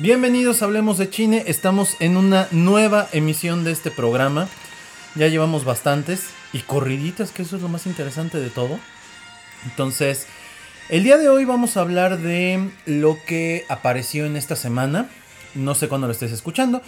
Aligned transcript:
Bienvenidos 0.00 0.62
a 0.62 0.64
Hablemos 0.64 0.96
de 0.98 1.10
Chine. 1.10 1.44
Estamos 1.46 1.96
en 2.00 2.16
una 2.16 2.48
nueva 2.52 3.08
emisión 3.12 3.64
de 3.64 3.72
este 3.72 3.90
programa. 3.90 4.48
Ya 5.14 5.28
llevamos 5.28 5.64
bastantes 5.64 6.30
y 6.52 6.60
corriditas, 6.60 7.30
que 7.32 7.42
eso 7.42 7.56
es 7.56 7.62
lo 7.62 7.68
más 7.68 7.86
interesante 7.86 8.38
de 8.38 8.48
todo. 8.48 8.78
Entonces, 9.66 10.26
el 10.88 11.04
día 11.04 11.18
de 11.18 11.28
hoy 11.28 11.44
vamos 11.44 11.76
a 11.76 11.80
hablar 11.80 12.18
de 12.18 12.70
lo 12.86 13.18
que 13.26 13.64
apareció 13.68 14.24
en 14.24 14.36
esta 14.36 14.56
semana. 14.56 15.08
No 15.54 15.74
sé 15.74 15.88
cuándo 15.88 16.06
lo 16.06 16.12
estés 16.12 16.32
escuchando, 16.32 16.80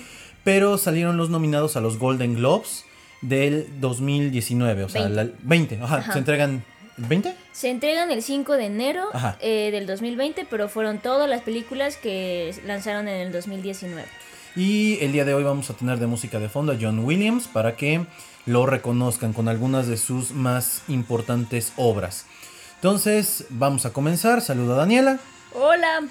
pero 0.43 0.79
salieron 0.79 1.17
los 1.19 1.29
nominados 1.29 1.77
a 1.77 1.81
los 1.83 1.99
Golden 1.99 2.35
Globes 2.35 2.85
del 3.21 3.69
2019, 3.81 4.85
o 4.85 4.89
sea, 4.89 5.03
20. 5.03 5.17
la- 5.25 5.31
20. 5.43 5.79
Ajá, 5.83 5.97
Ajá. 5.99 6.13
se 6.13 6.19
entregan. 6.19 6.65
¿20? 6.99 7.35
Se 7.53 7.71
entregan 7.71 8.11
el 8.11 8.23
5 8.23 8.57
de 8.57 8.67
enero 8.67 9.09
eh, 9.41 9.71
del 9.71 9.87
2020, 9.87 10.47
pero 10.49 10.69
fueron 10.69 10.99
todas 10.99 11.29
las 11.29 11.43
películas 11.43 11.97
que 11.97 12.55
lanzaron 12.67 13.09
en 13.09 13.21
el 13.21 13.33
2019. 13.33 14.07
Y 14.55 14.99
el 15.01 15.13
día 15.13 15.25
de 15.25 15.33
hoy 15.33 15.45
vamos 15.45 15.71
a 15.71 15.75
tener 15.75 15.99
de 15.99 16.07
música 16.07 16.39
de 16.39 16.49
fondo 16.49 16.73
a 16.73 16.77
John 16.81 16.99
Williams 17.01 17.49
para 17.49 17.77
que 17.77 18.05
lo 18.45 18.67
reconozcan 18.67 19.33
con 19.33 19.49
algunas 19.49 19.87
de 19.87 19.97
sus 19.97 20.33
más 20.33 20.83
importantes 20.89 21.73
obras. 21.77 22.27
Entonces, 22.75 23.47
vamos 23.49 23.87
a 23.87 23.93
comenzar. 23.93 24.43
Saludo 24.43 24.75
a 24.75 24.79
Daniela. 24.79 25.19
Hola. 25.55 26.03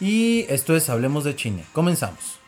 Y 0.00 0.46
esto 0.48 0.74
es 0.74 0.88
Hablemos 0.88 1.24
de 1.24 1.36
Chine. 1.36 1.64
Comenzamos. 1.72 2.38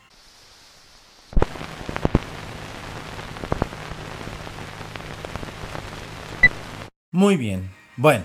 Muy 7.11 7.35
bien. 7.37 7.69
Bueno, 7.97 8.23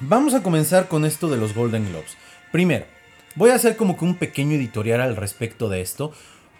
vamos 0.00 0.34
a 0.34 0.42
comenzar 0.42 0.88
con 0.88 1.04
esto 1.04 1.28
de 1.30 1.36
los 1.36 1.54
Golden 1.54 1.88
Globes. 1.88 2.16
Primero, 2.52 2.84
voy 3.34 3.50
a 3.50 3.54
hacer 3.54 3.76
como 3.76 3.96
que 3.96 4.04
un 4.04 4.16
pequeño 4.16 4.56
editorial 4.56 5.00
al 5.00 5.16
respecto 5.16 5.68
de 5.68 5.80
esto, 5.80 6.12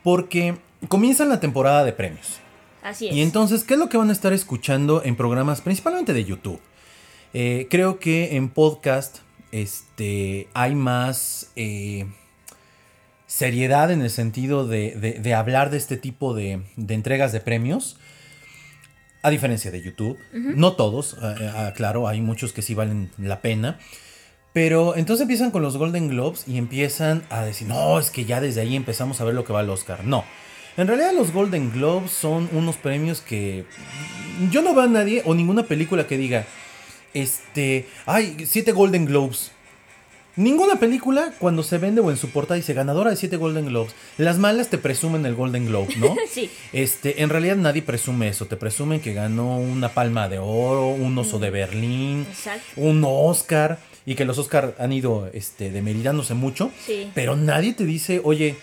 porque 0.02 0.56
comienza 0.88 1.24
la 1.24 1.40
temporada 1.40 1.84
de 1.84 1.92
premios. 1.92 2.40
Así 2.82 3.08
es. 3.08 3.14
Y 3.14 3.22
entonces, 3.22 3.64
¿qué 3.64 3.74
es 3.74 3.80
lo 3.80 3.88
que 3.88 3.96
van 3.96 4.08
a 4.10 4.12
estar 4.12 4.32
escuchando 4.32 5.02
en 5.04 5.16
programas 5.16 5.60
principalmente 5.60 6.12
de 6.12 6.24
YouTube? 6.24 6.60
Eh, 7.32 7.66
creo 7.70 7.98
que 7.98 8.36
en 8.36 8.48
podcast 8.48 9.18
este, 9.52 10.48
hay 10.54 10.74
más 10.74 11.50
eh, 11.56 12.06
seriedad 13.26 13.90
en 13.90 14.02
el 14.02 14.10
sentido 14.10 14.66
de, 14.66 14.92
de- 14.96 15.18
de 15.20 15.34
hablar 15.34 15.70
de 15.70 15.76
este 15.78 15.96
tipo 15.96 16.34
de, 16.34 16.62
de 16.76 16.94
entregas 16.94 17.32
de 17.32 17.40
premios. 17.40 17.98
A 19.24 19.30
diferencia 19.30 19.70
de 19.70 19.80
YouTube. 19.80 20.18
No 20.32 20.74
todos, 20.74 21.16
claro, 21.74 22.06
hay 22.06 22.20
muchos 22.20 22.52
que 22.52 22.60
sí 22.62 22.74
valen 22.74 23.10
la 23.18 23.40
pena. 23.40 23.78
Pero 24.52 24.96
entonces 24.96 25.22
empiezan 25.22 25.50
con 25.50 25.62
los 25.62 25.78
Golden 25.78 26.08
Globes 26.08 26.46
y 26.46 26.58
empiezan 26.58 27.24
a 27.30 27.42
decir, 27.42 27.66
no, 27.66 27.98
es 27.98 28.10
que 28.10 28.26
ya 28.26 28.40
desde 28.40 28.60
ahí 28.60 28.76
empezamos 28.76 29.20
a 29.20 29.24
ver 29.24 29.34
lo 29.34 29.44
que 29.44 29.52
va 29.52 29.60
al 29.60 29.70
Oscar. 29.70 30.04
No. 30.04 30.24
En 30.76 30.86
realidad 30.86 31.12
los 31.12 31.32
Golden 31.32 31.72
Globes 31.72 32.10
son 32.10 32.48
unos 32.52 32.76
premios 32.76 33.20
que 33.22 33.64
yo 34.52 34.60
no 34.60 34.74
veo 34.74 34.84
a 34.84 34.88
nadie 34.88 35.22
o 35.24 35.34
ninguna 35.34 35.62
película 35.62 36.06
que 36.06 36.18
diga, 36.18 36.44
este, 37.14 37.88
ay, 38.04 38.36
siete 38.46 38.72
Golden 38.72 39.06
Globes. 39.06 39.52
Ninguna 40.36 40.80
película 40.80 41.32
cuando 41.38 41.62
se 41.62 41.78
vende 41.78 42.00
o 42.00 42.10
en 42.10 42.16
su 42.16 42.30
portada 42.30 42.56
dice 42.56 42.74
ganadora 42.74 43.10
de 43.10 43.16
siete 43.16 43.36
Golden 43.36 43.66
Globes. 43.66 43.94
Las 44.18 44.38
malas 44.38 44.68
te 44.68 44.78
presumen 44.78 45.24
el 45.26 45.34
Golden 45.34 45.66
Globe, 45.66 45.94
¿no? 45.96 46.16
Sí. 46.28 46.50
Este, 46.72 47.22
en 47.22 47.28
realidad 47.28 47.56
nadie 47.56 47.82
presume 47.82 48.28
eso. 48.28 48.46
Te 48.46 48.56
presumen 48.56 49.00
que 49.00 49.14
ganó 49.14 49.58
una 49.58 49.90
palma 49.90 50.28
de 50.28 50.38
oro, 50.40 50.88
un 50.88 51.16
oso 51.16 51.38
de 51.38 51.50
Berlín, 51.50 52.26
Exacto. 52.28 52.64
un 52.76 53.02
Oscar. 53.06 53.78
Y 54.06 54.16
que 54.16 54.24
los 54.26 54.36
Oscar 54.36 54.74
han 54.78 54.92
ido 54.92 55.30
este, 55.32 55.70
demeridándose 55.70 56.34
mucho. 56.34 56.70
Sí. 56.84 57.10
Pero 57.14 57.36
nadie 57.36 57.72
te 57.72 57.84
dice, 57.84 58.20
oye, 58.22 58.56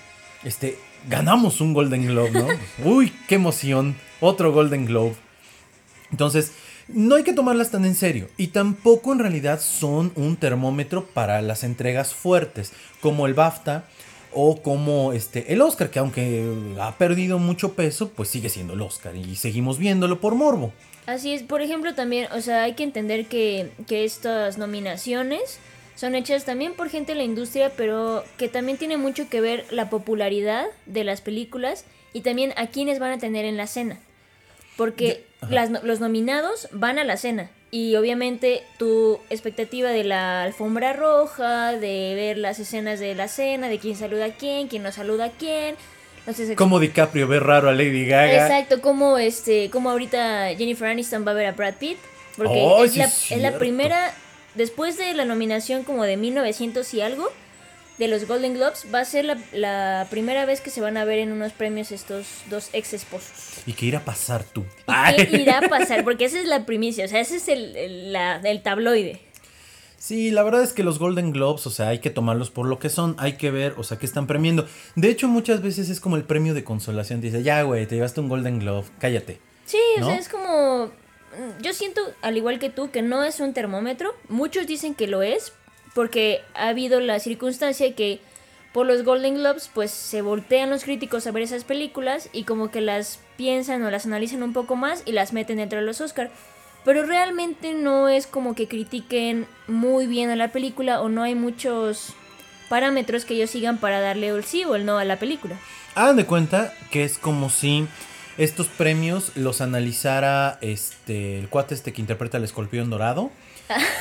este, 0.43 0.77
ganamos 1.09 1.61
un 1.61 1.73
Golden 1.73 2.05
Globe, 2.05 2.31
¿no? 2.31 2.47
Uy, 2.85 3.11
qué 3.27 3.35
emoción. 3.35 3.95
Otro 4.19 4.51
Golden 4.51 4.85
Globe. 4.85 5.15
Entonces, 6.11 6.51
no 6.93 7.15
hay 7.15 7.23
que 7.23 7.33
tomarlas 7.33 7.71
tan 7.71 7.85
en 7.85 7.95
serio. 7.95 8.29
Y 8.37 8.47
tampoco 8.47 9.13
en 9.13 9.19
realidad 9.19 9.59
son 9.61 10.11
un 10.15 10.37
termómetro 10.37 11.05
para 11.05 11.41
las 11.41 11.63
entregas 11.63 12.13
fuertes, 12.13 12.73
como 13.01 13.27
el 13.27 13.33
BAFTA 13.33 13.85
o 14.33 14.61
como 14.61 15.13
este, 15.13 15.53
el 15.53 15.61
Oscar, 15.61 15.89
que 15.89 15.99
aunque 15.99 16.45
ha 16.79 16.97
perdido 16.97 17.37
mucho 17.37 17.73
peso, 17.73 18.09
pues 18.09 18.29
sigue 18.29 18.49
siendo 18.49 18.73
el 18.73 18.81
Oscar 18.81 19.15
y 19.15 19.35
seguimos 19.35 19.77
viéndolo 19.77 20.21
por 20.21 20.35
morbo. 20.35 20.71
Así 21.05 21.33
es. 21.33 21.43
Por 21.43 21.61
ejemplo, 21.61 21.95
también, 21.95 22.27
o 22.31 22.41
sea, 22.41 22.63
hay 22.63 22.73
que 22.73 22.83
entender 22.83 23.25
que, 23.25 23.71
que 23.87 24.05
estas 24.05 24.57
nominaciones 24.57 25.59
son 25.95 26.15
hechas 26.15 26.45
también 26.45 26.73
por 26.73 26.89
gente 26.89 27.11
de 27.11 27.17
la 27.17 27.23
industria, 27.23 27.71
pero 27.75 28.23
que 28.37 28.47
también 28.47 28.77
tiene 28.77 28.97
mucho 28.97 29.29
que 29.29 29.41
ver 29.41 29.65
la 29.71 29.89
popularidad 29.89 30.65
de 30.85 31.03
las 31.03 31.21
películas 31.21 31.85
y 32.13 32.21
también 32.21 32.53
a 32.55 32.67
quienes 32.67 32.99
van 32.99 33.11
a 33.11 33.19
tener 33.19 33.45
en 33.45 33.57
la 33.57 33.67
cena. 33.67 33.99
Porque. 34.77 35.25
Las 35.49 35.69
los 35.83 35.99
nominados 35.99 36.67
van 36.71 36.99
a 36.99 37.03
la 37.03 37.17
cena. 37.17 37.49
Y 37.71 37.95
obviamente 37.95 38.63
tu 38.77 39.19
expectativa 39.29 39.89
de 39.89 40.03
la 40.03 40.43
alfombra 40.43 40.91
roja, 40.93 41.71
de 41.73 42.13
ver 42.15 42.37
las 42.37 42.59
escenas 42.59 42.99
de 42.99 43.15
la 43.15 43.27
cena, 43.29 43.69
de 43.69 43.79
quién 43.79 43.95
saluda 43.95 44.25
a 44.25 44.29
quién, 44.33 44.67
quién 44.67 44.83
no 44.83 44.91
saluda 44.91 45.25
a 45.25 45.29
quién. 45.31 45.75
Entonces, 46.19 46.55
Como 46.57 46.79
DiCaprio 46.79 47.27
ve 47.27 47.39
raro 47.39 47.69
a 47.69 47.71
Lady 47.73 48.05
Gaga. 48.05 48.33
Exacto, 48.45 48.81
como 48.81 49.17
este, 49.17 49.69
como 49.71 49.89
ahorita 49.89 50.49
Jennifer 50.57 50.87
Aniston 50.89 51.25
va 51.25 51.31
a 51.31 51.35
ver 51.35 51.45
a 51.47 51.53
Brad 51.53 51.75
Pitt, 51.79 51.97
porque 52.37 52.53
Oh, 52.61 52.83
es, 52.83 52.91
sí 52.91 52.99
la, 52.99 53.05
es 53.05 53.13
es 53.23 53.29
la 53.31 53.37
cierto. 53.37 53.59
primera, 53.59 54.13
después 54.55 54.97
de 54.97 55.13
la 55.13 55.25
nominación 55.25 55.83
como 55.83 56.03
de 56.03 56.17
1900 56.17 56.93
y 56.93 57.01
algo, 57.01 57.31
de 58.01 58.07
los 58.09 58.27
Golden 58.27 58.55
Globes, 58.55 58.87
va 58.93 58.99
a 58.99 59.05
ser 59.05 59.23
la, 59.25 59.37
la 59.53 60.07
primera 60.09 60.45
vez 60.45 60.59
que 60.59 60.69
se 60.71 60.81
van 60.81 60.97
a 60.97 61.05
ver 61.05 61.19
en 61.19 61.31
unos 61.31 61.53
premios 61.53 61.91
estos 61.91 62.25
dos 62.49 62.69
ex 62.73 62.93
esposos. 62.93 63.61
¿Y 63.65 63.73
qué 63.73 63.85
irá 63.85 63.99
a 63.99 64.03
pasar 64.05 64.43
tú? 64.43 64.65
¿Y 65.17 65.25
qué 65.27 65.37
irá 65.43 65.59
a 65.59 65.69
pasar? 65.69 66.03
Porque 66.03 66.25
esa 66.25 66.39
es 66.39 66.45
la 66.47 66.65
primicia, 66.65 67.05
o 67.05 67.07
sea, 67.07 67.19
ese 67.21 67.37
es 67.37 67.47
el, 67.47 67.75
el- 67.77 68.11
la- 68.13 68.37
el 68.43 68.61
tabloide. 68.63 69.21
Sí, 69.97 70.31
la 70.31 70.41
verdad 70.41 70.63
es 70.63 70.73
que 70.73 70.81
los 70.83 70.97
Golden 70.97 71.31
Globes, 71.31 71.67
o 71.67 71.69
sea, 71.69 71.89
hay 71.89 71.99
que 71.99 72.09
tomarlos 72.09 72.49
por 72.49 72.65
lo 72.65 72.79
que 72.79 72.89
son, 72.89 73.15
hay 73.19 73.33
que 73.37 73.51
ver, 73.51 73.75
o 73.77 73.83
sea, 73.83 73.99
que 73.99 74.07
están 74.07 74.25
premiando. 74.25 74.67
De 74.95 75.09
hecho, 75.09 75.27
muchas 75.27 75.61
veces 75.61 75.89
es 75.89 75.99
como 75.99 76.15
el 76.15 76.23
premio 76.23 76.55
de 76.55 76.63
consolación. 76.63 77.21
Dice, 77.21 77.43
ya, 77.43 77.61
güey, 77.61 77.85
te 77.85 77.95
llevaste 77.95 78.19
un 78.19 78.27
Golden 78.27 78.57
Globe, 78.57 78.87
cállate. 78.97 79.39
Sí, 79.65 79.77
o 80.01 80.05
sea, 80.05 80.15
es 80.17 80.27
como... 80.27 80.87
mm, 80.87 81.61
Yo 81.61 81.71
siento, 81.73 82.01
al 82.23 82.35
igual 82.35 82.57
que 82.57 82.71
tú, 82.71 82.89
que 82.89 83.03
no 83.03 83.23
es 83.23 83.39
un 83.39 83.53
termómetro. 83.53 84.15
Muchos 84.27 84.65
dicen 84.65 84.95
que 84.95 85.05
lo 85.05 85.21
es, 85.21 85.53
porque 85.93 86.41
ha 86.53 86.69
habido 86.69 86.99
la 86.99 87.19
circunstancia 87.19 87.95
que 87.95 88.19
por 88.73 88.85
los 88.85 89.03
Golden 89.03 89.35
Globes, 89.35 89.69
pues 89.73 89.91
se 89.91 90.21
voltean 90.21 90.69
los 90.69 90.85
críticos 90.85 91.27
a 91.27 91.31
ver 91.31 91.43
esas 91.43 91.65
películas 91.65 92.29
y 92.31 92.43
como 92.45 92.71
que 92.71 92.79
las 92.79 93.19
piensan 93.35 93.83
o 93.83 93.91
las 93.91 94.05
analizan 94.05 94.43
un 94.43 94.53
poco 94.53 94.75
más 94.75 95.03
y 95.05 95.11
las 95.11 95.33
meten 95.33 95.57
dentro 95.57 95.79
de 95.79 95.85
los 95.85 95.99
Oscar. 95.99 96.31
Pero 96.85 97.05
realmente 97.05 97.73
no 97.73 98.07
es 98.07 98.27
como 98.27 98.55
que 98.55 98.67
critiquen 98.67 99.45
muy 99.67 100.07
bien 100.07 100.29
a 100.29 100.35
la 100.35 100.51
película 100.51 101.01
o 101.01 101.09
no 101.09 101.21
hay 101.21 101.35
muchos 101.35 102.13
parámetros 102.69 103.25
que 103.25 103.33
ellos 103.33 103.49
sigan 103.49 103.77
para 103.77 103.99
darle 103.99 104.29
el 104.29 104.43
sí 104.45 104.63
o 104.63 104.75
el 104.75 104.85
no 104.85 104.97
a 104.97 105.05
la 105.05 105.19
película. 105.19 105.57
Hagan 105.93 106.15
de 106.15 106.25
cuenta 106.25 106.73
que 106.89 107.03
es 107.03 107.17
como 107.17 107.49
si 107.49 107.87
estos 108.37 108.67
premios 108.67 109.35
los 109.35 109.59
analizara 109.59 110.57
este 110.61 111.37
el 111.37 111.49
cuate 111.49 111.75
este 111.75 111.91
que 111.91 112.01
interpreta 112.01 112.37
al 112.37 112.45
escorpión 112.45 112.89
dorado. 112.89 113.29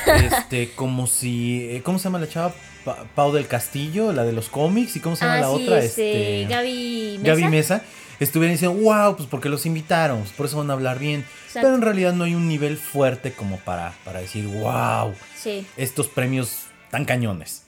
Este, 0.07 0.71
como 0.71 1.07
si. 1.07 1.67
eh, 1.69 1.81
¿Cómo 1.83 1.97
se 1.99 2.05
llama 2.05 2.19
la 2.19 2.27
chava? 2.29 2.53
Pa- 2.85 3.05
Pau 3.15 3.31
del 3.31 3.47
Castillo, 3.47 4.11
la 4.13 4.23
de 4.23 4.31
los 4.33 4.49
cómics. 4.49 4.95
¿Y 4.95 4.99
cómo 4.99 5.15
se 5.15 5.25
llama 5.25 5.37
Ah, 5.37 5.41
la 5.41 5.47
sí, 5.57 5.63
otra? 5.63 5.79
este, 5.79 6.45
Gaby 6.49 7.17
Mesa. 7.21 7.29
Gaby 7.29 7.43
Mesa. 7.49 7.81
Estuvieran 8.19 8.53
diciendo, 8.53 8.77
wow, 8.79 9.15
pues 9.15 9.27
porque 9.27 9.49
los 9.49 9.65
invitaron, 9.65 10.19
pues 10.19 10.31
por 10.33 10.45
eso 10.45 10.57
van 10.57 10.69
a 10.69 10.73
hablar 10.73 10.99
bien. 10.99 11.21
Exacto. 11.21 11.61
Pero 11.61 11.73
en 11.75 11.81
realidad 11.81 12.13
no 12.13 12.23
hay 12.25 12.35
un 12.35 12.47
nivel 12.47 12.77
fuerte 12.77 13.33
como 13.33 13.57
para, 13.57 13.93
para 14.05 14.19
decir, 14.21 14.45
wow, 14.45 15.13
Sí. 15.35 15.65
estos 15.75 16.07
premios 16.07 16.65
tan 16.91 17.05
cañones. 17.05 17.63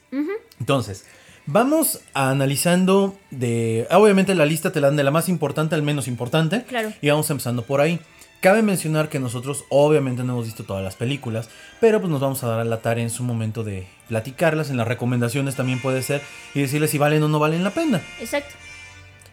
Entonces, 0.60 1.06
vamos 1.46 2.00
a 2.14 2.30
analizando 2.30 3.18
de. 3.32 3.86
Obviamente 3.90 4.34
la 4.36 4.46
lista 4.46 4.70
te 4.70 4.80
la 4.80 4.86
dan 4.88 4.96
de 4.96 5.02
la 5.02 5.10
más 5.10 5.28
importante 5.28 5.74
al 5.74 5.82
menos 5.82 6.06
importante. 6.06 6.62
Claro. 6.62 6.92
Y 7.02 7.08
vamos 7.10 7.28
empezando 7.30 7.62
por 7.64 7.80
ahí. 7.80 7.98
Cabe 8.44 8.60
mencionar 8.60 9.08
que 9.08 9.20
nosotros 9.20 9.64
obviamente 9.70 10.22
no 10.22 10.34
hemos 10.34 10.44
visto 10.44 10.64
todas 10.64 10.84
las 10.84 10.96
películas, 10.96 11.48
pero 11.80 11.98
pues 11.98 12.10
nos 12.10 12.20
vamos 12.20 12.44
a 12.44 12.48
dar 12.48 12.60
a 12.60 12.64
la 12.64 12.82
tarea 12.82 13.02
en 13.02 13.08
su 13.08 13.22
momento 13.22 13.64
de 13.64 13.86
platicarlas, 14.06 14.68
en 14.68 14.76
las 14.76 14.86
recomendaciones 14.86 15.56
también 15.56 15.80
puede 15.80 16.02
ser, 16.02 16.20
y 16.52 16.60
decirles 16.60 16.90
si 16.90 16.98
valen 16.98 17.22
o 17.22 17.28
no 17.28 17.38
valen 17.38 17.64
la 17.64 17.70
pena. 17.70 18.02
Exacto. 18.20 18.54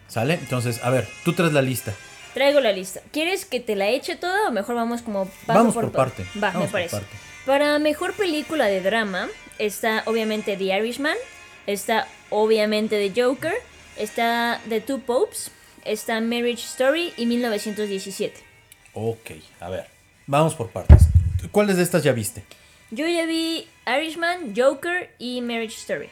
¿Sale? 0.08 0.32
Entonces, 0.40 0.82
a 0.82 0.88
ver, 0.88 1.06
tú 1.26 1.34
traes 1.34 1.52
la 1.52 1.60
lista. 1.60 1.92
Traigo 2.32 2.60
la 2.60 2.72
lista. 2.72 3.02
¿Quieres 3.12 3.44
que 3.44 3.60
te 3.60 3.76
la 3.76 3.90
eche 3.90 4.16
toda 4.16 4.48
o 4.48 4.50
mejor 4.50 4.76
vamos 4.76 5.02
como 5.02 5.26
paso 5.26 5.58
Vamos 5.58 5.74
por 5.74 5.92
parte. 5.92 6.22
Va, 6.42 6.50
Vamos 6.50 6.54
me 6.54 6.64
por 6.68 6.72
parece. 6.72 6.96
parte. 6.96 7.16
Para 7.44 7.78
mejor 7.80 8.14
película 8.14 8.64
de 8.64 8.80
drama 8.80 9.28
está 9.58 10.04
obviamente 10.06 10.56
The 10.56 10.74
Irishman, 10.78 11.18
está 11.66 12.08
obviamente 12.30 12.96
The 13.10 13.22
Joker, 13.22 13.52
está 13.98 14.58
The 14.70 14.80
Two 14.80 15.00
Popes, 15.00 15.50
está 15.84 16.18
Marriage 16.22 16.64
Story 16.64 17.12
y 17.18 17.26
1917. 17.26 18.51
Ok, 18.94 19.30
a 19.60 19.68
ver. 19.68 19.86
Vamos 20.26 20.54
por 20.54 20.70
partes. 20.70 21.08
¿Cuáles 21.50 21.76
de 21.76 21.82
estas 21.82 22.02
ya 22.02 22.12
viste? 22.12 22.44
Yo 22.90 23.06
ya 23.06 23.26
vi 23.26 23.66
Irishman, 23.86 24.54
Joker 24.56 25.14
y 25.18 25.40
Marriage 25.40 25.76
Story. 25.76 26.08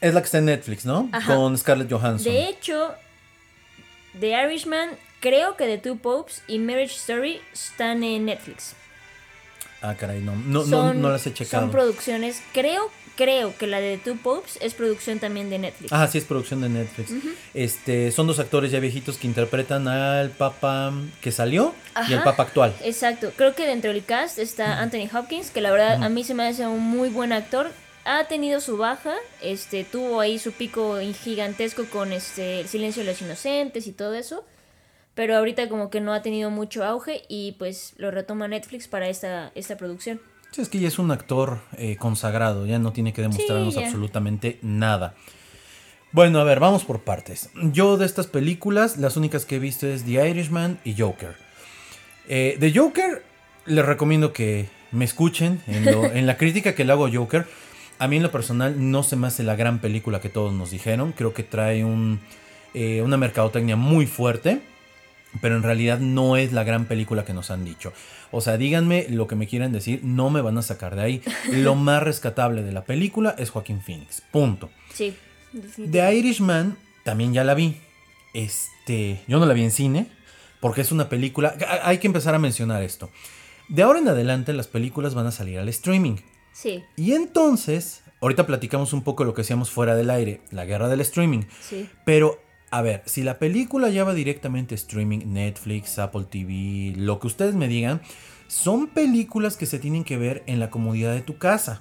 Es 0.00 0.12
la 0.12 0.20
que 0.20 0.26
está 0.26 0.38
en 0.38 0.46
Netflix, 0.46 0.84
¿no? 0.84 1.08
Ajá. 1.12 1.34
Con 1.34 1.56
Scarlett 1.56 1.90
Johansson. 1.90 2.32
De 2.32 2.48
hecho, 2.48 2.94
The 4.18 4.30
Irishman, 4.30 4.90
creo 5.20 5.56
que 5.56 5.64
The 5.64 5.78
Two 5.78 5.96
Popes 5.96 6.42
y 6.48 6.58
Marriage 6.58 6.94
Story 6.96 7.40
están 7.52 8.02
en 8.02 8.26
Netflix. 8.26 8.74
Ah, 9.80 9.94
caray, 9.94 10.20
no. 10.20 10.34
No, 10.34 10.64
no, 10.64 10.92
no 10.92 11.10
las 11.10 11.26
he 11.26 11.32
checado. 11.32 11.62
Son 11.62 11.70
producciones, 11.70 12.42
creo, 12.52 12.90
creo 13.16 13.56
que 13.56 13.66
la 13.66 13.80
de 13.80 13.98
Two 13.98 14.16
Popes 14.22 14.58
es 14.60 14.74
producción 14.74 15.18
también 15.18 15.50
de 15.50 15.58
Netflix. 15.58 15.92
Ah, 15.92 16.06
sí, 16.06 16.18
es 16.18 16.24
producción 16.24 16.60
de 16.60 16.68
Netflix. 16.68 17.12
Este, 17.54 18.12
son 18.12 18.26
dos 18.26 18.38
actores 18.38 18.70
ya 18.70 18.78
viejitos 18.78 19.16
que 19.16 19.26
interpretan 19.26 19.88
al 19.88 20.30
Papa 20.30 20.92
que 21.20 21.32
salió 21.32 21.74
y 22.08 22.12
al. 22.12 22.22
Papa 22.22 22.44
actual. 22.44 22.74
Exacto, 22.82 23.32
creo 23.36 23.54
que 23.54 23.66
dentro 23.66 23.92
del 23.92 24.04
cast 24.04 24.38
está 24.38 24.80
Anthony 24.80 25.08
Hopkins, 25.12 25.50
que 25.50 25.60
la 25.60 25.70
verdad 25.70 26.02
a 26.02 26.08
mí 26.08 26.22
se 26.22 26.34
me 26.34 26.46
hace 26.46 26.66
un 26.66 26.82
muy 26.82 27.08
buen 27.08 27.32
actor. 27.32 27.70
Ha 28.04 28.24
tenido 28.28 28.60
su 28.60 28.76
baja, 28.76 29.14
este, 29.42 29.82
tuvo 29.82 30.20
ahí 30.20 30.38
su 30.38 30.52
pico 30.52 30.98
gigantesco 31.24 31.86
con 31.86 32.12
este 32.12 32.60
El 32.60 32.68
silencio 32.68 33.02
de 33.02 33.10
los 33.10 33.20
inocentes 33.20 33.88
y 33.88 33.92
todo 33.92 34.14
eso. 34.14 34.44
Pero 35.14 35.34
ahorita 35.36 35.68
como 35.68 35.88
que 35.88 36.00
no 36.00 36.12
ha 36.12 36.20
tenido 36.20 36.50
mucho 36.50 36.84
auge 36.84 37.24
y 37.26 37.52
pues 37.52 37.94
lo 37.96 38.10
retoma 38.10 38.48
Netflix 38.48 38.86
para 38.86 39.08
esta, 39.08 39.50
esta 39.54 39.76
producción. 39.76 40.20
Sí, 40.56 40.62
es 40.62 40.70
que 40.70 40.78
ya 40.80 40.88
es 40.88 40.98
un 40.98 41.10
actor 41.10 41.58
eh, 41.76 41.96
consagrado, 41.96 42.64
ya 42.64 42.78
no 42.78 42.90
tiene 42.94 43.12
que 43.12 43.20
demostrarnos 43.20 43.74
Sí, 43.74 43.80
absolutamente 43.84 44.58
nada. 44.62 45.14
Bueno, 46.12 46.38
a 46.40 46.44
ver, 46.44 46.60
vamos 46.60 46.84
por 46.84 47.00
partes. 47.00 47.50
Yo 47.72 47.98
de 47.98 48.06
estas 48.06 48.26
películas, 48.26 48.96
las 48.96 49.18
únicas 49.18 49.44
que 49.44 49.56
he 49.56 49.58
visto 49.58 49.86
es 49.86 50.04
The 50.04 50.30
Irishman 50.30 50.78
y 50.82 50.94
Joker. 50.98 51.36
Eh, 52.26 52.56
de 52.58 52.72
Joker, 52.74 53.22
les 53.66 53.84
recomiendo 53.84 54.32
que 54.32 54.68
me 54.92 55.04
escuchen 55.04 55.60
en, 55.66 55.84
lo- 55.84 56.04
en 56.10 56.26
la 56.26 56.38
crítica 56.38 56.74
que 56.74 56.86
le 56.86 56.92
hago 56.92 57.04
a 57.06 57.10
Joker. 57.12 57.46
A 57.98 58.08
mí 58.08 58.16
en 58.16 58.22
lo 58.22 58.30
personal 58.30 58.90
no 58.90 59.02
se 59.02 59.16
me 59.16 59.26
hace 59.26 59.42
la 59.42 59.56
gran 59.56 59.80
película 59.80 60.20
que 60.22 60.30
todos 60.30 60.54
nos 60.54 60.70
dijeron. 60.70 61.12
Creo 61.12 61.34
que 61.34 61.42
trae 61.42 61.84
un, 61.84 62.20
eh, 62.72 63.02
una 63.02 63.18
mercadotecnia 63.18 63.76
muy 63.76 64.06
fuerte. 64.06 64.62
Pero 65.42 65.56
en 65.56 65.62
realidad 65.62 65.98
no 65.98 66.38
es 66.38 66.52
la 66.54 66.64
gran 66.64 66.86
película 66.86 67.26
que 67.26 67.34
nos 67.34 67.50
han 67.50 67.62
dicho. 67.62 67.92
O 68.30 68.40
sea, 68.40 68.56
díganme 68.56 69.06
lo 69.10 69.26
que 69.26 69.36
me 69.36 69.46
quieran 69.46 69.72
decir, 69.72 70.00
no 70.02 70.30
me 70.30 70.40
van 70.40 70.58
a 70.58 70.62
sacar 70.62 70.96
de 70.96 71.02
ahí. 71.02 71.22
Lo 71.52 71.74
más 71.74 72.02
rescatable 72.02 72.62
de 72.62 72.72
la 72.72 72.84
película 72.84 73.34
es 73.38 73.50
Joaquín 73.50 73.80
Phoenix. 73.80 74.22
Punto. 74.30 74.70
Sí. 74.92 75.14
The 75.90 76.14
Irishman 76.14 76.76
también 77.04 77.32
ya 77.32 77.44
la 77.44 77.54
vi. 77.54 77.76
Este, 78.34 79.20
yo 79.26 79.38
no 79.38 79.46
la 79.46 79.54
vi 79.54 79.62
en 79.62 79.70
cine 79.70 80.06
porque 80.60 80.80
es 80.80 80.92
una 80.92 81.08
película. 81.08 81.56
Hay 81.82 81.98
que 81.98 82.06
empezar 82.06 82.34
a 82.34 82.38
mencionar 82.38 82.82
esto. 82.82 83.10
De 83.68 83.82
ahora 83.82 83.98
en 83.98 84.08
adelante 84.08 84.52
las 84.52 84.68
películas 84.68 85.14
van 85.14 85.26
a 85.26 85.32
salir 85.32 85.58
al 85.58 85.68
streaming. 85.68 86.16
Sí, 86.52 86.82
Y 86.96 87.12
entonces, 87.12 88.02
ahorita 88.22 88.46
platicamos 88.46 88.92
un 88.94 89.02
poco 89.02 89.24
lo 89.24 89.34
que 89.34 89.42
hacíamos 89.42 89.70
fuera 89.70 89.94
del 89.94 90.08
aire, 90.08 90.40
la 90.50 90.64
guerra 90.64 90.88
del 90.88 91.00
streaming. 91.02 91.42
sí. 91.60 91.88
Pero, 92.04 92.40
a 92.76 92.82
ver, 92.82 93.02
si 93.06 93.22
la 93.22 93.38
película 93.38 93.88
ya 93.88 94.04
va 94.04 94.12
directamente 94.12 94.74
a 94.74 94.76
streaming, 94.76 95.20
Netflix, 95.32 95.98
Apple 95.98 96.26
TV, 96.28 96.92
lo 96.94 97.18
que 97.18 97.26
ustedes 97.26 97.54
me 97.54 97.68
digan, 97.68 98.02
son 98.48 98.88
películas 98.88 99.56
que 99.56 99.64
se 99.64 99.78
tienen 99.78 100.04
que 100.04 100.18
ver 100.18 100.42
en 100.46 100.60
la 100.60 100.68
comodidad 100.68 101.14
de 101.14 101.22
tu 101.22 101.38
casa. 101.38 101.80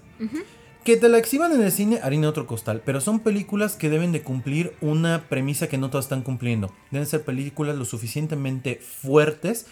Que 0.85 0.95
te 0.95 1.09
la 1.09 1.17
exhiban 1.17 1.51
en 1.51 1.61
el 1.61 1.73
cine, 1.73 1.99
harina 2.01 2.29
otro 2.29 2.47
costal, 2.47 2.81
pero 2.85 3.01
son 3.01 3.19
películas 3.19 3.75
que 3.75 3.89
deben 3.89 4.13
de 4.13 4.21
cumplir 4.21 4.73
una 4.79 5.25
premisa 5.27 5.67
que 5.67 5.77
no 5.77 5.89
todas 5.89 6.05
están 6.05 6.21
cumpliendo. 6.21 6.71
Deben 6.91 7.07
ser 7.07 7.25
películas 7.25 7.75
lo 7.75 7.83
suficientemente 7.83 8.75
fuertes 8.75 9.65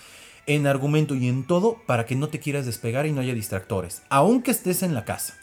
en 0.45 0.67
argumento 0.67 1.15
y 1.15 1.29
en 1.29 1.47
todo 1.47 1.77
para 1.85 2.05
que 2.05 2.17
no 2.17 2.27
te 2.27 2.39
quieras 2.39 2.65
despegar 2.65 3.05
y 3.05 3.13
no 3.13 3.21
haya 3.21 3.33
distractores, 3.33 4.01
aunque 4.09 4.51
estés 4.51 4.83
en 4.83 4.93
la 4.93 5.05
casa. 5.05 5.35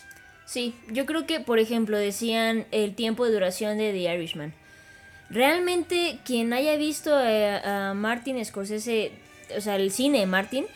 Sí, 0.45 0.75
yo 0.93 1.07
creo 1.07 1.25
que, 1.25 1.41
por 1.41 1.59
ejemplo, 1.59 1.97
decían 1.97 2.67
el 2.71 2.95
tiempo 2.95 3.25
de 3.25 3.33
duración 3.33 3.79
de 3.79 3.93
The 3.93 4.15
Irishman. 4.15 4.60
Realmente, 5.31 6.19
quien 6.25 6.53
haya 6.53 6.77
visto 6.77 7.15
a, 7.15 7.91
a 7.91 7.95
Martin 7.95 8.45
Scorsese, 8.45 9.13
o 9.57 9.61
sea, 9.61 9.77
el 9.77 9.93
cine 9.93 10.19
de 10.21 10.27
Martin, 10.27 10.67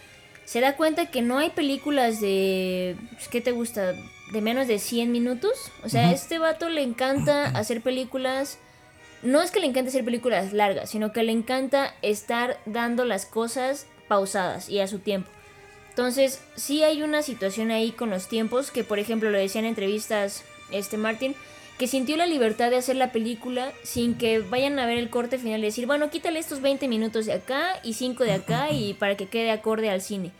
se 0.44 0.60
da 0.60 0.76
cuenta 0.76 1.06
que 1.06 1.22
no 1.22 1.38
hay 1.38 1.50
películas 1.50 2.20
de. 2.20 2.96
pues, 3.12 3.28
¿Qué 3.28 3.40
te 3.40 3.52
gusta? 3.52 3.94
De 4.32 4.40
menos 4.40 4.66
de 4.66 4.78
100 4.78 5.10
minutos. 5.10 5.52
O 5.82 5.88
sea, 5.88 6.08
a 6.08 6.12
este 6.12 6.38
vato 6.38 6.68
le 6.68 6.82
encanta 6.82 7.46
hacer 7.46 7.80
películas. 7.80 8.58
No 9.22 9.40
es 9.40 9.50
que 9.50 9.60
le 9.60 9.66
encante 9.66 9.88
hacer 9.88 10.04
películas 10.04 10.52
largas, 10.52 10.90
sino 10.90 11.12
que 11.12 11.22
le 11.22 11.32
encanta 11.32 11.94
estar 12.02 12.58
dando 12.66 13.04
las 13.04 13.24
cosas 13.24 13.86
pausadas 14.06 14.68
y 14.68 14.80
a 14.80 14.86
su 14.86 14.98
tiempo. 14.98 15.30
Entonces, 15.88 16.42
sí 16.56 16.82
hay 16.82 17.02
una 17.02 17.22
situación 17.22 17.70
ahí 17.70 17.92
con 17.92 18.10
los 18.10 18.28
tiempos, 18.28 18.70
que 18.70 18.84
por 18.84 18.98
ejemplo 18.98 19.30
lo 19.30 19.38
decía 19.38 19.60
en 19.60 19.66
entrevistas 19.66 20.42
este 20.70 20.98
Martin, 20.98 21.34
que 21.78 21.88
sintió 21.88 22.16
la 22.16 22.26
libertad 22.26 22.70
de 22.70 22.76
hacer 22.76 22.96
la 22.96 23.10
película 23.10 23.72
sin 23.82 24.14
que 24.14 24.38
vayan 24.38 24.78
a 24.78 24.86
ver 24.86 24.98
el 24.98 25.10
corte 25.10 25.38
final 25.38 25.60
y 25.60 25.64
decir, 25.64 25.86
bueno, 25.86 26.08
quítale 26.10 26.38
estos 26.38 26.60
20 26.60 26.86
minutos 26.88 27.26
de 27.26 27.32
acá 27.32 27.80
y 27.82 27.94
5 27.94 28.22
de 28.24 28.32
acá 28.32 28.70
y 28.70 28.94
para 28.98 29.16
que 29.16 29.26
quede 29.26 29.50
acorde 29.50 29.90
al 29.90 30.00
cine. 30.00 30.30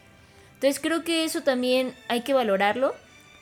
Entonces 0.55 0.81
creo 0.81 1.03
que 1.05 1.25
eso 1.25 1.43
también 1.43 1.93
hay 2.09 2.21
que 2.23 2.33
valorarlo, 2.35 2.95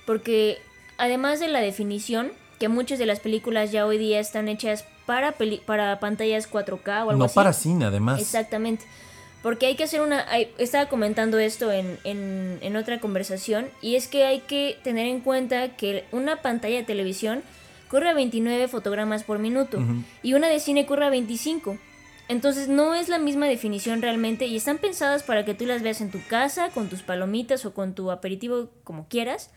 porque 0.07 0.59
además 0.99 1.39
de 1.41 1.49
la 1.49 1.61
definición, 1.61 2.33
que 2.59 2.69
muchas 2.69 2.99
de 2.99 3.07
las 3.07 3.21
películas 3.21 3.73
ya 3.73 3.87
hoy 3.87 3.99
día 3.99 4.21
están 4.21 4.49
hechas 4.49 4.85
para, 5.07 5.33
peli- 5.33 5.61
para 5.65 5.99
pantallas 6.01 6.51
4K 6.51 6.87
o 7.07 7.11
algo 7.11 7.13
No 7.17 7.25
así. 7.27 7.35
para 7.35 7.53
cine, 7.53 7.85
además. 7.87 8.21
Exactamente. 8.21 8.85
Porque 9.43 9.67
hay 9.67 9.75
que 9.75 9.85
hacer 9.85 10.01
una... 10.01 10.25
hay- 10.31 10.51
estaba 10.59 10.87
comentando 10.89 11.39
esto 11.39 11.71
en, 11.73 11.99
en, 12.05 12.59
en 12.63 12.77
otra 12.77 13.01
conversación 13.01 13.69
y 13.83 13.97
es 13.97 14.07
que 14.09 14.25
hay 14.25 14.41
que 14.41 14.79
tener 14.83 15.07
en 15.07 15.21
cuenta 15.21 15.77
que 15.77 16.05
una 16.13 16.41
pantalla 16.43 16.77
de 16.77 16.85
televisión 16.85 17.43
corre 17.93 18.09
a 18.09 18.15
29 18.15 18.69
fotogramas 18.69 19.23
por 19.23 19.39
minuto 19.39 19.79
y 20.23 20.33
una 20.33 20.49
de 20.49 20.61
cine 20.61 20.87
corre 20.87 21.05
a 21.05 21.11
25. 21.11 21.77
Entonces 22.27 22.69
no 22.69 22.95
es 22.95 23.11
la 23.11 23.19
misma 23.19 23.45
definición 23.45 24.01
realmente 24.01 24.47
y 24.47 24.57
están 24.57 24.79
pensadas 24.79 25.23
para 25.23 25.45
que 25.45 25.53
tú 25.53 25.67
las 25.67 25.83
veas 25.83 26.01
en 26.01 26.11
tu 26.11 26.19
casa, 26.27 26.71
con 26.71 26.89
tus 26.89 27.03
palomitas 27.03 27.67
o 27.67 27.75
con 27.75 27.93
tu 27.93 28.11
aperitivo 28.11 28.71
como 28.83 29.09
quieras, 29.09 29.51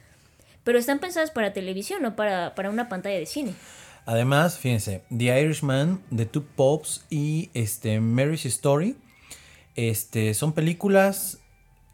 pero 0.66 0.78
están 0.78 1.00
pensadas 1.00 1.32
para 1.32 1.54
televisión, 1.54 2.02
no 2.02 2.18
para, 2.18 2.56
para 2.56 2.70
una 2.70 2.90
pantalla 2.90 3.18
de 3.18 3.26
cine. 3.26 3.54
Además, 4.06 4.60
fíjense, 4.60 5.04
The 5.18 5.42
Irishman, 5.42 6.04
The 6.14 6.26
Two 6.26 6.44
Popes 6.58 7.06
y 7.10 7.52
este, 7.54 8.02
Mary's 8.02 8.46
Story 8.46 8.98
este, 9.76 10.34
son 10.34 10.52
películas 10.52 11.40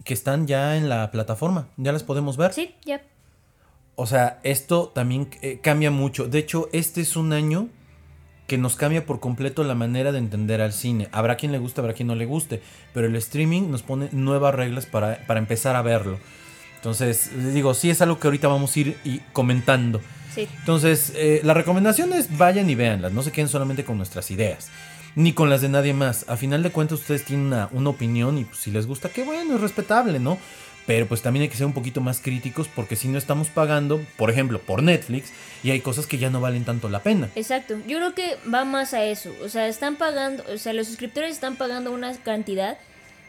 que 0.04 0.16
están 0.16 0.48
ya 0.48 0.76
en 0.76 0.90
la 0.90 1.12
plataforma, 1.12 1.68
ya 1.78 1.92
las 1.92 2.02
podemos 2.02 2.36
ver. 2.36 2.52
Sí, 2.52 2.74
ya. 2.84 3.00
O 4.02 4.08
sea, 4.08 4.40
esto 4.42 4.92
también 4.96 5.30
eh, 5.44 5.60
cambia 5.62 5.92
mucho. 5.92 6.26
De 6.26 6.40
hecho, 6.40 6.70
este 6.74 7.02
es 7.02 7.16
un 7.16 7.34
año 7.34 7.68
que 8.48 8.58
nos 8.58 8.76
cambia 8.76 9.06
por 9.06 9.20
completo 9.20 9.64
la 9.64 9.76
manera 9.76 10.12
de 10.12 10.18
entender 10.18 10.60
al 10.60 10.74
cine. 10.74 11.08
Habrá 11.12 11.36
quien 11.36 11.52
le 11.52 11.60
guste, 11.60 11.82
habrá 11.82 11.94
quien 11.94 12.08
no 12.08 12.16
le 12.16 12.26
guste, 12.26 12.64
pero 12.96 13.06
el 13.06 13.16
streaming 13.18 13.70
nos 13.70 13.84
pone 13.84 14.10
nuevas 14.12 14.56
reglas 14.56 14.88
para, 14.88 15.20
para 15.28 15.40
empezar 15.40 15.76
a 15.76 15.84
verlo. 15.84 16.18
Entonces, 16.78 17.32
les 17.38 17.54
digo, 17.54 17.76
sí 17.76 17.92
es 17.92 18.02
algo 18.02 18.20
que 18.20 18.26
ahorita 18.26 18.48
vamos 18.48 18.76
a 18.76 18.80
ir 18.80 18.98
y 19.04 19.20
comentando. 19.34 20.02
Sí. 20.34 20.48
Entonces, 20.58 21.14
eh, 21.16 21.42
la 21.44 21.54
recomendación 21.54 22.12
es 22.12 22.36
vayan 22.36 22.72
y 22.72 22.74
véanlas, 22.74 23.14
no 23.14 23.22
se 23.22 23.32
queden 23.32 23.50
solamente 23.50 23.86
con 23.86 23.98
nuestras 23.98 24.32
ideas, 24.32 24.72
ni 25.14 25.34
con 25.34 25.52
las 25.52 25.62
de 25.62 25.70
nadie 25.70 25.94
más. 25.94 26.26
A 26.28 26.38
final 26.38 26.64
de 26.64 26.72
cuentas, 26.72 27.02
ustedes 27.02 27.24
tienen 27.24 27.46
una, 27.46 27.70
una 27.72 27.92
opinión 27.92 28.40
y 28.40 28.46
pues, 28.46 28.62
si 28.62 28.72
les 28.72 28.88
gusta, 28.88 29.10
qué 29.10 29.24
bueno, 29.24 29.54
es 29.54 29.62
respetable, 29.62 30.18
¿no? 30.18 30.40
Pero 30.88 31.08
pues 31.08 31.22
también 31.22 31.44
hay 31.44 31.50
que 31.50 31.58
ser 31.58 31.66
un 31.66 31.74
poquito 31.74 32.02
más 32.02 32.20
críticos 32.20 32.68
porque 32.68 32.96
si 32.96 33.08
no 33.08 33.18
estamos 33.18 33.50
pagando, 33.50 34.02
por 34.18 34.30
ejemplo, 34.30 34.60
por 34.60 34.82
Netflix, 34.84 35.32
y 35.64 35.72
hay 35.72 35.80
cosas 35.82 36.08
que 36.08 36.18
ya 36.18 36.30
no 36.30 36.42
valen 36.42 36.66
tanto 36.66 36.90
la 36.90 37.04
pena. 37.04 37.30
Exacto, 37.36 37.78
yo 37.88 37.98
creo 37.98 38.16
que 38.16 38.38
va 38.52 38.66
más 38.66 38.94
a 38.94 39.04
eso, 39.04 39.32
o 39.44 39.50
sea, 39.50 39.68
están 39.68 39.96
pagando, 39.96 40.44
o 40.54 40.58
sea, 40.58 40.74
los 40.74 40.88
suscriptores 40.88 41.32
están 41.32 41.56
pagando 41.56 41.92
una 41.92 42.16
cantidad 42.18 42.78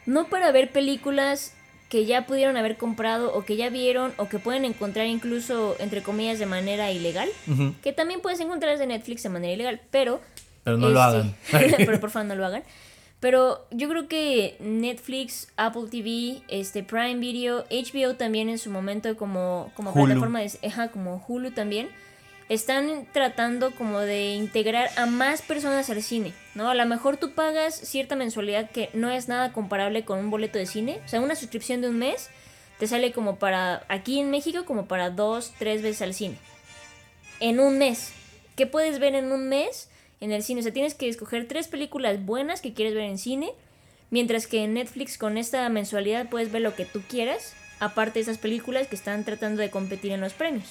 no 0.06 0.26
para 0.28 0.50
ver 0.50 0.70
películas 0.70 1.54
que 1.88 2.06
ya 2.06 2.26
pudieron 2.26 2.56
haber 2.56 2.78
comprado 2.78 3.34
o 3.34 3.44
que 3.44 3.56
ya 3.56 3.68
vieron 3.68 4.14
o 4.16 4.28
que 4.28 4.38
pueden 4.38 4.64
encontrar 4.64 5.06
incluso 5.06 5.76
entre 5.78 6.02
comillas 6.02 6.38
de 6.38 6.46
manera 6.46 6.90
ilegal, 6.90 7.28
que 7.82 7.92
también 7.92 8.20
puedes 8.22 8.40
encontrar 8.40 8.78
de 8.78 8.86
Netflix 8.86 9.22
de 9.22 9.28
manera 9.28 9.52
ilegal, 9.52 9.80
pero 9.90 10.20
Pero 10.64 10.78
no 10.78 10.88
lo 10.88 10.98
este, 10.98 11.18
hagan. 11.18 11.34
pero 11.86 12.00
por 12.00 12.10
favor 12.10 12.28
no 12.28 12.34
lo 12.34 12.46
hagan. 12.46 12.62
Pero 13.22 13.64
yo 13.70 13.88
creo 13.88 14.08
que 14.08 14.56
Netflix, 14.58 15.46
Apple 15.56 15.84
TV, 15.88 16.42
este 16.48 16.82
Prime 16.82 17.20
Video, 17.20 17.64
HBO 17.70 18.16
también 18.16 18.48
en 18.48 18.58
su 18.58 18.68
momento 18.68 19.16
como, 19.16 19.70
como 19.76 19.92
Hulu. 19.92 20.06
plataforma 20.06 20.40
de 20.40 20.50
ajá, 20.66 20.88
como 20.88 21.24
Hulu 21.28 21.52
también 21.52 21.88
están 22.48 23.06
tratando 23.12 23.70
como 23.76 24.00
de 24.00 24.34
integrar 24.34 24.90
a 24.96 25.06
más 25.06 25.40
personas 25.40 25.88
al 25.88 26.02
cine, 26.02 26.32
¿no? 26.56 26.68
A 26.68 26.74
lo 26.74 26.84
mejor 26.84 27.16
tú 27.16 27.30
pagas 27.30 27.76
cierta 27.76 28.16
mensualidad 28.16 28.68
que 28.70 28.90
no 28.92 29.08
es 29.08 29.28
nada 29.28 29.52
comparable 29.52 30.04
con 30.04 30.18
un 30.18 30.28
boleto 30.28 30.58
de 30.58 30.66
cine, 30.66 30.98
o 31.04 31.08
sea, 31.08 31.20
una 31.20 31.36
suscripción 31.36 31.80
de 31.80 31.90
un 31.90 32.00
mes 32.00 32.28
te 32.80 32.88
sale 32.88 33.12
como 33.12 33.36
para 33.36 33.84
aquí 33.86 34.18
en 34.18 34.32
México 34.32 34.64
como 34.64 34.86
para 34.86 35.10
dos, 35.10 35.52
tres 35.60 35.80
veces 35.80 36.02
al 36.02 36.14
cine. 36.14 36.38
En 37.38 37.60
un 37.60 37.78
mes. 37.78 38.14
¿Qué 38.56 38.66
puedes 38.66 38.98
ver 38.98 39.14
en 39.14 39.30
un 39.30 39.48
mes 39.48 39.88
en 40.22 40.32
el 40.32 40.42
cine? 40.42 40.60
O 40.60 40.62
sea, 40.62 40.72
tienes 40.72 40.94
que 40.94 41.08
escoger 41.08 41.46
tres 41.46 41.68
películas 41.68 42.24
buenas 42.24 42.60
que 42.60 42.72
quieres 42.72 42.94
ver 42.94 43.04
en 43.04 43.18
cine, 43.18 43.50
mientras 44.10 44.46
que 44.46 44.64
en 44.64 44.74
Netflix 44.74 45.18
con 45.18 45.36
esta 45.36 45.68
mensualidad 45.68 46.30
puedes 46.30 46.50
ver 46.50 46.62
lo 46.62 46.74
que 46.74 46.84
tú 46.84 47.02
quieras, 47.08 47.54
aparte 47.80 48.20
de 48.20 48.22
esas 48.22 48.38
películas 48.38 48.86
que 48.86 48.94
están 48.94 49.24
tratando 49.24 49.60
de 49.60 49.70
competir 49.70 50.12
en 50.12 50.20
los 50.20 50.32
premios. 50.32 50.68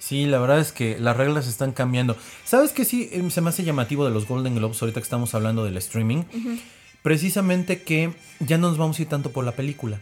Sí, 0.00 0.26
la 0.26 0.40
verdad 0.40 0.58
es 0.58 0.72
que 0.72 0.98
las 0.98 1.16
reglas 1.16 1.46
están 1.46 1.70
cambiando. 1.70 2.16
¿Sabes 2.44 2.72
qué 2.72 2.84
sí 2.84 3.08
em, 3.12 3.30
se 3.30 3.40
me 3.40 3.50
hace 3.50 3.62
llamativo 3.62 4.04
de 4.04 4.10
los 4.10 4.26
Golden 4.26 4.56
Globes 4.56 4.82
ahorita 4.82 4.98
que 4.98 5.04
estamos 5.04 5.32
hablando 5.36 5.64
del 5.64 5.76
streaming? 5.76 6.24
Precisamente 7.02 7.82
que 7.82 8.12
ya 8.40 8.58
no 8.58 8.68
nos 8.68 8.78
vamos 8.78 8.98
a 8.98 9.02
ir 9.02 9.08
tanto 9.08 9.30
por 9.30 9.44
la 9.44 9.52
película. 9.52 10.00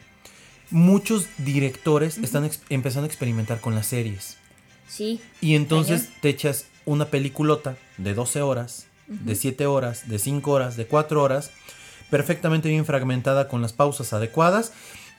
Muchos 0.70 1.26
directores 1.36 2.16
están 2.16 2.48
empezando 2.70 3.04
a 3.04 3.08
experimentar 3.08 3.60
con 3.60 3.74
las 3.74 3.88
series. 3.88 4.38
Sí. 4.88 5.20
Y 5.42 5.54
entonces 5.54 6.08
te 6.22 6.30
echas 6.30 6.64
una 6.90 7.06
peliculota 7.06 7.76
de 7.98 8.14
12 8.14 8.42
horas, 8.42 8.86
de 9.06 9.34
7 9.34 9.66
horas, 9.66 10.08
de 10.08 10.18
5 10.18 10.50
horas, 10.50 10.76
de 10.76 10.86
4 10.86 11.22
horas, 11.22 11.50
perfectamente 12.10 12.68
bien 12.68 12.84
fragmentada 12.84 13.48
con 13.48 13.62
las 13.62 13.72
pausas 13.72 14.12
adecuadas. 14.12 14.72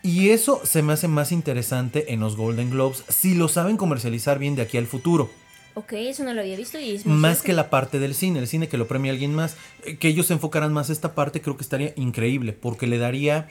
Y 0.03 0.29
eso 0.29 0.61
se 0.63 0.81
me 0.81 0.93
hace 0.93 1.07
más 1.07 1.31
interesante 1.31 2.11
en 2.13 2.19
los 2.19 2.35
Golden 2.35 2.71
Globes 2.71 3.03
si 3.07 3.35
lo 3.35 3.47
saben 3.47 3.77
comercializar 3.77 4.37
bien 4.39 4.55
de 4.55 4.63
aquí 4.63 4.77
al 4.77 4.87
futuro. 4.87 5.29
Ok, 5.75 5.93
eso 5.93 6.23
no 6.25 6.33
lo 6.33 6.41
había 6.41 6.57
visto 6.57 6.77
y 6.77 6.91
es 6.91 7.05
muy 7.05 7.17
Más 7.17 7.41
que 7.41 7.53
la 7.53 7.69
parte 7.69 7.99
del 7.99 8.13
cine, 8.15 8.39
el 8.39 8.47
cine 8.47 8.67
que 8.67 8.77
lo 8.77 8.87
premia 8.87 9.11
alguien 9.11 9.33
más. 9.33 9.55
Eh, 9.85 9.95
Que 9.95 10.09
ellos 10.09 10.25
se 10.27 10.33
enfocaran 10.33 10.73
más 10.73 10.89
esta 10.89 11.15
parte 11.15 11.41
creo 11.41 11.55
que 11.55 11.63
estaría 11.63 11.93
increíble 11.95 12.51
porque 12.51 12.87
le 12.87 12.97
daría 12.97 13.47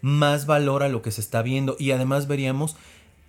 más 0.00 0.46
valor 0.46 0.82
a 0.82 0.88
lo 0.88 1.02
que 1.02 1.10
se 1.10 1.22
está 1.22 1.42
viendo 1.42 1.76
y 1.78 1.90
además 1.90 2.28
veríamos 2.28 2.76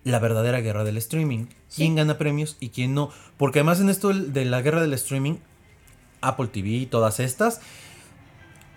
la 0.06 0.20
verdadera 0.20 0.62
guerra 0.62 0.86
del 0.86 0.96
streaming. 0.98 1.48
¿Quién 1.76 1.96
gana 1.96 2.18
premios 2.18 2.56
y 2.62 2.70
quién 2.70 2.94
no? 2.94 3.10
Porque 3.36 3.60
además 3.60 3.82
en 3.82 3.90
esto 3.90 4.14
de 4.14 4.46
la 4.46 4.62
guerra 4.62 4.80
del 4.82 4.94
streaming, 4.94 5.36
Apple 6.22 6.48
TV 6.48 6.70
y 6.70 6.86
todas 6.86 7.20
estas 7.20 7.60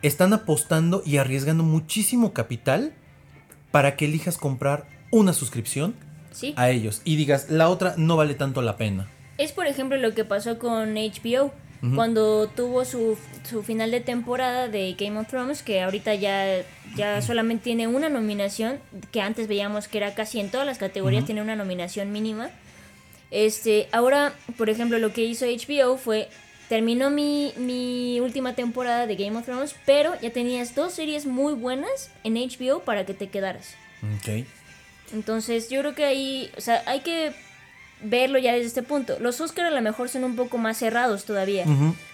están 0.02 0.32
apostando 0.32 1.02
y 1.04 1.18
arriesgando 1.18 1.62
muchísimo 1.62 2.32
capital 2.32 2.92
para 3.70 3.94
que 3.96 4.06
elijas 4.06 4.36
comprar 4.38 4.88
una 5.10 5.32
suscripción 5.32 5.94
Sí. 6.30 6.54
a 6.56 6.70
ellos 6.70 7.02
y 7.04 7.16
digas, 7.16 7.50
la 7.50 7.68
otra 7.68 7.94
no 7.96 8.16
vale 8.16 8.34
tanto 8.34 8.62
la 8.62 8.76
pena. 8.76 9.08
Es 9.38 9.52
por 9.52 9.66
ejemplo 9.66 9.96
lo 9.98 10.14
que 10.14 10.24
pasó 10.24 10.58
con 10.58 10.94
HBO. 10.96 11.52
Cuando 11.94 12.48
tuvo 12.48 12.84
su, 12.84 13.16
su 13.48 13.62
final 13.62 13.92
de 13.92 14.00
temporada 14.00 14.66
de 14.66 14.94
Game 14.98 15.16
of 15.18 15.28
Thrones, 15.28 15.62
que 15.62 15.80
ahorita 15.80 16.14
ya, 16.16 16.62
ya 16.96 17.22
solamente 17.22 17.64
tiene 17.64 17.86
una 17.86 18.08
nominación, 18.08 18.80
que 19.12 19.20
antes 19.20 19.46
veíamos 19.46 19.86
que 19.86 19.98
era 19.98 20.14
casi 20.14 20.40
en 20.40 20.50
todas 20.50 20.66
las 20.66 20.78
categorías 20.78 21.24
tiene 21.24 21.40
una 21.40 21.54
nominación 21.54 22.10
mínima. 22.10 22.50
Este, 23.30 23.88
ahora, 23.92 24.34
por 24.56 24.70
ejemplo, 24.70 24.98
lo 24.98 25.12
que 25.12 25.24
hizo 25.24 25.46
HBO 25.46 25.96
fue, 25.98 26.28
terminó 26.68 27.10
mi, 27.10 27.52
mi 27.56 28.18
última 28.20 28.54
temporada 28.54 29.06
de 29.06 29.14
Game 29.14 29.36
of 29.36 29.44
Thrones, 29.44 29.76
pero 29.86 30.20
ya 30.20 30.32
tenías 30.32 30.74
dos 30.74 30.94
series 30.94 31.26
muy 31.26 31.54
buenas 31.54 32.10
en 32.24 32.34
HBO 32.34 32.80
para 32.80 33.06
que 33.06 33.14
te 33.14 33.28
quedaras. 33.28 33.76
Ok. 34.16 34.44
Entonces, 35.12 35.70
yo 35.70 35.80
creo 35.80 35.94
que 35.94 36.04
ahí, 36.04 36.50
o 36.56 36.60
sea, 36.60 36.82
hay 36.86 37.00
que 37.00 37.32
verlo 38.02 38.38
ya 38.38 38.52
desde 38.52 38.66
este 38.66 38.82
punto. 38.82 39.16
Los 39.20 39.40
Oscar 39.40 39.66
a 39.66 39.70
lo 39.70 39.80
mejor 39.80 40.08
son 40.08 40.24
un 40.24 40.36
poco 40.36 40.58
más 40.58 40.78
cerrados 40.78 41.24
todavía, 41.24 41.64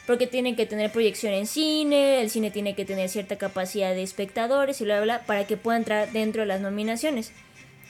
porque 0.07 0.27
tienen 0.27 0.57
que 0.57 0.67
tener 0.67 0.91
proyección 0.91 1.33
en 1.33 1.47
cine, 1.47 2.21
el 2.21 2.31
cine 2.31 2.51
tiene 2.51 2.75
que 2.75 2.85
tener 2.85 3.09
cierta 3.09 3.37
capacidad 3.37 3.95
de 3.95 4.03
espectadores 4.03 4.81
y 4.81 4.85
bla, 4.85 4.97
bla, 4.97 5.05
bla, 5.05 5.27
para 5.27 5.47
que 5.47 5.57
pueda 5.57 5.77
entrar 5.77 6.13
dentro 6.13 6.43
de 6.43 6.47
las 6.47 6.61
nominaciones. 6.61 7.33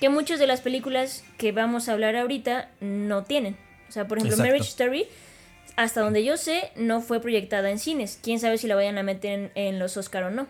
Que 0.00 0.08
muchas 0.08 0.38
de 0.38 0.46
las 0.46 0.60
películas 0.60 1.24
que 1.38 1.52
vamos 1.52 1.88
a 1.88 1.92
hablar 1.92 2.16
ahorita 2.16 2.68
no 2.80 3.22
tienen. 3.22 3.56
O 3.88 3.92
sea, 3.92 4.08
por 4.08 4.18
ejemplo, 4.18 4.34
Exacto. 4.34 4.50
Marriage 4.50 4.68
Story, 4.68 5.06
hasta 5.76 6.00
donde 6.00 6.24
yo 6.24 6.36
sé, 6.36 6.72
no 6.74 7.00
fue 7.00 7.20
proyectada 7.20 7.70
en 7.70 7.78
cines. 7.78 8.18
Quién 8.22 8.40
sabe 8.40 8.58
si 8.58 8.66
la 8.66 8.74
vayan 8.74 8.98
a 8.98 9.02
meter 9.02 9.32
en, 9.32 9.50
en 9.54 9.78
los 9.78 9.96
Oscar 9.96 10.24
o 10.24 10.30
no. 10.30 10.46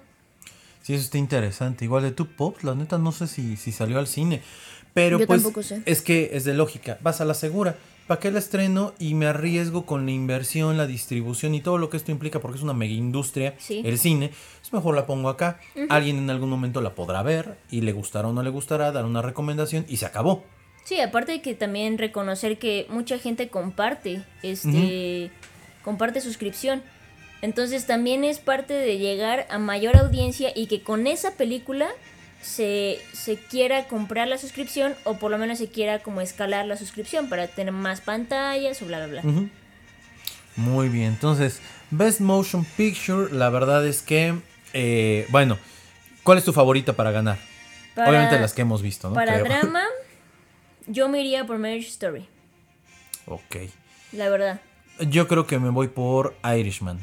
Sí, 0.82 0.92
eso 0.92 1.04
está 1.04 1.16
interesante. 1.16 1.86
Igual 1.86 2.02
de 2.02 2.10
tu 2.10 2.26
pop, 2.26 2.62
la 2.62 2.74
neta 2.74 2.98
no 2.98 3.10
sé 3.10 3.26
si, 3.26 3.56
si 3.56 3.72
salió 3.72 3.98
al 3.98 4.06
cine. 4.06 4.42
Pero 4.94 5.18
Yo 5.18 5.26
pues 5.26 5.42
sé. 5.66 5.82
es 5.86 6.02
que 6.02 6.30
es 6.32 6.44
de 6.44 6.54
lógica. 6.54 6.98
Vas 7.02 7.20
a 7.20 7.24
la 7.24 7.34
segura. 7.34 7.76
¿Para 8.06 8.20
qué 8.20 8.30
la 8.30 8.38
estreno 8.38 8.92
y 8.98 9.14
me 9.14 9.26
arriesgo 9.26 9.86
con 9.86 10.04
la 10.04 10.12
inversión, 10.12 10.76
la 10.76 10.86
distribución 10.86 11.54
y 11.54 11.60
todo 11.62 11.78
lo 11.78 11.88
que 11.90 11.96
esto 11.96 12.12
implica? 12.12 12.38
Porque 12.38 12.58
es 12.58 12.62
una 12.62 12.74
mega 12.74 12.92
industria, 12.92 13.54
Sí. 13.58 13.80
el 13.84 13.98
cine. 13.98 14.30
Es 14.62 14.72
mejor 14.72 14.94
la 14.94 15.06
pongo 15.06 15.30
acá. 15.30 15.58
Alguien 15.88 16.18
en 16.18 16.28
algún 16.30 16.50
momento 16.50 16.80
la 16.82 16.94
podrá 16.94 17.22
ver 17.22 17.56
y 17.70 17.80
le 17.80 17.92
gustará 17.92 18.28
o 18.28 18.32
no 18.32 18.42
le 18.42 18.50
gustará, 18.50 18.92
dar 18.92 19.04
una 19.06 19.22
recomendación 19.22 19.86
y 19.88 19.96
se 19.96 20.06
acabó. 20.06 20.44
Sí, 20.84 21.00
aparte 21.00 21.32
de 21.32 21.40
que 21.40 21.54
también 21.54 21.96
reconocer 21.96 22.58
que 22.58 22.86
mucha 22.90 23.18
gente 23.18 23.48
comparte, 23.48 24.22
este, 24.42 25.30
comparte 25.82 26.20
suscripción. 26.20 26.82
Entonces 27.40 27.86
también 27.86 28.22
es 28.22 28.38
parte 28.38 28.74
de 28.74 28.98
llegar 28.98 29.46
a 29.48 29.58
mayor 29.58 29.96
audiencia 29.96 30.52
y 30.54 30.66
que 30.66 30.82
con 30.82 31.06
esa 31.06 31.32
película 31.36 31.88
se, 32.44 33.00
se 33.12 33.36
quiera 33.36 33.84
comprar 33.88 34.28
la 34.28 34.36
suscripción 34.38 34.94
o 35.04 35.14
por 35.14 35.30
lo 35.30 35.38
menos 35.38 35.58
se 35.58 35.68
quiera 35.68 36.00
como 36.00 36.20
escalar 36.20 36.66
la 36.66 36.76
suscripción 36.76 37.28
para 37.30 37.46
tener 37.48 37.72
más 37.72 38.00
pantallas 38.02 38.80
o 38.82 38.86
bla, 38.86 39.06
bla, 39.06 39.22
bla. 39.22 39.32
Muy 40.56 40.88
bien, 40.88 41.06
entonces, 41.06 41.60
Best 41.90 42.20
Motion 42.20 42.64
Picture, 42.76 43.32
la 43.32 43.48
verdad 43.50 43.84
es 43.86 44.02
que, 44.02 44.34
eh, 44.72 45.26
bueno, 45.30 45.58
¿cuál 46.22 46.38
es 46.38 46.44
tu 46.44 46.52
favorita 46.52 46.92
para 46.92 47.10
ganar? 47.10 47.38
Para- 47.94 48.10
Obviamente 48.10 48.38
las 48.38 48.52
que 48.52 48.62
hemos 48.62 48.82
visto, 48.82 49.08
¿no? 49.08 49.14
Para 49.14 49.40
Creo. 49.40 49.44
drama, 49.44 49.82
yo 50.86 51.08
me 51.08 51.20
iría 51.20 51.44
por 51.46 51.58
Marriage 51.58 51.88
Story, 51.88 52.28
Ok. 53.26 53.56
la 54.12 54.28
verdad. 54.28 54.60
Yo 55.00 55.26
creo 55.26 55.46
que 55.46 55.58
me 55.58 55.70
voy 55.70 55.88
por 55.88 56.36
Irishman. 56.44 57.00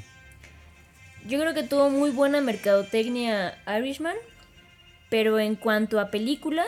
Yo 1.27 1.39
creo 1.39 1.53
que 1.53 1.63
tuvo 1.63 1.89
muy 1.89 2.09
buena 2.11 2.39
mercadotecnia 2.41 3.57
Irishman, 3.77 4.15
pero 5.11 5.39
en 5.39 5.57
cuanto 5.57 5.99
a 5.99 6.09
película, 6.09 6.63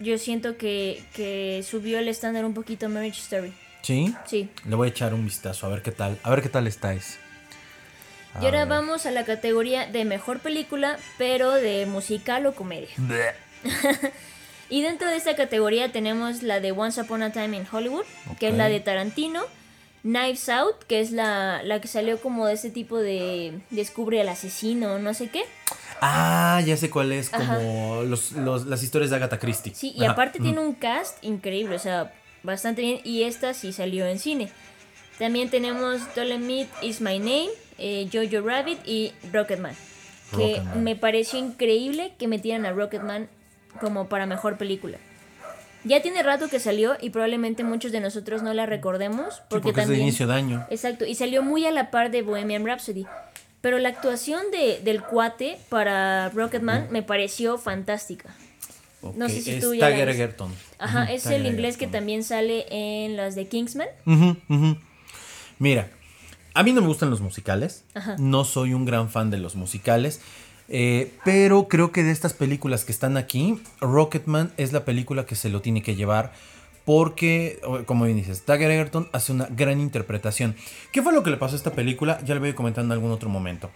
yo 0.00 0.18
siento 0.18 0.56
que, 0.56 1.00
que 1.14 1.64
subió 1.64 2.00
el 2.00 2.08
estándar 2.08 2.44
un 2.44 2.52
poquito 2.52 2.88
Marriage 2.88 3.20
Story. 3.20 3.52
¿Sí? 3.82 4.12
Sí. 4.26 4.50
Le 4.66 4.74
voy 4.74 4.88
a 4.88 4.90
echar 4.90 5.14
un 5.14 5.24
vistazo 5.24 5.64
a 5.64 5.70
ver 5.70 5.82
qué 5.82 5.92
tal, 5.92 6.18
a 6.24 6.30
ver 6.30 6.42
qué 6.42 6.48
tal 6.48 6.66
estáis. 6.66 7.20
Y 8.42 8.46
ahora 8.46 8.64
vamos 8.64 9.06
a 9.06 9.12
la 9.12 9.24
categoría 9.24 9.86
de 9.86 10.04
mejor 10.04 10.40
película, 10.40 10.98
pero 11.18 11.52
de 11.52 11.86
musical 11.86 12.46
o 12.46 12.54
comedia. 12.54 12.88
Y 14.70 14.82
dentro 14.82 15.08
de 15.08 15.16
esta 15.16 15.34
categoría 15.34 15.92
tenemos 15.92 16.42
la 16.42 16.60
de 16.60 16.72
Once 16.72 17.00
Upon 17.00 17.22
a 17.22 17.32
Time 17.32 17.56
in 17.56 17.66
Hollywood, 17.72 18.04
que 18.38 18.48
es 18.48 18.54
la 18.54 18.68
de 18.68 18.80
Tarantino. 18.80 19.40
Knives 20.02 20.48
Out, 20.50 20.84
que 20.86 21.00
es 21.00 21.10
la, 21.10 21.62
la 21.62 21.80
que 21.80 21.88
salió 21.88 22.20
como 22.20 22.46
de 22.46 22.52
ese 22.52 22.70
tipo 22.70 22.98
de 22.98 23.60
descubre 23.70 24.20
al 24.20 24.28
asesino, 24.28 24.98
no 24.98 25.14
sé 25.14 25.28
qué. 25.28 25.42
Ah, 26.00 26.60
ya 26.64 26.76
sé 26.76 26.90
cuál 26.90 27.12
es, 27.12 27.30
como 27.30 28.02
los, 28.02 28.32
los- 28.32 28.66
las 28.66 28.82
historias 28.82 29.10
de 29.10 29.16
Agatha 29.16 29.38
Christie. 29.38 29.74
Sí, 29.74 29.92
y 29.96 30.04
Ajá. 30.04 30.12
aparte 30.12 30.38
tiene 30.40 30.60
un 30.60 30.74
cast 30.74 31.22
increíble, 31.24 31.76
o 31.76 31.78
sea, 31.78 32.12
bastante 32.42 32.82
bien. 32.82 33.00
Y 33.04 33.24
esta 33.24 33.54
sí 33.54 33.72
salió 33.72 34.06
en 34.06 34.18
cine. 34.18 34.50
También 35.18 35.50
tenemos 35.50 36.00
Dolemite 36.14 36.70
Is 36.82 37.00
My 37.00 37.18
Name, 37.18 37.48
eh, 37.78 38.08
Jojo 38.12 38.46
Rabbit 38.46 38.78
y 38.86 39.12
Rocketman. 39.32 39.74
Que 40.30 40.36
Rocketman. 40.58 40.84
me 40.84 40.94
pareció 40.96 41.38
increíble 41.38 42.12
que 42.18 42.28
metieran 42.28 42.66
a 42.66 42.72
Rocketman 42.72 43.28
como 43.80 44.08
para 44.08 44.26
mejor 44.26 44.56
película. 44.58 44.98
Ya 45.84 46.02
tiene 46.02 46.22
rato 46.22 46.48
que 46.48 46.58
salió 46.60 46.96
y 47.00 47.10
probablemente 47.10 47.62
muchos 47.64 47.92
de 47.92 48.00
nosotros 48.00 48.42
no 48.42 48.52
la 48.52 48.66
recordemos. 48.66 49.34
Sí, 49.36 49.40
Porque, 49.48 49.62
porque 49.68 49.68
es 49.70 49.76
de 49.76 49.82
también. 49.94 50.02
inicio 50.02 50.26
de 50.26 50.34
año. 50.34 50.66
Exacto, 50.70 51.04
y 51.06 51.14
salió 51.14 51.42
muy 51.42 51.64
a 51.66 51.70
la 51.70 51.90
par 51.90 52.10
de 52.10 52.22
Bohemian 52.22 52.66
Rhapsody. 52.66 53.06
Pero 53.60 53.78
la 53.78 53.88
actuación 53.88 54.42
de, 54.52 54.80
del 54.84 55.02
cuate 55.02 55.58
para 55.68 56.28
Rocketman 56.30 56.88
me 56.90 57.02
pareció 57.02 57.58
fantástica. 57.58 58.34
No 59.14 59.28
sé 59.28 59.40
si 59.42 59.50
es 59.52 59.60
tú 59.60 59.74
ya. 59.74 59.90
Egerton. 59.90 60.52
Ajá, 60.78 61.04
es 61.12 61.26
el 61.26 61.46
inglés 61.46 61.76
que 61.76 61.86
también 61.86 62.22
sale 62.24 62.66
en 62.70 63.16
las 63.16 63.34
de 63.34 63.46
Kingsman. 63.46 63.88
Ujú, 64.06 64.36
ujú. 64.48 64.76
Mira, 65.58 65.88
a 66.54 66.62
mí 66.62 66.72
no 66.72 66.80
me 66.80 66.86
gustan 66.88 67.10
los 67.10 67.20
musicales. 67.20 67.84
Ajá. 67.94 68.16
No 68.18 68.44
soy 68.44 68.74
un 68.74 68.84
gran 68.84 69.08
fan 69.10 69.30
de 69.30 69.38
los 69.38 69.54
musicales. 69.56 70.20
eh, 70.68 71.12
pero 71.24 71.66
creo 71.68 71.92
que 71.92 72.02
de 72.02 72.10
estas 72.12 72.34
películas 72.34 72.84
que 72.84 72.92
están 72.92 73.16
aquí, 73.16 73.60
Rocketman 73.80 74.52
es 74.56 74.72
la 74.72 74.84
película 74.84 75.24
que 75.26 75.34
se 75.34 75.48
lo 75.48 75.60
tiene 75.62 75.82
que 75.82 75.94
llevar. 75.96 76.32
Porque, 76.88 77.60
como 77.84 78.06
bien 78.06 78.16
dices, 78.16 78.46
Tager 78.46 78.70
Egerton 78.70 79.10
hace 79.12 79.30
una 79.30 79.44
gran 79.50 79.78
interpretación. 79.78 80.56
¿Qué 80.90 81.02
fue 81.02 81.12
lo 81.12 81.22
que 81.22 81.28
le 81.28 81.36
pasó 81.36 81.54
a 81.54 81.58
esta 81.58 81.72
película? 81.72 82.18
Ya 82.24 82.32
lo 82.34 82.40
voy 82.40 82.48
a 82.48 82.54
comentar 82.54 82.82
en 82.82 82.90
algún 82.90 83.10
otro 83.10 83.28
momento. 83.28 83.70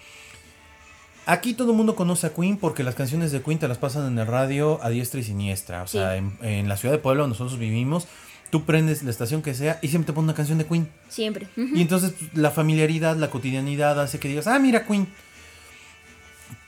Aquí 1.26 1.52
todo 1.52 1.72
el 1.72 1.76
mundo 1.76 1.94
conoce 1.94 2.28
a 2.28 2.30
Queen 2.32 2.56
porque 2.56 2.82
las 2.82 2.94
canciones 2.94 3.30
de 3.30 3.42
Queen 3.42 3.58
te 3.58 3.68
las 3.68 3.76
pasan 3.76 4.06
en 4.06 4.18
el 4.18 4.26
radio 4.26 4.82
a 4.82 4.88
diestra 4.88 5.20
y 5.20 5.24
siniestra. 5.24 5.82
O 5.82 5.86
Sí. 5.88 5.98
sea, 5.98 6.16
en, 6.16 6.38
en 6.40 6.70
la 6.70 6.78
ciudad 6.78 6.94
de 6.94 7.00
Puebla 7.00 7.20
donde 7.24 7.34
nosotros 7.34 7.58
vivimos, 7.58 8.08
tú 8.48 8.64
prendes 8.64 9.02
la 9.02 9.10
estación 9.10 9.42
que 9.42 9.52
sea 9.52 9.78
y 9.82 9.88
siempre 9.88 10.06
te 10.06 10.12
ponen 10.14 10.30
una 10.30 10.34
canción 10.34 10.56
de 10.56 10.64
Queen. 10.64 10.88
Siempre. 11.10 11.48
Y 11.58 11.82
entonces 11.82 12.14
pues, 12.18 12.34
la 12.34 12.50
familiaridad, 12.50 13.16
la 13.16 13.28
cotidianidad 13.28 14.00
hace 14.00 14.18
que 14.20 14.28
digas, 14.28 14.46
ah, 14.46 14.58
mira 14.58 14.86
Queen. 14.86 15.06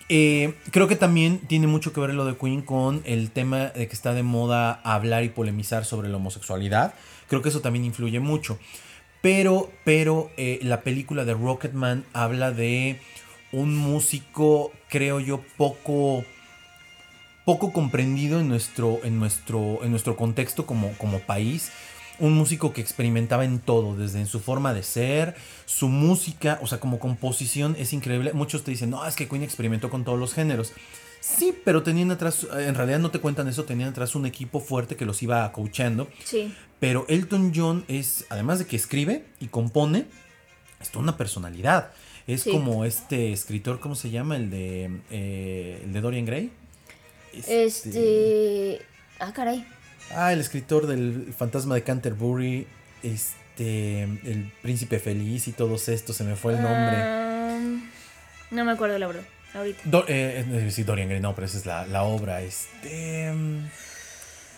Eh, 0.08 0.54
creo 0.70 0.87
que 0.87 0.96
también 0.96 1.38
tiene 1.38 1.66
mucho 1.66 1.92
que 1.92 2.00
ver 2.00 2.12
lo 2.12 2.26
de 2.26 2.37
Queen 2.37 2.62
con 2.62 3.02
el 3.04 3.30
tema 3.30 3.66
de 3.66 3.88
que 3.88 3.94
está 3.94 4.12
de 4.12 4.23
moda 4.23 4.80
hablar 4.84 5.25
y 5.25 5.30
polemizar 5.30 5.84
sobre 5.84 6.08
la 6.08 6.16
homosexualidad. 6.16 6.94
Creo 7.28 7.42
que 7.42 7.49
eso 7.49 7.61
también 7.61 7.84
influye 7.84 8.20
mucho. 8.20 8.58
Pero, 9.23 9.70
pero 9.84 10.30
eh, 10.37 10.58
la 10.62 10.82
película 10.82 11.25
de 11.25 11.32
Rocketman 11.32 12.04
habla 12.12 12.52
de 12.52 13.00
un 13.52 13.75
músico, 13.75 14.70
creo 14.90 15.20
yo, 15.20 15.40
poco, 15.56 16.25
poco 17.46 17.73
comprendido 17.73 18.40
en 18.40 18.49
nuestro, 18.49 19.00
en 19.02 19.18
nuestro, 19.18 19.82
en 19.82 19.90
nuestro 19.90 20.16
contexto 20.16 20.66
como, 20.66 20.92
como 20.99 21.20
país. 21.20 21.73
Un 22.18 22.35
músico 22.35 22.73
que 22.73 22.80
experimentaba 22.80 23.44
en 23.44 23.59
todo, 23.59 23.97
desde 23.97 24.21
en 24.21 24.26
su 24.26 24.40
forma 24.40 24.73
de 24.73 24.83
ser, 24.83 25.35
su 25.66 25.88
música, 25.88 26.59
o 26.62 26.66
sea, 26.66 26.78
como 26.78 26.99
composición 26.99 27.75
es 27.78 27.92
increíble. 27.92 28.33
Muchos 28.33 28.62
te 28.64 28.71
dicen, 28.71 28.90
no, 28.90 29.04
es 29.06 29.16
que 29.16 29.28
Queen 29.28 29.42
experimentó 29.42 29.90
con 29.90 30.04
todos 30.04 30.18
los 30.18 30.33
géneros. 30.35 30.73
Sí, 31.21 31.56
pero 31.64 31.83
tenían 31.83 32.11
atrás, 32.11 32.47
en 32.56 32.75
realidad 32.75 32.99
no 32.99 33.11
te 33.11 33.18
cuentan 33.18 33.49
eso, 33.49 33.64
tenían 33.64 33.88
atrás 33.88 34.14
un 34.14 34.26
equipo 34.26 34.61
fuerte 34.61 34.94
que 34.94 35.06
los 35.06 35.23
iba 35.23 35.50
coachando. 35.52 36.09
Sí. 36.23 36.54
Pero 36.80 37.06
Elton 37.09 37.52
John 37.54 37.85
es, 37.88 38.26
además 38.28 38.59
de 38.59 38.66
que 38.66 38.76
escribe 38.76 39.25
y 39.40 39.47
compone, 39.49 40.04
es 40.80 40.90
toda 40.90 41.02
una 41.02 41.16
personalidad. 41.16 41.92
Es 42.26 42.42
Sí. 42.42 42.50
como 42.50 42.85
este 42.85 43.33
escritor, 43.33 43.80
¿cómo 43.80 43.94
se 43.94 44.11
llama? 44.11 44.37
El 44.37 44.50
de, 44.50 45.00
eh, 45.11 45.80
el 45.85 45.92
de 45.92 46.00
Dorian 46.00 46.26
Gray. 46.26 46.52
Este. 47.33 48.80
Ah, 49.18 49.33
caray. 49.33 49.64
Ah, 50.11 50.32
el 50.32 50.40
escritor 50.40 50.87
del 50.87 51.32
Fantasma 51.37 51.75
de 51.75 51.82
Canterbury, 51.82 52.66
este, 53.02 54.02
el 54.02 54.52
Príncipe 54.62 54.99
Feliz 54.99 55.49
y 55.49 55.52
todos 55.52 55.88
estos, 55.88 56.16
se 56.16 56.25
me 56.25 56.37
fue 56.37 56.54
el 56.54 56.62
nombre. 56.62 57.80
No 58.50 58.64
me 58.64 58.73
acuerdo 58.73 58.99
la 58.99 59.06
verdad. 59.06 59.23
Ahorita. 59.54 59.80
Do- 59.84 60.04
eh, 60.08 60.44
eh, 60.49 60.70
sí, 60.70 60.82
Dorian 60.82 61.08
Gray, 61.08 61.20
no, 61.20 61.34
pero 61.34 61.46
esa 61.46 61.58
es 61.58 61.66
la, 61.66 61.87
la 61.87 62.02
obra. 62.02 62.42
Este, 62.42 63.32
mm, 63.32 63.58
de 63.62 63.68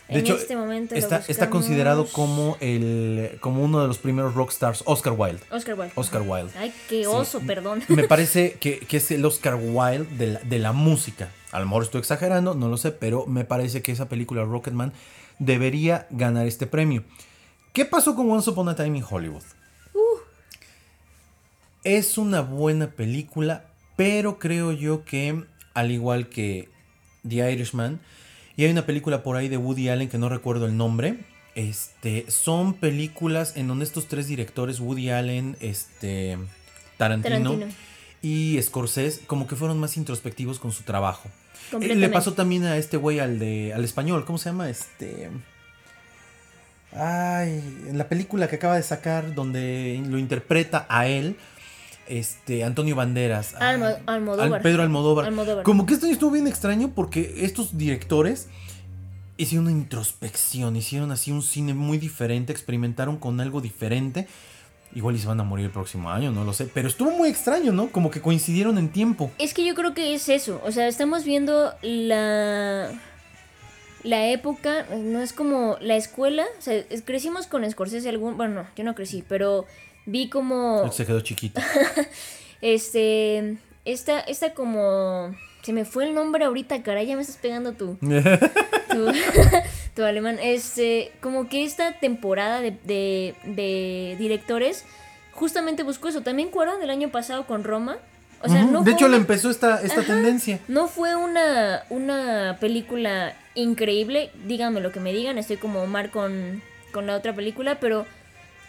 En 0.09 0.17
hecho, 0.21 0.37
este 0.37 0.57
momento 0.57 0.95
lo 0.95 0.99
está, 0.99 1.23
está 1.29 1.51
considerado 1.51 2.07
como, 2.07 2.57
el, 2.61 3.37
como 3.41 3.63
uno 3.63 3.81
de 3.83 3.89
los 3.89 3.99
primeros 3.99 4.35
rockstars, 4.35 4.83
Oscar 4.87 5.15
Wilde. 5.17 5.41
Oscar 5.51 5.75
Wilde. 5.79 5.93
Oscar 5.97 6.23
Wilde. 6.23 6.53
Ay, 6.59 6.73
qué 6.89 7.07
oso, 7.07 7.41
perdón. 7.41 7.83
Me 7.89 8.05
parece 8.09 8.53
que, 8.55 8.79
que 8.81 8.99
es 8.99 9.11
el 9.11 9.25
Oscar 9.25 9.57
Wilde 9.61 10.07
de 10.17 10.27
la, 10.29 10.41
de 10.41 10.59
la 10.59 10.73
música. 10.73 11.29
A 11.53 11.61
lo 11.61 11.67
mejor 11.67 11.83
estoy 11.85 12.01
exagerando, 12.01 12.55
no 12.55 12.69
lo 12.69 12.77
sé, 12.77 12.91
pero 12.93 13.27
me 13.27 13.45
parece 13.45 13.83
que 13.83 13.93
esa 13.93 14.09
película 14.09 14.45
Rocketman 14.45 14.93
debería 15.39 16.07
ganar 16.11 16.47
este 16.47 16.67
premio. 16.67 17.05
¿Qué 17.73 17.85
pasó 17.85 18.15
con 18.15 18.31
Once 18.31 18.49
Upon 18.49 18.69
a 18.69 18.77
Time 18.77 18.99
in 18.99 19.05
Hollywood? 19.09 19.43
Es 21.85 22.19
una 22.19 22.41
buena 22.41 22.89
película, 22.89 23.67
pero 23.97 24.39
creo 24.39 24.73
yo 24.73 25.05
que, 25.05 25.45
al 25.75 25.91
igual 25.91 26.29
que 26.29 26.69
The 27.29 27.53
Irishman, 27.53 28.01
y 28.57 28.65
hay 28.65 28.71
una 28.71 28.87
película 28.87 29.23
por 29.23 29.37
ahí 29.37 29.49
de 29.49 29.59
Woody 29.59 29.89
Allen 29.89 30.09
que 30.09 30.19
no 30.19 30.29
recuerdo 30.29 30.67
el 30.67 30.77
nombre, 30.77 31.25
este, 31.55 32.31
son 32.31 32.75
películas 32.75 33.57
en 33.57 33.69
donde 33.69 33.85
estos 33.85 34.09
tres 34.09 34.27
directores, 34.27 34.81
Woody 34.81 35.11
Allen, 35.11 35.57
este, 35.61 36.39
Tarantino, 36.97 37.51
Tarantino. 37.51 37.73
y 38.23 38.61
Scorsese, 38.63 39.27
como 39.27 39.47
que 39.47 39.57
fueron 39.57 39.79
más 39.79 39.97
introspectivos 39.97 40.59
con 40.59 40.73
su 40.73 40.83
trabajo. 40.83 41.31
Eh, 41.81 41.95
le 41.95 42.09
pasó 42.09 42.33
también 42.35 42.65
a 42.65 42.77
este 42.77 42.97
güey 42.97 43.19
al 43.19 43.39
de 43.39 43.73
al 43.75 43.85
español, 43.85 44.25
¿cómo 44.25 44.39
se 44.39 44.51
llama? 44.51 44.69
Este 44.71 45.31
Ay, 46.93 47.85
en 47.89 47.99
la 47.99 48.09
película 48.09 48.49
que 48.49 48.57
acaba 48.57 48.77
de 48.77 48.83
sacar 48.83 49.35
donde 49.35 50.03
lo 50.09 50.19
interpreta 50.19 50.87
a 50.89 51.07
él 51.07 51.37
este 52.09 52.63
Antonio 52.65 52.95
Banderas, 52.95 53.55
Almo- 53.57 53.97
Almodóvar. 54.07 54.53
Al- 54.55 54.61
Pedro 54.63 54.83
Almodóvar. 54.83 55.27
Almodóvar. 55.27 55.65
Como 55.65 55.85
que 55.87 55.95
año 55.95 56.13
estuvo 56.15 56.31
bien 56.31 56.47
extraño 56.47 56.93
porque 56.95 57.45
estos 57.45 57.77
directores 57.77 58.49
hicieron 59.37 59.67
una 59.67 59.73
introspección, 59.77 60.77
hicieron 60.77 61.11
así 61.11 61.33
un 61.33 61.43
cine 61.43 61.75
muy 61.75 61.99
diferente, 61.99 62.53
experimentaron 62.53 63.19
con 63.19 63.41
algo 63.41 63.61
diferente. 63.61 64.29
Igual 64.95 65.17
y 65.17 65.19
se 65.19 65.27
van 65.27 65.41
a 65.41 65.45
morir 65.45 65.67
el 65.67 65.71
próximo 65.73 66.11
año, 66.11 66.33
no 66.33 66.45
lo 66.45 66.53
sé. 66.53 66.69
Pero 66.73 66.89
estuvo 66.89 67.11
muy 67.11 67.29
extraño, 67.29 67.73
¿no? 67.73 67.91
Como 67.91 68.11
que 68.11 68.21
coincidieron 68.21 68.79
en 68.79 68.89
tiempo. 68.91 69.31
Es 69.39 69.53
que 69.53 69.65
yo 69.65 69.75
creo 69.75 69.93
que 69.93 70.15
es 70.15 70.29
eso. 70.29 70.61
O 70.65 70.73
sea, 70.73 70.89
estamos 70.89 71.25
viendo 71.25 71.75
la. 71.83 72.91
La 74.03 74.29
época, 74.29 74.87
no 74.97 75.21
es 75.21 75.33
como 75.33 75.77
la 75.81 75.97
escuela. 75.97 76.45
O 76.59 76.63
sea, 76.63 76.83
crecimos 77.05 77.47
con 77.47 77.69
Scorsese 77.69 78.09
algún. 78.09 78.37
Bueno, 78.37 78.63
no, 78.63 78.69
yo 78.77 78.85
no 78.85 78.95
crecí, 78.95 79.25
pero 79.29 79.67
vi 80.07 80.29
como. 80.29 80.91
Se 80.93 81.05
quedó 81.05 81.21
chiquito. 81.21 81.61
Este. 82.63 83.59
Esta, 83.85 84.21
esta 84.21 84.55
como. 84.55 85.37
Se 85.63 85.73
me 85.73 85.85
fue 85.85 86.07
el 86.07 86.15
nombre 86.15 86.45
ahorita, 86.45 86.83
caray, 86.83 87.07
ya 87.07 87.17
me 87.17 87.23
estás 87.23 87.37
pegando 87.37 87.73
tú. 87.73 87.99
tu, 88.01 89.13
tu 89.97 90.05
alemán. 90.05 90.39
Este, 90.41 91.11
como 91.21 91.49
que 91.49 91.65
esta 91.65 91.99
temporada 91.99 92.61
de, 92.61 92.71
de, 92.85 93.35
de 93.45 94.15
directores 94.19 94.85
justamente 95.33 95.83
buscó 95.83 96.09
eso. 96.09 96.21
También 96.21 96.51
Cuarón 96.51 96.81
el 96.83 96.91
año 96.91 97.09
pasado 97.11 97.47
con 97.47 97.65
Roma. 97.65 97.99
O 98.43 98.49
sea, 98.49 98.63
Ujú, 98.63 98.71
no 98.71 98.79
de 98.81 98.85
fue 98.85 98.93
hecho, 98.93 99.09
le 99.09 99.17
empezó 99.17 99.49
esta, 99.51 99.81
esta 99.83 100.03
tendencia. 100.03 100.61
no 100.69 100.87
fue 100.89 101.17
una, 101.17 101.85
una 101.89 102.59
película 102.61 103.35
increíble, 103.55 104.31
díganme 104.45 104.83
lo 104.83 104.93
que 104.93 105.01
me 105.01 105.15
digan, 105.15 105.39
estoy 105.39 105.57
como 105.57 105.81
Omar 105.83 106.11
con, 106.11 106.63
con 106.93 107.07
la 107.07 107.17
otra 107.17 107.35
película, 107.35 107.81
pero 107.81 108.05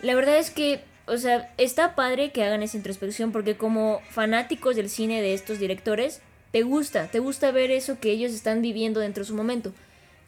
la 0.02 0.16
verdad 0.16 0.38
es 0.38 0.52
que, 0.52 0.80
o 1.06 1.18
sea, 1.18 1.52
está 1.58 1.96
padre 1.96 2.32
que 2.32 2.46
hagan 2.46 2.64
esa 2.64 2.78
introspección 2.78 3.34
porque 3.34 3.58
como 3.58 4.02
fanáticos 4.10 4.78
del 4.78 4.90
cine 4.90 5.22
de 5.22 5.34
estos 5.34 5.60
directores, 5.60 6.22
te 6.54 6.62
gusta, 6.64 7.08
te 7.08 7.20
gusta 7.20 7.52
ver 7.52 7.70
eso 7.70 8.00
que 8.00 8.12
ellos 8.12 8.32
están 8.32 8.62
viviendo 8.62 9.02
dentro 9.02 9.24
de 9.24 9.28
su 9.28 9.36
momento. 9.36 9.74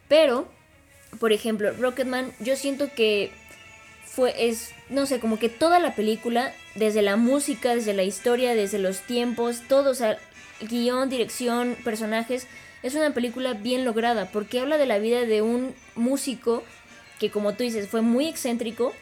Pero, 0.10 0.50
por 1.20 1.34
ejemplo, 1.34 1.72
Rocketman, 1.74 2.32
yo 2.40 2.56
siento 2.56 2.94
que 2.94 3.32
fue, 4.06 4.50
es, 4.50 4.72
no 4.90 5.06
sé, 5.06 5.20
como 5.20 5.40
que 5.40 5.50
toda 5.50 5.80
la 5.80 5.96
película, 5.96 6.54
desde 6.76 7.02
la 7.02 7.16
música, 7.16 7.76
desde 7.76 7.94
la 7.94 8.04
historia, 8.04 8.54
desde 8.54 8.80
los 8.80 9.02
tiempos, 9.02 9.62
todo, 9.68 9.92
o 9.92 10.66
guion, 10.68 11.10
dirección, 11.10 11.76
personajes, 11.84 12.48
es 12.84 12.96
una 12.96 13.14
película 13.14 13.54
bien 13.54 13.86
lograda, 13.86 14.26
porque 14.32 14.60
habla 14.60 14.78
de 14.78 14.86
la 14.86 15.00
vida 15.00 15.26
de 15.26 15.42
un 15.42 15.74
músico 15.96 16.64
que, 17.20 17.30
como 17.30 17.54
tú 17.54 17.64
dices, 17.64 17.88
fue 17.88 18.02
muy 18.02 18.28
excéntrico 18.28 18.94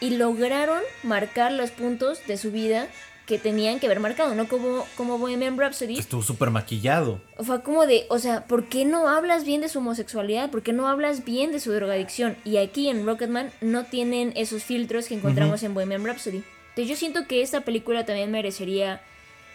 y 0.00 0.10
lograron 0.10 0.80
marcar 1.02 1.52
los 1.52 1.70
puntos 1.70 2.26
de 2.26 2.36
su 2.36 2.50
vida 2.50 2.88
que 3.26 3.38
tenían 3.38 3.80
que 3.80 3.86
haber 3.86 4.00
marcado, 4.00 4.34
no 4.34 4.48
como, 4.48 4.86
como 4.96 5.18
Bohemian 5.18 5.56
Rhapsody, 5.56 5.98
Estuvo 5.98 6.22
súper 6.22 6.50
maquillado. 6.50 7.20
fue 7.42 7.62
como 7.62 7.86
de, 7.86 8.04
o 8.10 8.18
sea, 8.18 8.46
¿por 8.46 8.68
qué 8.68 8.84
no 8.84 9.08
hablas 9.08 9.44
bien 9.44 9.62
de 9.62 9.68
su 9.70 9.78
homosexualidad? 9.78 10.50
¿Por 10.50 10.62
qué 10.62 10.72
no 10.74 10.88
hablas 10.88 11.24
bien 11.24 11.50
de 11.50 11.60
su 11.60 11.72
drogadicción? 11.72 12.36
Y 12.44 12.58
aquí 12.58 12.88
en 12.88 13.06
Rocketman 13.06 13.50
no 13.62 13.84
tienen 13.84 14.32
esos 14.36 14.62
filtros 14.62 15.08
que 15.08 15.14
encontramos 15.14 15.62
en 15.62 15.72
Bohemian 15.72 16.04
Rhapsody. 16.04 16.42
Entonces 16.70 16.88
yo 16.88 16.96
siento 16.96 17.26
que 17.26 17.40
esta 17.40 17.62
película 17.62 18.04
también 18.04 18.30
merecería, 18.30 19.00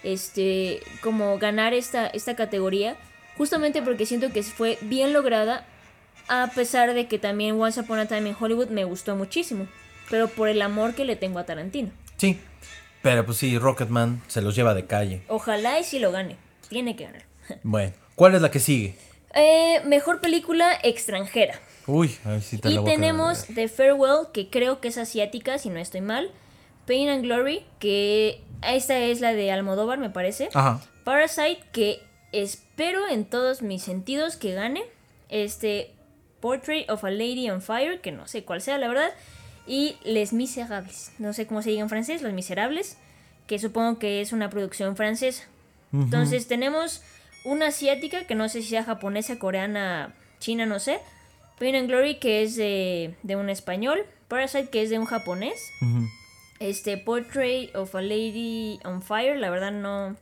este, 0.04 0.82
como 1.02 1.38
ganar 1.38 1.74
esta, 1.74 2.08
esta 2.08 2.36
categoría, 2.36 2.96
justamente 3.38 3.82
porque 3.84 4.06
siento 4.08 4.32
que 4.32 4.42
fue 4.42 4.80
bien 4.82 5.14
lograda, 5.14 5.66
a 6.28 6.50
pesar 6.56 6.94
de 6.94 7.08
que 7.08 7.20
también 7.20 7.60
Once 7.60 7.80
Upon 7.80 8.00
a 8.00 8.08
Time 8.08 8.30
in 8.30 8.36
Hollywood 8.40 8.70
me 8.70 8.84
gustó 8.84 9.16
muchísimo, 9.16 9.68
pero 10.10 10.28
por 10.28 10.48
el 10.48 10.62
amor 10.62 10.96
que 10.96 11.06
le 11.06 11.16
tengo 11.16 11.38
a 11.40 11.46
Tarantino. 11.46 11.90
Sí. 12.18 12.40
Pero 13.02 13.26
pues 13.26 13.38
sí, 13.38 13.58
Rocketman 13.58 14.22
se 14.28 14.42
los 14.42 14.56
lleva 14.56 14.74
de 14.74 14.86
calle. 14.86 15.24
Ojalá 15.28 15.80
y 15.80 15.84
si 15.84 16.00
lo 16.00 16.12
gane, 16.12 16.36
tiene 16.68 16.96
que 16.96 17.06
ganar. 17.06 17.24
Bueno, 17.64 17.94
¿cuál 18.16 18.36
es 18.36 18.42
la 18.42 18.52
que 18.52 18.60
sigue? 18.60 18.96
Eh, 19.34 19.82
mejor 19.86 20.22
película 20.22 20.78
extranjera. 20.84 21.60
Uy, 21.88 22.16
a 22.26 22.30
ver 22.30 22.42
si 22.42 22.58
te 22.58 22.70
la 22.70 22.82
Y 22.82 22.84
tenemos 22.84 23.46
The 23.46 23.68
Farewell, 23.68 24.28
que 24.34 24.50
creo 24.50 24.80
que 24.80 24.90
es 24.90 24.98
asiática, 24.98 25.58
si 25.58 25.70
no 25.70 25.80
estoy 25.80 26.02
mal. 26.02 26.32
Pain 26.86 27.10
and 27.10 27.24
Glory, 27.24 27.66
que 27.80 28.42
esta 28.62 28.98
es 28.98 29.22
la 29.22 29.34
de 29.34 29.52
Almodóvar, 29.52 29.98
me 30.00 30.10
parece. 30.10 30.50
Ajá. 30.54 30.82
Parasite, 31.04 31.62
que 31.72 32.04
espero 32.32 33.08
en 33.08 33.26
todos 33.26 33.62
mis 33.62 33.82
sentidos 33.84 34.36
que 34.36 34.54
gane. 34.54 34.84
Este 35.30 35.94
Portrait 36.40 36.90
of 36.90 37.04
a 37.04 37.12
Lady 37.12 37.50
on 37.50 37.62
Fire, 37.62 38.02
que 38.02 38.12
no 38.12 38.28
sé 38.28 38.44
cuál 38.44 38.62
sea, 38.62 38.78
la 38.78 38.88
verdad. 38.88 39.12
Y 39.70 39.98
Les 40.04 40.34
Miserables, 40.34 41.12
no 41.20 41.32
sé 41.32 41.46
cómo 41.46 41.62
se 41.62 41.70
diga 41.70 41.84
en 41.84 41.90
francés, 41.90 42.24
Los 42.24 42.34
Miserables, 42.34 42.98
que 43.46 43.60
supongo 43.60 44.00
que 44.00 44.20
es 44.20 44.34
una 44.34 44.50
producción 44.50 44.96
francesa. 44.96 45.44
Entonces 45.94 46.48
tenemos 46.48 47.04
una 47.46 47.68
asiática, 47.68 48.26
que 48.26 48.34
no 48.34 48.50
sé 48.50 48.64
si 48.64 48.70
sea 48.70 48.84
japonesa, 48.84 49.38
coreana, 49.38 50.16
china, 50.40 50.66
no 50.66 50.80
sé. 50.80 51.00
Pain 51.60 51.76
and 51.76 51.88
Glory, 51.88 52.16
que 52.16 52.42
es 52.42 52.56
de, 52.56 53.14
de 53.22 53.36
un 53.36 53.48
español. 53.52 54.08
Parasite, 54.28 54.70
que 54.70 54.82
es 54.82 54.90
de 54.90 54.98
un 54.98 55.06
japonés. 55.06 55.60
Este, 56.60 56.98
Portrait 56.98 57.76
of 57.76 57.94
a 57.94 58.02
Lady 58.02 58.80
on 58.86 59.04
Fire, 59.04 59.38
la 59.38 59.52
verdad 59.52 59.72
no, 59.72 60.16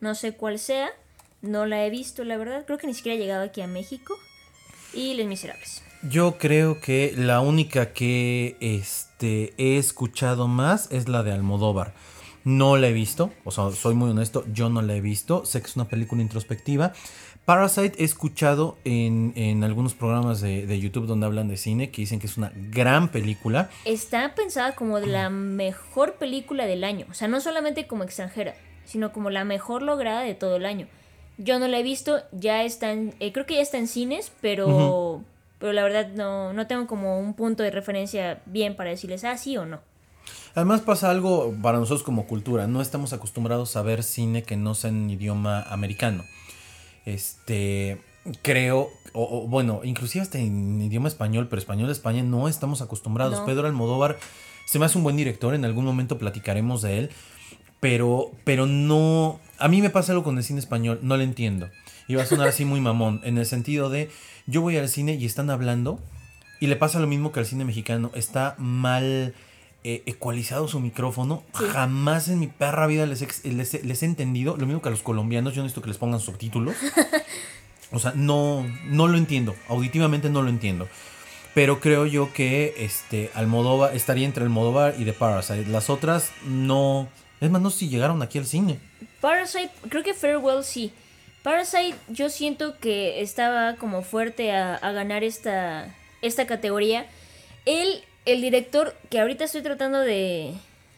no 0.00 0.14
sé 0.14 0.34
cuál 0.34 0.60
sea. 0.60 0.88
No 1.42 1.66
la 1.66 1.84
he 1.84 1.90
visto, 1.90 2.22
la 2.22 2.36
verdad. 2.36 2.64
Creo 2.64 2.78
que 2.78 2.86
ni 2.86 2.94
siquiera 2.94 3.16
ha 3.16 3.20
llegado 3.20 3.42
aquí 3.42 3.60
a 3.60 3.66
México. 3.66 4.14
Y 4.94 5.14
Les 5.14 5.26
Miserables. 5.26 5.82
Yo 6.02 6.38
creo 6.38 6.80
que 6.80 7.12
la 7.16 7.40
única 7.40 7.92
que 7.92 8.56
este, 8.60 9.52
he 9.58 9.78
escuchado 9.78 10.46
más 10.46 10.92
es 10.92 11.08
la 11.08 11.24
de 11.24 11.32
Almodóvar. 11.32 11.92
No 12.44 12.76
la 12.76 12.88
he 12.88 12.92
visto, 12.92 13.32
o 13.44 13.50
sea, 13.50 13.70
soy 13.72 13.94
muy 13.94 14.10
honesto, 14.10 14.44
yo 14.52 14.70
no 14.70 14.80
la 14.80 14.94
he 14.94 15.00
visto. 15.00 15.44
Sé 15.44 15.60
que 15.60 15.66
es 15.66 15.76
una 15.76 15.88
película 15.88 16.22
introspectiva. 16.22 16.92
Parasite 17.44 18.00
he 18.00 18.04
escuchado 18.04 18.78
en, 18.84 19.32
en 19.34 19.64
algunos 19.64 19.94
programas 19.94 20.40
de, 20.40 20.66
de 20.66 20.80
YouTube 20.80 21.06
donde 21.06 21.26
hablan 21.26 21.48
de 21.48 21.56
cine 21.56 21.90
que 21.90 22.02
dicen 22.02 22.20
que 22.20 22.26
es 22.26 22.36
una 22.36 22.52
gran 22.54 23.08
película. 23.08 23.68
Está 23.84 24.34
pensada 24.34 24.76
como 24.76 25.00
de 25.00 25.08
la 25.08 25.30
mejor 25.30 26.14
película 26.14 26.66
del 26.66 26.84
año. 26.84 27.06
O 27.10 27.14
sea, 27.14 27.26
no 27.26 27.40
solamente 27.40 27.86
como 27.86 28.04
extranjera, 28.04 28.54
sino 28.84 29.12
como 29.12 29.30
la 29.30 29.44
mejor 29.44 29.82
lograda 29.82 30.20
de 30.20 30.34
todo 30.34 30.56
el 30.56 30.64
año. 30.64 30.86
Yo 31.38 31.58
no 31.58 31.68
la 31.68 31.80
he 31.80 31.82
visto, 31.82 32.20
ya 32.32 32.64
está 32.64 32.92
en, 32.92 33.14
eh, 33.18 33.32
creo 33.32 33.46
que 33.46 33.54
ya 33.54 33.62
está 33.62 33.78
en 33.78 33.88
cines, 33.88 34.30
pero 34.40 35.24
pero 35.58 35.72
la 35.72 35.82
verdad 35.82 36.08
no, 36.14 36.52
no 36.52 36.66
tengo 36.66 36.86
como 36.86 37.18
un 37.18 37.34
punto 37.34 37.62
de 37.62 37.70
referencia 37.70 38.42
bien 38.46 38.76
para 38.76 38.90
decirles, 38.90 39.24
ah, 39.24 39.36
sí 39.36 39.56
o 39.56 39.66
no. 39.66 39.80
Además 40.54 40.80
pasa 40.80 41.10
algo 41.10 41.54
para 41.62 41.78
nosotros 41.78 42.02
como 42.02 42.26
cultura, 42.26 42.66
no 42.66 42.80
estamos 42.80 43.12
acostumbrados 43.12 43.76
a 43.76 43.82
ver 43.82 44.02
cine 44.02 44.42
que 44.42 44.56
no 44.56 44.74
sea 44.74 44.90
en 44.90 45.08
idioma 45.08 45.62
americano. 45.62 46.24
Este, 47.04 48.00
creo, 48.42 48.90
o, 49.12 49.46
bueno, 49.46 49.80
inclusive 49.84 50.22
hasta 50.22 50.38
en 50.38 50.80
idioma 50.80 51.08
español, 51.08 51.48
pero 51.48 51.60
español 51.60 51.86
de 51.86 51.92
España 51.92 52.22
no 52.22 52.48
estamos 52.48 52.82
acostumbrados. 52.82 53.40
Pedro 53.40 53.66
Almodóvar 53.66 54.18
se 54.66 54.78
me 54.78 54.84
hace 54.84 54.98
un 54.98 55.04
buen 55.04 55.16
director, 55.16 55.54
en 55.54 55.64
algún 55.64 55.84
momento 55.84 56.18
platicaremos 56.18 56.82
de 56.82 56.98
él, 56.98 57.10
pero, 57.80 58.30
pero 58.44 58.66
no, 58.66 59.40
a 59.58 59.68
mí 59.68 59.80
me 59.80 59.90
pasa 59.90 60.12
algo 60.12 60.24
con 60.24 60.36
el 60.36 60.44
cine 60.44 60.60
español, 60.60 60.98
no 61.02 61.16
lo 61.16 61.22
entiendo. 61.22 61.70
Y 62.06 62.14
va 62.14 62.22
a 62.22 62.26
sonar 62.26 62.48
así 62.48 62.64
muy 62.64 62.80
mamón, 62.80 63.20
en 63.24 63.38
el 63.38 63.46
sentido 63.46 63.90
de, 63.90 64.10
yo 64.48 64.62
voy 64.62 64.76
al 64.76 64.88
cine 64.88 65.14
y 65.14 65.26
están 65.26 65.50
hablando, 65.50 66.00
y 66.58 66.66
le 66.66 66.76
pasa 66.76 66.98
lo 66.98 67.06
mismo 67.06 67.30
que 67.30 67.40
al 67.40 67.46
cine 67.46 67.64
mexicano, 67.64 68.10
está 68.14 68.56
mal 68.58 69.34
eh, 69.84 70.02
ecualizado 70.06 70.66
su 70.66 70.80
micrófono. 70.80 71.44
Jamás 71.52 72.28
en 72.28 72.40
mi 72.40 72.48
perra 72.48 72.86
vida 72.88 73.06
les, 73.06 73.44
les, 73.44 74.02
he 74.02 74.06
entendido. 74.06 74.56
Lo 74.56 74.66
mismo 74.66 74.82
que 74.82 74.88
a 74.88 74.90
los 74.90 75.02
colombianos, 75.02 75.54
yo 75.54 75.62
necesito 75.62 75.82
que 75.82 75.88
les 75.88 75.98
pongan 75.98 76.18
subtítulos. 76.18 76.74
o 77.92 77.98
sea, 78.00 78.12
no, 78.16 78.66
no 78.86 79.06
lo 79.06 79.18
entiendo. 79.18 79.54
Auditivamente 79.68 80.30
no 80.30 80.42
lo 80.42 80.48
entiendo. 80.48 80.88
Pero 81.54 81.80
creo 81.80 82.06
yo 82.06 82.32
que 82.32 82.74
este 82.78 83.30
Almodóvar 83.34 83.94
estaría 83.94 84.26
entre 84.26 84.44
Almodóvar 84.44 84.94
y 84.98 85.04
The 85.04 85.12
Parasite. 85.12 85.66
Las 85.66 85.90
otras 85.90 86.32
no. 86.44 87.08
Es 87.40 87.50
más, 87.50 87.62
no 87.62 87.70
sé 87.70 87.80
si 87.80 87.88
llegaron 87.88 88.20
aquí 88.22 88.38
al 88.38 88.46
cine. 88.46 88.80
Parasite, 89.20 89.70
creo 89.88 90.02
que 90.02 90.14
Farewell 90.14 90.64
sí. 90.64 90.92
Parasite, 91.48 91.96
yo 92.08 92.28
siento 92.28 92.78
que 92.78 93.22
estaba 93.22 93.76
como 93.76 94.02
fuerte 94.02 94.52
a, 94.52 94.78
ganar 94.92 95.24
esta, 95.24 95.96
esta 96.20 96.46
categoría. 96.46 97.06
Él 97.64 98.02
el 98.26 98.42
director, 98.42 98.94
que 99.08 99.18
ahorita 99.18 99.44
estoy 99.44 99.62
tratando 99.62 100.00
de, 100.00 100.52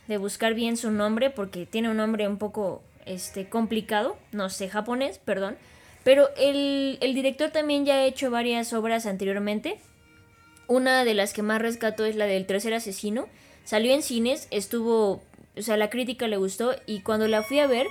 de 0.09 0.17
buscar 0.17 0.55
bien 0.55 0.77
su 0.77 0.91
nombre, 0.91 1.31
porque 1.31 1.67
tiene 1.67 1.89
un 1.89 1.99
nombre 1.99 2.27
un 2.27 2.37
poco 2.37 2.83
este, 3.07 3.49
complicado, 3.49 4.17
no 4.33 4.51
sé, 4.51 4.69
japonés, 4.69 5.19
perdón. 5.19 5.57
Pero 6.03 6.31
el, 6.37 6.99
el 7.01 7.15
director 7.15 7.51
también 7.51 7.87
ya 7.87 7.95
ha 7.95 8.05
hecho 8.05 8.33
varias 8.33 8.73
obras 8.73 9.07
anteriormente. 9.07 9.79
Una 10.67 11.05
de 11.05 11.15
las 11.15 11.33
que 11.33 11.43
más 11.43 11.63
rescato 11.63 12.05
es 12.05 12.17
la 12.17 12.27
del 12.27 12.47
tercer 12.47 12.75
asesino. 12.75 13.29
Salió 13.63 13.95
en 13.95 14.03
cines, 14.03 14.49
estuvo, 14.51 15.23
o 15.57 15.63
sea, 15.63 15.77
la 15.77 15.91
crítica 15.91 16.27
le 16.27 16.39
gustó 16.39 16.75
y 16.87 17.03
cuando 17.03 17.29
la 17.29 17.45
fui 17.45 17.61
a 17.61 17.69
ver, 17.69 17.87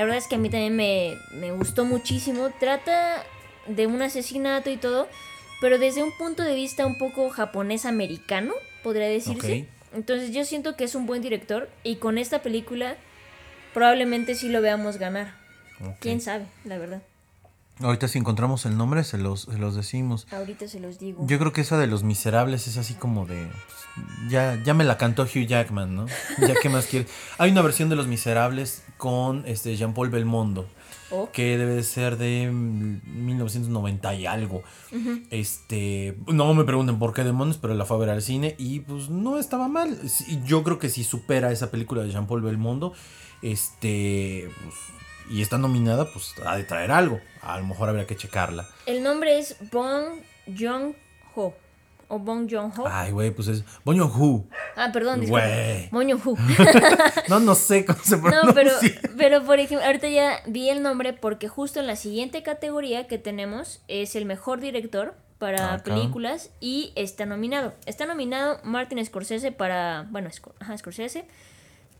la 0.00 0.06
verdad 0.06 0.16
es 0.16 0.28
que 0.28 0.36
a 0.36 0.38
mí 0.38 0.48
también 0.48 0.74
me, 0.74 1.18
me 1.30 1.52
gustó 1.52 1.84
muchísimo. 1.84 2.48
Trata 2.58 3.22
de 3.66 3.86
un 3.86 4.00
asesinato 4.00 4.70
y 4.70 4.78
todo, 4.78 5.06
pero 5.60 5.78
desde 5.78 6.02
un 6.02 6.10
punto 6.16 6.42
de 6.42 6.54
vista 6.54 6.86
un 6.86 6.96
poco 6.96 7.28
japonés-americano 7.28 8.54
podría 8.82 9.08
decirse. 9.08 9.68
Entonces 9.92 10.32
yo 10.32 10.46
siento 10.46 10.74
que 10.74 10.84
es 10.84 10.94
un 10.94 11.04
buen 11.04 11.20
director 11.20 11.68
y 11.84 11.96
con 11.96 12.16
esta 12.16 12.40
película 12.40 12.96
probablemente 13.74 14.34
sí 14.34 14.48
lo 14.48 14.62
veamos 14.62 14.96
ganar. 14.96 15.34
¿Quién 16.00 16.22
sabe, 16.22 16.46
la 16.64 16.78
verdad? 16.78 17.02
Ahorita 17.80 18.08
si 18.08 18.16
encontramos 18.16 18.64
el 18.64 18.78
nombre 18.78 19.04
se 19.04 19.18
los, 19.18 19.48
los 19.48 19.76
decimos. 19.76 20.26
Ahorita 20.30 20.66
se 20.66 20.80
los 20.80 20.98
digo. 20.98 21.26
Yo 21.26 21.38
creo 21.38 21.52
que 21.52 21.60
esa 21.60 21.76
de 21.76 21.86
Los 21.86 22.04
Miserables 22.04 22.66
es 22.68 22.78
así 22.78 22.94
como 22.94 23.26
de... 23.26 23.46
Ya, 24.30 24.58
ya 24.64 24.72
me 24.72 24.84
la 24.84 24.96
cantó 24.96 25.24
Hugh 25.24 25.46
Jackman, 25.46 25.94
¿no? 25.94 26.06
Ya 26.38 26.54
qué 26.62 26.70
más 26.70 26.86
quiere. 26.86 27.06
Hay 27.36 27.50
una 27.50 27.60
versión 27.60 27.90
de 27.90 27.96
Los 27.96 28.06
Miserables 28.06 28.82
con 29.00 29.42
este 29.46 29.74
Jean-Paul 29.76 30.10
Belmondo. 30.10 30.68
Que 31.32 31.58
debe 31.58 31.82
ser 31.82 32.18
de 32.18 32.48
1990 32.52 34.14
y 34.14 34.26
algo. 34.26 34.62
Este. 35.30 36.16
No 36.28 36.54
me 36.54 36.62
pregunten 36.62 37.00
por 37.00 37.12
qué 37.12 37.24
demonios, 37.24 37.58
pero 37.58 37.74
la 37.74 37.84
fue 37.84 37.96
a 37.96 38.00
ver 38.00 38.10
al 38.10 38.22
cine 38.22 38.54
y 38.58 38.80
pues 38.80 39.08
no 39.08 39.40
estaba 39.40 39.66
mal. 39.66 39.98
Yo 40.44 40.62
creo 40.62 40.78
que 40.78 40.88
si 40.88 41.02
supera 41.02 41.50
esa 41.50 41.72
película 41.72 42.02
de 42.02 42.10
Jean-Paul 42.10 42.42
Belmondo, 42.42 42.92
este. 43.42 44.50
Pues, 44.62 44.76
y 45.30 45.42
está 45.42 45.58
nominada, 45.58 46.12
pues 46.12 46.34
ha 46.44 46.56
de 46.56 46.64
traer 46.64 46.92
algo. 46.92 47.18
A 47.42 47.58
lo 47.58 47.66
mejor 47.66 47.88
habría 47.88 48.06
que 48.06 48.16
checarla. 48.16 48.68
El 48.86 49.02
nombre 49.02 49.38
es 49.38 49.56
Bong 49.72 50.20
Joon-ho 50.56 51.54
o 52.10 52.18
Bong 52.18 52.48
Joon-ho. 52.50 52.86
Ay, 52.86 53.12
güey, 53.12 53.30
pues 53.30 53.48
es 53.48 53.64
Bong 53.84 53.98
Joon-ho. 53.98 54.44
Ah, 54.76 54.90
perdón, 54.92 55.24
Güey. 55.26 55.88
Bong 55.90 56.10
Joon-ho. 56.10 56.36
no, 57.28 57.40
no 57.40 57.54
sé 57.54 57.84
cómo 57.84 58.00
se 58.02 58.18
pronuncia. 58.18 58.42
No, 58.42 58.52
pero, 58.52 58.72
pero 59.16 59.44
por 59.44 59.60
ejemplo, 59.60 59.86
ahorita 59.86 60.08
ya 60.08 60.40
vi 60.46 60.68
el 60.68 60.82
nombre 60.82 61.12
porque 61.12 61.48
justo 61.48 61.78
en 61.80 61.86
la 61.86 61.96
siguiente 61.96 62.42
categoría 62.42 63.06
que 63.06 63.18
tenemos 63.18 63.80
es 63.88 64.16
el 64.16 64.26
mejor 64.26 64.60
director 64.60 65.14
para 65.38 65.78
películas 65.84 66.50
y 66.60 66.92
está 66.96 67.26
nominado. 67.26 67.72
Está 67.86 68.06
nominado 68.06 68.58
Martin 68.64 69.02
Scorsese 69.04 69.52
para, 69.52 70.06
bueno, 70.10 70.28
ajá, 70.58 70.76
Scorsese 70.76 71.24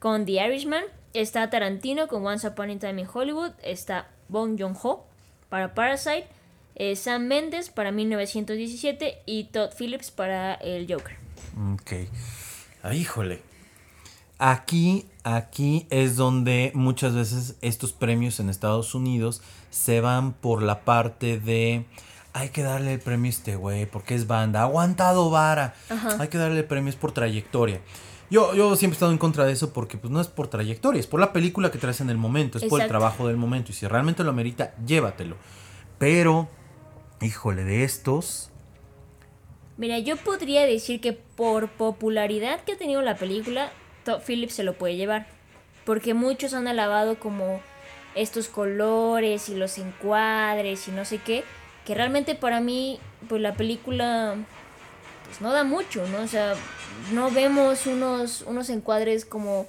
con 0.00 0.26
The 0.26 0.32
Irishman, 0.44 0.84
está 1.14 1.48
Tarantino 1.50 2.08
con 2.08 2.26
Once 2.26 2.46
Upon 2.46 2.70
a 2.70 2.78
Time 2.78 3.02
in 3.02 3.08
Hollywood, 3.12 3.52
está 3.62 4.08
Bong 4.28 4.58
Joon-ho 4.58 5.06
para 5.48 5.74
Parasite 5.74 6.26
eh, 6.80 6.96
Sam 6.96 7.26
Mendes 7.26 7.68
para 7.68 7.92
1917 7.92 9.18
y 9.26 9.44
Todd 9.44 9.68
Phillips 9.78 10.10
para 10.10 10.54
el 10.54 10.90
Joker. 10.90 11.14
Ok. 11.74 12.08
Ah, 12.82 12.94
híjole. 12.94 13.42
Aquí, 14.38 15.04
aquí 15.22 15.86
es 15.90 16.16
donde 16.16 16.72
muchas 16.74 17.14
veces 17.14 17.56
estos 17.60 17.92
premios 17.92 18.40
en 18.40 18.48
Estados 18.48 18.94
Unidos 18.94 19.42
se 19.68 20.00
van 20.00 20.32
por 20.32 20.62
la 20.62 20.80
parte 20.80 21.38
de 21.38 21.84
hay 22.32 22.48
que 22.48 22.62
darle 22.62 22.94
el 22.94 23.00
premio 23.00 23.28
a 23.28 23.34
este 23.34 23.56
güey 23.56 23.84
porque 23.84 24.14
es 24.14 24.26
banda, 24.26 24.62
aguantado 24.62 25.28
vara. 25.28 25.74
Hay 26.18 26.28
que 26.28 26.38
darle 26.38 26.60
el 26.60 26.64
premio 26.64 26.88
es 26.88 26.96
por 26.96 27.12
trayectoria. 27.12 27.82
Yo, 28.30 28.54
yo 28.54 28.74
siempre 28.76 28.94
he 28.94 28.96
estado 28.96 29.12
en 29.12 29.18
contra 29.18 29.44
de 29.44 29.52
eso 29.52 29.74
porque 29.74 29.98
pues 29.98 30.10
no 30.10 30.18
es 30.18 30.28
por 30.28 30.48
trayectoria, 30.48 30.98
es 30.98 31.06
por 31.06 31.20
la 31.20 31.34
película 31.34 31.70
que 31.70 31.78
traes 31.78 32.00
en 32.00 32.08
el 32.08 32.16
momento, 32.16 32.56
es 32.56 32.64
por 32.64 32.80
el 32.80 32.88
trabajo 32.88 33.28
del 33.28 33.36
momento 33.36 33.70
y 33.70 33.74
si 33.74 33.86
realmente 33.86 34.24
lo 34.24 34.30
amerita, 34.30 34.74
llévatelo. 34.86 35.36
Pero 35.98 36.48
Híjole, 37.20 37.64
de 37.64 37.84
estos. 37.84 38.50
Mira, 39.76 39.98
yo 39.98 40.16
podría 40.16 40.64
decir 40.64 41.00
que 41.00 41.12
por 41.12 41.68
popularidad 41.68 42.62
que 42.64 42.72
ha 42.72 42.78
tenido 42.78 43.02
la 43.02 43.16
película, 43.16 43.72
Top 44.04 44.22
Phillips 44.26 44.54
se 44.54 44.64
lo 44.64 44.74
puede 44.74 44.96
llevar. 44.96 45.26
Porque 45.84 46.14
muchos 46.14 46.54
han 46.54 46.66
alabado 46.66 47.18
como 47.18 47.60
estos 48.14 48.48
colores 48.48 49.48
y 49.50 49.54
los 49.54 49.76
encuadres 49.78 50.88
y 50.88 50.92
no 50.92 51.04
sé 51.04 51.18
qué. 51.18 51.44
Que 51.84 51.94
realmente 51.94 52.34
para 52.34 52.60
mí, 52.60 53.00
pues 53.28 53.42
la 53.42 53.54
película 53.54 54.36
pues 55.24 55.40
no 55.42 55.52
da 55.52 55.62
mucho, 55.62 56.06
¿no? 56.08 56.22
O 56.22 56.26
sea, 56.26 56.54
no 57.12 57.30
vemos 57.30 57.86
unos, 57.86 58.42
unos 58.42 58.70
encuadres 58.70 59.24
como 59.24 59.66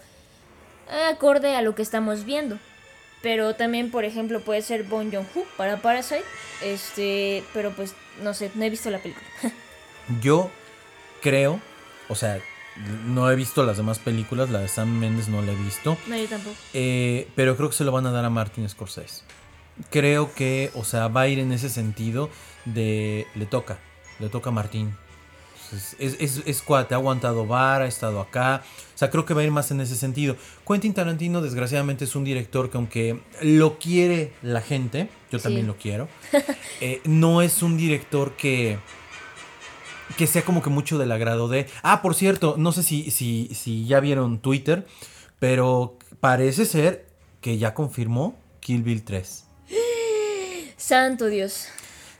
acorde 1.09 1.55
a 1.55 1.61
lo 1.61 1.75
que 1.75 1.81
estamos 1.81 2.25
viendo. 2.25 2.57
Pero 3.21 3.55
también, 3.55 3.91
por 3.91 4.03
ejemplo, 4.05 4.41
puede 4.41 4.62
ser 4.62 4.84
Bon 4.84 5.12
Joon-ho 5.12 5.45
para 5.57 5.81
Parasite. 5.81 6.23
Este, 6.63 7.43
pero 7.53 7.71
pues 7.71 7.93
no 8.21 8.34
sé, 8.34 8.51
no 8.55 8.63
he 8.63 8.69
visto 8.69 8.89
la 8.89 8.99
película. 8.99 9.27
Yo 10.21 10.49
creo, 11.21 11.60
o 12.10 12.15
sea, 12.15 12.39
no 13.05 13.29
he 13.29 13.36
visto 13.36 13.63
las 13.63 13.77
demás 13.77 13.99
películas, 13.99 14.49
la 14.49 14.60
de 14.60 14.67
Sam 14.67 14.89
Mendes 14.89 15.27
no 15.27 15.41
la 15.41 15.51
he 15.51 15.55
visto. 15.55 15.97
No, 16.07 16.17
yo 16.17 16.27
tampoco. 16.27 16.55
Eh, 16.73 17.27
pero 17.36 17.55
creo 17.55 17.69
que 17.69 17.75
se 17.75 17.84
lo 17.84 17.91
van 17.91 18.05
a 18.05 18.12
dar 18.12 18.25
a 18.25 18.29
Martin 18.29 18.67
Scorsese. 18.67 19.23
Creo 19.89 20.34
que, 20.34 20.71
o 20.75 20.84
sea, 20.84 21.07
va 21.07 21.21
a 21.21 21.27
ir 21.27 21.39
en 21.39 21.51
ese 21.51 21.69
sentido 21.69 22.29
de 22.65 23.27
le 23.36 23.45
toca, 23.45 23.79
le 24.19 24.29
toca 24.29 24.49
a 24.49 24.53
Martín. 24.53 24.95
Es, 25.73 25.95
es, 26.19 26.41
es, 26.45 26.62
cuate, 26.62 26.93
ha 26.93 26.97
aguantado 26.97 27.45
vara, 27.45 27.86
ha 27.86 27.88
estado 27.88 28.19
acá. 28.19 28.63
O 28.93 28.97
sea, 28.97 29.10
creo 29.10 29.25
que 29.25 29.34
va 29.34 29.41
a 29.41 29.43
ir 29.43 29.51
más 29.51 29.71
en 29.71 29.81
ese 29.81 29.95
sentido. 29.95 30.36
Quentin 30.67 30.93
Tarantino, 30.93 31.41
desgraciadamente, 31.41 32.05
es 32.05 32.15
un 32.15 32.23
director 32.23 32.69
que, 32.69 32.77
aunque 32.77 33.19
lo 33.41 33.79
quiere 33.79 34.34
la 34.41 34.62
gente, 34.62 35.10
yo 35.31 35.39
también 35.39 35.67
lo 35.67 35.77
quiero, 35.77 36.07
eh, 36.81 37.01
no 37.05 37.41
es 37.41 37.63
un 37.63 37.77
director 37.77 38.34
que 38.36 38.77
que 40.17 40.27
sea 40.27 40.43
como 40.43 40.62
que 40.62 40.69
mucho 40.69 40.97
del 40.97 41.12
agrado 41.12 41.47
de. 41.47 41.67
Ah, 41.84 42.01
por 42.01 42.15
cierto, 42.15 42.55
no 42.57 42.71
sé 42.71 42.84
si, 42.84 43.12
si, 43.12 43.49
si 43.53 43.86
ya 43.86 43.99
vieron 43.99 44.39
Twitter, 44.39 44.86
pero 45.39 45.97
parece 46.19 46.65
ser 46.65 47.05
que 47.39 47.57
ya 47.57 47.73
confirmó 47.73 48.36
Kill 48.60 48.84
Bill 48.84 49.03
3. 49.03 49.45
Santo 50.77 51.27
Dios. 51.27 51.67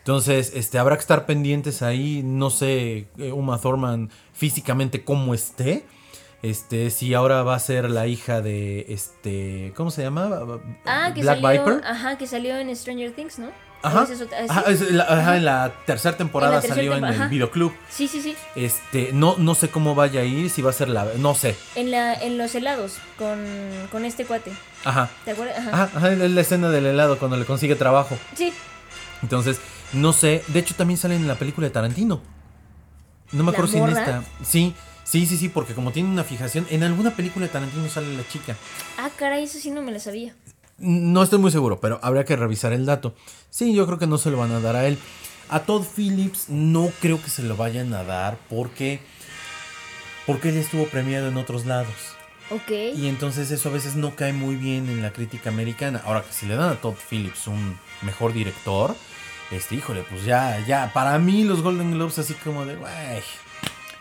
Entonces, 0.02 0.54
este, 0.56 0.80
habrá 0.80 0.96
que 0.96 1.02
estar 1.02 1.26
pendientes 1.26 1.82
ahí. 1.84 2.22
No 2.24 2.50
sé, 2.50 3.08
eh, 3.18 3.32
Uma 3.32 3.60
Thurman 3.60 4.10
físicamente 4.34 5.04
cómo 5.04 5.34
esté. 5.34 5.86
Este, 6.42 6.90
si 6.90 7.14
ahora 7.14 7.44
va 7.44 7.54
a 7.54 7.60
ser 7.60 7.92
la 7.92 8.08
hija 8.08 8.42
de 8.42 8.88
este, 8.90 9.74
¿cómo 9.76 9.92
se 9.92 10.02
llama? 10.02 10.30
Ah, 10.86 11.12
que 11.14 11.22
Black 11.22 11.40
salió, 11.40 11.66
Viper. 11.66 11.84
Ajá, 11.86 12.18
que 12.18 12.26
salió 12.26 12.58
en 12.58 12.76
Stranger 12.76 13.12
Things, 13.12 13.38
¿no? 13.38 13.50
Ajá, 13.84 14.08
ajá, 14.50 15.38
en 15.38 15.46
la 15.46 15.72
tercera 15.86 16.16
temporada 16.16 16.62
salió 16.62 16.96
en 16.96 17.04
el 17.04 17.30
videoclub. 17.30 17.74
Sí, 17.90 18.08
sí, 18.08 18.22
sí. 18.22 18.36
Este, 18.56 19.10
no, 19.12 19.36
no 19.38 19.56
sé 19.56 19.70
cómo 19.70 19.96
vaya 19.96 20.22
a 20.22 20.24
ir, 20.24 20.50
si 20.50 20.62
va 20.62 20.70
a 20.72 20.74
ser 20.74 20.90
la, 20.90 21.08
no 21.18 21.34
sé. 21.36 21.56
En 21.76 21.90
la, 21.90 22.14
en 22.14 22.38
los 22.38 22.54
helados 22.54 22.98
con, 23.18 23.44
con 23.92 24.06
este 24.06 24.26
cuate. 24.26 24.52
Ajá. 24.84 25.10
¿Te 25.26 25.32
acuerdas? 25.32 25.60
Ajá. 25.60 25.90
ajá, 25.96 26.10
la 26.10 26.42
escena 26.42 26.70
del 26.70 26.86
helado 26.88 27.18
cuando 27.18 27.38
le 27.38 27.46
consigue 27.46 27.76
trabajo. 27.76 28.18
Sí. 28.36 28.54
Entonces, 29.24 29.60
No 29.94 30.14
sé, 30.14 30.44
de 30.48 30.60
hecho 30.60 30.76
también 30.76 30.98
sale 30.98 31.16
en 31.16 31.28
la 31.28 31.36
película 31.36 31.68
de 31.68 31.72
Tarantino. 31.72 32.22
No 33.32 33.44
me 33.44 33.52
¿La 33.52 33.58
acuerdo 33.58 33.72
si 33.72 33.78
en 33.78 33.90
esta. 33.90 34.24
Sí, 34.44 34.74
sí, 35.04 35.26
sí, 35.26 35.38
sí, 35.38 35.50
porque 35.50 35.74
como 35.74 35.92
tiene 35.92 36.10
una 36.10 36.24
fijación, 36.24 36.66
en 36.70 36.84
alguna 36.84 37.16
película 37.16 37.46
de 37.46 37.52
Tarantino 37.52 37.88
sale 37.90 38.16
la 38.16 38.28
chica. 38.28 38.56
Ah, 38.98 39.10
caray, 39.16 39.44
eso 39.44 39.60
sí 39.60 39.72
no 39.72 39.82
me 39.82 39.92
la 39.92 40.00
sabía. 40.00 40.36
No 40.78 41.22
estoy 41.22 41.40
muy 41.40 41.52
seguro, 41.52 41.80
pero 41.80 42.00
habría 42.02 42.26
que 42.26 42.36
revisar 42.36 42.74
el 42.74 42.86
dato. 42.86 43.14
Sí, 43.50 43.74
yo 43.74 43.86
creo 43.86 44.00
que 44.00 44.08
no 44.08 44.18
se 44.18 44.32
lo 44.32 44.38
van 44.38 44.52
a 44.52 44.60
dar 44.60 44.76
a 44.76 44.88
él. 44.88 44.98
A 45.50 45.60
Todd 45.62 45.86
Phillips 45.86 46.50
no 46.50 46.90
creo 47.02 47.22
que 47.22 47.30
se 47.30 47.44
lo 47.44 47.58
vayan 47.58 47.94
a 47.94 48.04
dar 48.04 48.38
porque 48.50 49.02
porque 50.26 50.50
él 50.50 50.58
estuvo 50.58 50.86
premiado 50.86 51.28
en 51.28 51.38
otros 51.38 51.66
lados. 51.66 51.94
Ok. 52.52 52.72
Y 52.96 53.08
entonces 53.08 53.52
eso 53.52 53.70
a 53.70 53.72
veces 53.72 53.96
no 53.96 54.16
cae 54.16 54.34
muy 54.34 54.56
bien 54.56 54.90
en 54.90 55.02
la 55.02 55.12
crítica 55.12 55.50
americana. 55.50 56.02
Ahora 56.06 56.24
que 56.24 56.32
si 56.34 56.46
le 56.46 56.56
dan 56.56 56.70
a 56.70 56.76
Todd 56.76 56.96
Phillips 57.10 57.48
un 57.48 57.78
mejor 58.02 58.34
director, 58.34 58.96
este, 59.52 59.76
híjole, 59.76 60.04
pues 60.10 60.24
ya, 60.24 60.64
ya, 60.66 60.92
para 60.94 61.18
mí 61.20 61.44
los 61.44 61.62
Golden 61.62 61.92
Globes 61.92 62.20
así 62.20 62.34
como 62.36 62.66
de, 62.66 62.76
güey. 62.76 63.24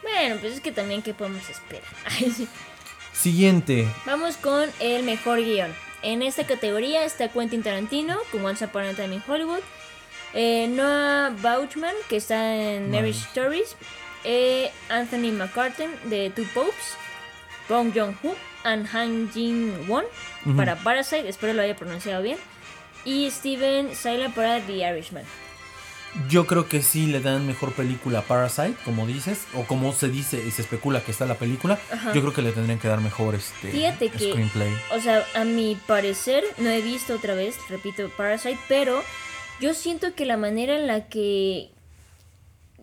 Bueno, 0.03 0.37
pues 0.41 0.55
es 0.55 0.61
que 0.61 0.73
también, 0.73 1.03
¿qué 1.03 1.15
podemos 1.15 1.49
esperar? 1.49 1.85
Siguiente, 3.13 3.87
Vamos 4.07 4.37
con 4.37 4.71
el 4.81 5.03
mejor 5.03 5.39
guion. 5.41 5.75
En 6.03 6.23
esta 6.23 6.45
categoría 6.47 7.05
está 7.05 7.29
Quentin 7.29 7.63
Tarantino 7.63 8.17
con 8.33 8.45
Once 8.45 8.65
Upon 8.65 8.85
a 8.85 8.95
Time 8.95 9.17
in 9.17 9.23
Hollywood, 9.27 9.61
eh, 10.33 10.67
Noah 10.69 11.31
Bauchman 11.43 11.95
que 12.09 12.17
está 12.17 12.55
en 12.57 12.91
Marriage 12.91 13.21
Stories, 13.29 13.77
eh, 14.25 14.71
Anthony 14.89 15.33
McCartan 15.33 15.91
de 16.05 16.31
Two 16.31 16.47
Popes, 16.55 16.95
Bong 17.69 17.93
Joon-ho 17.95 18.35
and 18.65 18.89
Han 18.95 19.31
Jin-won 19.33 20.05
para 20.57 20.77
Parasite, 20.77 21.29
espero 21.29 21.53
lo 21.53 21.63
haya 21.63 21.77
pronunciado 21.77 22.23
bien, 22.23 22.39
y 23.05 23.31
Steven 23.31 23.95
Sila 23.95 24.29
para 24.35 24.61
The 24.61 24.73
Irishman. 24.91 25.25
yo 26.29 26.45
creo 26.47 26.69
que 26.69 26.83
sí 26.83 27.07
le 27.07 27.21
dan 27.21 27.47
mejor 27.47 27.73
película 27.73 28.19
a 28.19 28.23
Parasite, 28.23 28.75
como 28.85 29.07
dices, 29.07 29.47
o 29.55 29.63
como 29.65 29.93
se 29.93 30.09
dice 30.09 30.43
y 30.47 30.51
se 30.51 30.63
especula 30.63 31.01
que 31.05 31.13
está 31.13 31.25
la 31.25 31.37
película. 31.37 31.79
Ajá. 31.93 32.13
Yo 32.13 32.21
creo 32.21 32.33
que 32.35 32.43
le 32.43 32.51
tendrían 32.53 32.79
que 32.81 32.89
dar 32.89 33.01
mejor 33.01 33.35
este 33.37 33.71
Fíjate 33.71 34.09
que- 34.11 34.31
screenplay. 34.31 34.73
O 34.93 35.01
sea, 35.01 35.25
a 35.35 35.45
mi 35.45 35.77
parecer, 35.87 36.43
no 36.59 36.69
he 36.69 36.81
visto 36.83 37.15
otra 37.15 37.35
vez, 37.35 37.57
repito, 37.69 38.09
Parasite, 38.17 38.59
pero 38.69 39.03
yo 39.61 39.73
siento 39.73 40.15
que 40.15 40.25
la 40.27 40.37
manera 40.37 40.75
en 40.77 40.87
la 40.89 41.07
que 41.09 41.71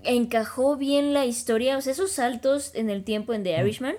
encajó 0.03 0.77
bien 0.77 1.13
la 1.13 1.25
historia, 1.25 1.77
o 1.77 1.82
sea, 1.82 1.91
esos 1.93 2.12
saltos 2.12 2.71
en 2.75 2.89
el 2.89 3.03
tiempo 3.03 3.34
en 3.34 3.43
The 3.43 3.60
Irishman, 3.60 3.95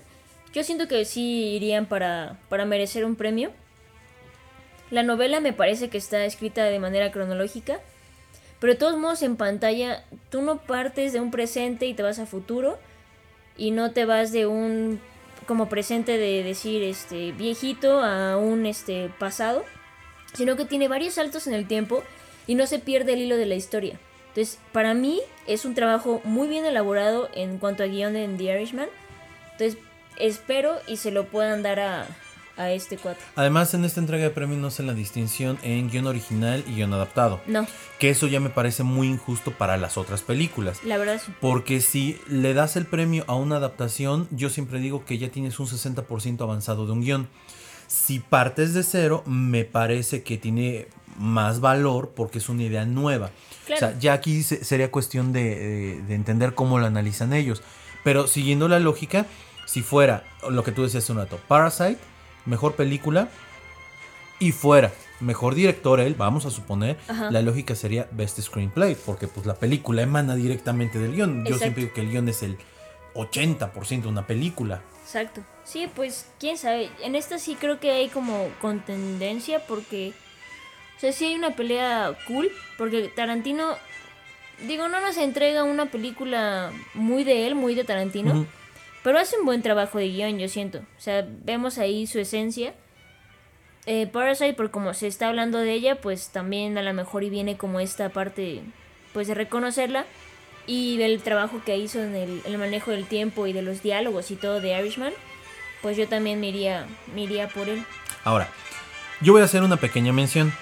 yo 0.55 0.65
siento 0.65 0.89
que 0.89 1.05
sí 1.05 1.55
irían 1.55 1.87
para, 1.87 2.39
para 2.49 2.65
merecer 2.65 3.05
un 3.05 3.15
premio. 3.17 3.51
La 4.91 5.03
novela 5.03 5.41
me 5.41 5.53
parece 5.53 5.91
que 5.91 5.99
está 5.99 6.25
escrita 6.25 6.65
de 6.65 6.79
manera 6.79 7.11
cronológica, 7.11 7.81
pero 8.59 8.73
de 8.73 8.79
todos 8.79 8.97
modos 8.97 9.23
en 9.23 9.37
pantalla 9.37 10.03
tú 10.31 10.43
no 10.43 10.59
partes 10.59 11.13
de 11.13 11.21
un 11.21 11.31
presente 11.31 11.87
y 11.87 11.95
te 11.95 12.03
vas 12.03 12.19
a 12.19 12.27
futuro 12.27 12.79
y 13.57 13.71
no 13.71 13.93
te 13.93 14.05
vas 14.05 14.33
de 14.33 14.47
un 14.47 15.01
como 15.47 15.69
presente 15.69 16.19
de 16.19 16.43
decir 16.43 16.83
este 16.83 17.33
viejito 17.33 18.03
a 18.03 18.37
un 18.37 18.67
este 18.67 19.11
pasado, 19.19 19.65
sino 20.35 20.57
que 20.57 20.65
tiene 20.65 20.89
varios 20.89 21.15
saltos 21.15 21.47
en 21.47 21.55
el 21.55 21.67
tiempo 21.67 22.03
y 22.47 22.55
no 22.55 22.67
se 22.67 22.79
pierde 22.79 23.15
el 23.15 23.21
hilo 23.21 23.37
de 23.37 23.47
la 23.47 23.55
historia. 23.55 23.99
Entonces, 24.29 24.59
para 24.73 24.95
mí 24.95 25.21
es 25.47 25.65
un 25.65 25.75
trabajo 25.75 26.21
muy 26.25 26.49
bien 26.49 26.65
elaborado 26.65 27.29
en 27.35 27.59
cuanto 27.59 27.83
a 27.83 27.87
guion 27.87 28.13
de 28.13 28.29
The 28.29 28.45
Irishman. 28.45 28.89
Entonces, 29.53 29.79
espero 30.19 30.79
y 30.87 30.97
se 30.97 31.11
lo 31.11 31.27
puedan 31.27 31.63
dar 31.63 31.81
a, 31.81 32.07
a 32.59 32.71
este 32.73 32.97
cuate. 32.99 33.21
Además, 33.37 33.73
en 33.75 33.85
esta 33.85 34.01
entrega 34.01 34.25
de 34.25 34.31
premios 34.31 34.61
no 34.61 34.67
hacen 34.69 34.87
la 34.87 34.95
distinción 34.95 35.59
en 35.63 35.89
guion 35.89 36.07
original 36.07 36.63
y 36.69 36.75
guion 36.75 36.93
adaptado. 36.93 37.41
No, 37.47 37.67
Que 37.99 38.11
eso 38.11 38.27
ya 38.27 38.41
me 38.41 38.51
parece 38.51 38.83
muy 38.83 39.07
injusto 39.09 39.53
para 39.53 39.77
las 39.77 39.97
otras 39.97 40.23
películas. 40.23 40.83
la 40.85 40.99
verdad 40.99 41.21
sí. 41.25 41.33
Porque 41.41 41.81
si 41.81 42.21
le 42.29 42.53
das 42.55 42.77
el 42.77 42.87
premio 42.87 43.25
a 43.29 43.35
una 43.35 43.57
adaptación, 43.57 44.29
yo 44.31 44.51
siempre 44.51 44.81
digo 44.81 45.05
que 45.05 45.19
ya 45.19 45.31
tienes 45.31 45.59
un 45.61 45.67
60% 45.69 46.41
avanzado 46.43 46.85
de 46.87 46.93
un 46.93 47.01
guion. 47.01 47.29
Si 47.87 48.19
partes 48.19 48.75
de 48.75 48.83
cero, 48.83 49.23
me 49.25 49.65
parece 49.65 50.23
que 50.23 50.37
tiene 50.37 50.89
más 51.17 51.61
valor 51.61 52.13
porque 52.15 52.39
es 52.39 52.49
una 52.49 52.63
idea 52.65 52.85
nueva. 52.85 53.31
Claro. 53.67 53.87
O 53.87 53.91
sea, 53.91 53.99
ya 53.99 54.13
aquí 54.13 54.43
se- 54.43 54.63
sería 54.65 54.91
cuestión 54.91 55.33
de, 55.33 55.43
de- 55.57 56.03
de 56.03 56.15
entender 56.15 56.55
cómo 56.55 56.79
lo 56.79 56.87
analizan 56.87 57.33
ellos. 57.33 57.63
Pero 58.05 58.27
siguiendo 58.27 58.69
la 58.69 58.79
lógica, 58.79 59.27
si 59.67 59.83
fuera 59.83 60.25
lo 60.49 60.63
que 60.65 60.73
tú 60.73 60.83
decías 60.83 61.05
hace 61.05 61.13
un 61.13 61.19
rato, 61.19 61.39
Parasite, 61.49 61.99
mejor 62.49 62.75
película, 62.75 63.29
y 64.41 64.53
fuera 64.53 64.93
mejor 65.21 65.55
director 65.55 66.01
él, 66.01 66.15
vamos 66.15 66.47
a 66.47 66.51
suponer, 66.51 66.97
Ajá. 67.09 67.31
la 67.31 67.43
lógica 67.43 67.75
sería 67.75 68.09
Best 68.13 68.41
Screenplay, 68.41 68.95
porque 68.95 69.27
pues 69.27 69.47
la 69.47 69.55
película 69.55 70.03
emana 70.03 70.35
directamente 70.35 70.99
del 70.99 71.15
guion. 71.15 71.45
Yo 71.45 71.59
siempre 71.59 71.83
digo 71.83 71.95
que 71.95 72.03
el 72.03 72.11
guion 72.11 72.29
es 72.29 72.43
el 72.43 72.57
80% 73.15 74.03
de 74.03 74.09
una 74.09 74.27
película. 74.27 74.83
Exacto. 75.03 75.43
Sí, 75.65 75.91
pues 75.95 76.29
quién 76.39 76.59
sabe. 76.59 76.91
En 77.03 77.15
esta 77.15 77.39
sí 77.39 77.57
creo 77.59 77.81
que 77.81 77.91
hay 77.91 78.09
como 78.09 78.49
contendencia 78.61 79.65
porque... 79.67 80.13
O 80.97 81.01
sea, 81.01 81.13
sí 81.13 81.27
hay 81.27 81.35
una 81.35 81.55
pelea 81.57 82.17
cool. 82.27 82.51
Porque 82.77 83.11
Tarantino... 83.15 83.77
Digo, 84.67 84.89
no 84.89 85.01
nos 85.01 85.17
entrega 85.17 85.63
una 85.63 85.87
película 85.87 86.73
muy 86.95 87.23
de 87.23 87.47
él, 87.47 87.55
muy 87.55 87.75
de 87.75 87.85
Tarantino. 87.85 88.47
Pero 89.09 89.21
hace 89.21 89.39
un 89.39 89.47
buen 89.47 89.63
trabajo 89.63 89.97
de 89.97 90.11
guion, 90.11 90.39
yo 90.39 90.49
siento. 90.49 90.81
O 90.81 91.01
sea, 91.01 91.27
vemos 91.27 91.79
ahí 91.79 92.07
su 92.07 92.19
esencia. 92.19 92.75
Eh, 93.87 94.07
Parasite, 94.07 94.53
por 94.53 94.71
como 94.71 94.93
se 94.93 95.07
está 95.07 95.29
hablando 95.29 95.57
de 95.57 95.73
ella, 95.73 95.99
pues 95.99 96.29
también 96.29 96.77
a 96.77 96.83
lo 96.83 96.93
mejor 96.93 97.25
y 97.25 97.31
viene 97.31 97.57
como 97.57 97.81
esta 97.81 98.11
parte, 98.11 98.61
pues 99.15 99.27
de 99.27 99.33
reconocerla. 99.35 100.05
Y 100.67 100.99
del 100.99 101.23
trabajo 101.23 101.63
que 101.65 101.79
hizo 101.79 102.03
en 102.03 102.15
el, 102.15 102.43
el 102.45 102.59
manejo 102.59 102.91
del 102.91 103.07
tiempo 103.07 103.47
y 103.47 103.55
de 103.55 103.63
los 103.63 103.83
diálogos 103.83 104.31
y 104.31 104.37
todo 104.37 104.61
de 104.61 104.79
Irishman, 104.79 105.15
pues 105.81 105.97
yo 105.97 106.07
también 106.07 106.39
me 106.39 106.49
iría, 106.49 106.87
me 107.15 107.23
iría 107.23 107.49
por 107.49 107.71
él. 107.71 107.87
Ahora, 108.25 108.51
yo 109.23 109.33
voy 109.33 109.41
a 109.41 109.47
hacer 109.47 109.63
una 109.63 109.79
pequeña 109.79 110.13
mención. 110.13 110.53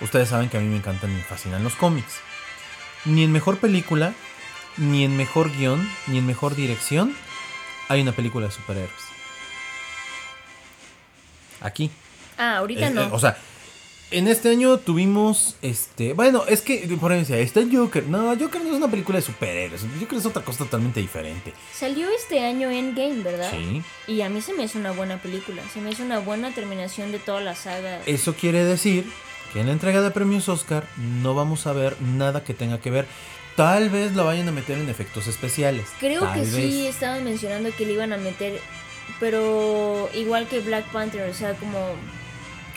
Ustedes 0.00 0.30
saben 0.30 0.48
que 0.48 0.56
a 0.56 0.60
mí 0.60 0.66
me 0.66 0.78
encantan 0.78 1.12
y 1.12 1.14
me 1.14 1.22
fascinan 1.22 1.62
los 1.62 1.76
cómics. 1.76 2.22
Ni 3.04 3.22
en 3.22 3.30
mejor 3.30 3.58
película, 3.58 4.14
ni 4.78 5.04
en 5.04 5.16
mejor 5.16 5.52
guion, 5.52 5.88
ni 6.08 6.18
en 6.18 6.26
mejor 6.26 6.56
dirección 6.56 7.14
hay 7.92 8.02
una 8.02 8.12
película 8.12 8.46
de 8.46 8.52
superhéroes. 8.52 8.92
Aquí. 11.60 11.90
Ah, 12.38 12.58
ahorita 12.58 12.86
Es- 12.88 12.94
no. 12.94 13.02
eh, 13.02 13.08
o 13.12 13.18
sea, 13.18 13.36
en 14.10 14.28
este 14.28 14.50
año 14.50 14.78
tuvimos, 14.78 15.56
este, 15.62 16.12
bueno, 16.12 16.44
es 16.48 16.60
que, 16.60 16.78
por 17.00 17.12
ejemplo, 17.12 17.36
está 17.36 17.60
el 17.60 17.74
Joker. 17.74 18.04
No, 18.08 18.36
Joker 18.38 18.60
no 18.62 18.70
es 18.70 18.76
una 18.76 18.88
película 18.90 19.18
de 19.18 19.22
superhéroes. 19.24 19.82
Joker 20.00 20.18
es 20.18 20.26
otra 20.26 20.42
cosa 20.42 20.58
totalmente 20.64 21.00
diferente. 21.00 21.52
Salió 21.72 22.08
este 22.10 22.44
año 22.44 22.68
Endgame, 22.70 23.22
¿verdad? 23.22 23.50
Sí. 23.52 23.82
Y 24.08 24.20
a 24.22 24.28
mí 24.28 24.42
se 24.42 24.52
me 24.54 24.64
hizo 24.64 24.78
una 24.78 24.90
buena 24.92 25.18
película. 25.22 25.62
Se 25.72 25.80
me 25.80 25.90
hizo 25.90 26.02
una 26.02 26.18
buena 26.18 26.50
terminación 26.52 27.12
de 27.12 27.20
toda 27.20 27.40
la 27.40 27.54
saga. 27.54 28.00
Eso 28.06 28.34
quiere 28.34 28.64
decir 28.64 29.06
que 29.52 29.60
en 29.60 29.66
la 29.66 29.72
entrega 29.72 30.00
de 30.02 30.10
premios 30.10 30.48
Oscar 30.48 30.86
no 31.22 31.34
vamos 31.34 31.66
a 31.66 31.72
ver 31.72 31.96
nada 32.02 32.42
que 32.44 32.54
tenga 32.54 32.80
que 32.80 32.90
ver. 32.90 33.06
Tal 33.56 33.90
vez 33.90 34.14
la 34.16 34.22
vayan 34.22 34.48
a 34.48 34.52
meter 34.52 34.78
en 34.78 34.88
efectos 34.88 35.26
especiales. 35.26 35.86
Creo 36.00 36.20
Tal 36.22 36.34
que 36.34 36.40
vez. 36.40 36.50
sí 36.54 36.86
estaban 36.86 37.22
mencionando 37.24 37.70
que 37.76 37.84
le 37.86 37.92
iban 37.92 38.12
a 38.12 38.16
meter, 38.16 38.60
pero 39.20 40.08
igual 40.14 40.46
que 40.48 40.60
Black 40.60 40.86
Panther, 40.90 41.28
o 41.28 41.34
sea, 41.34 41.54
como... 41.54 41.78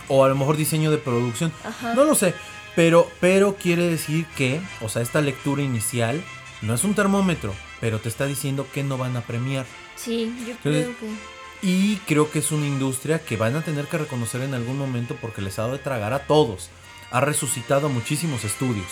O 0.07 0.23
a 0.23 0.29
lo 0.29 0.35
mejor 0.35 0.57
diseño 0.57 0.91
de 0.91 0.97
producción. 0.97 1.51
Ajá. 1.63 1.93
No 1.95 2.03
lo 2.03 2.13
sé. 2.13 2.33
Pero, 2.75 3.09
pero 3.21 3.55
quiere 3.55 3.83
decir 3.87 4.25
que, 4.37 4.59
o 4.81 4.89
sea, 4.89 5.01
esta 5.01 5.21
lectura 5.21 5.61
inicial 5.63 6.21
no 6.61 6.73
es 6.75 6.83
un 6.83 6.93
termómetro, 6.93 7.53
pero 7.79 7.99
te 7.99 8.09
está 8.09 8.25
diciendo 8.25 8.67
que 8.73 8.83
no 8.83 8.97
van 8.97 9.15
a 9.15 9.21
premiar. 9.21 9.65
Sí, 9.95 10.31
yo 10.47 10.55
Creo- 10.61 10.83
creo 10.83 10.99
que... 10.99 11.35
Y 11.67 11.95
creo 12.05 12.29
que 12.29 12.39
es 12.39 12.51
una 12.51 12.67
industria 12.67 13.19
que 13.19 13.37
van 13.37 13.55
a 13.55 13.61
tener 13.63 13.85
que 13.87 13.97
reconocer 13.97 14.41
en 14.41 14.53
algún 14.53 14.77
momento 14.77 15.15
porque 15.19 15.41
les 15.41 15.57
ha 15.57 15.63
dado 15.63 15.73
de 15.73 15.79
tragar 15.79 16.13
a 16.13 16.27
todos. 16.27 16.69
Ha 17.11 17.21
resucitado 17.21 17.87
a 17.87 17.89
muchísimos 17.89 18.43
estudios. 18.43 18.85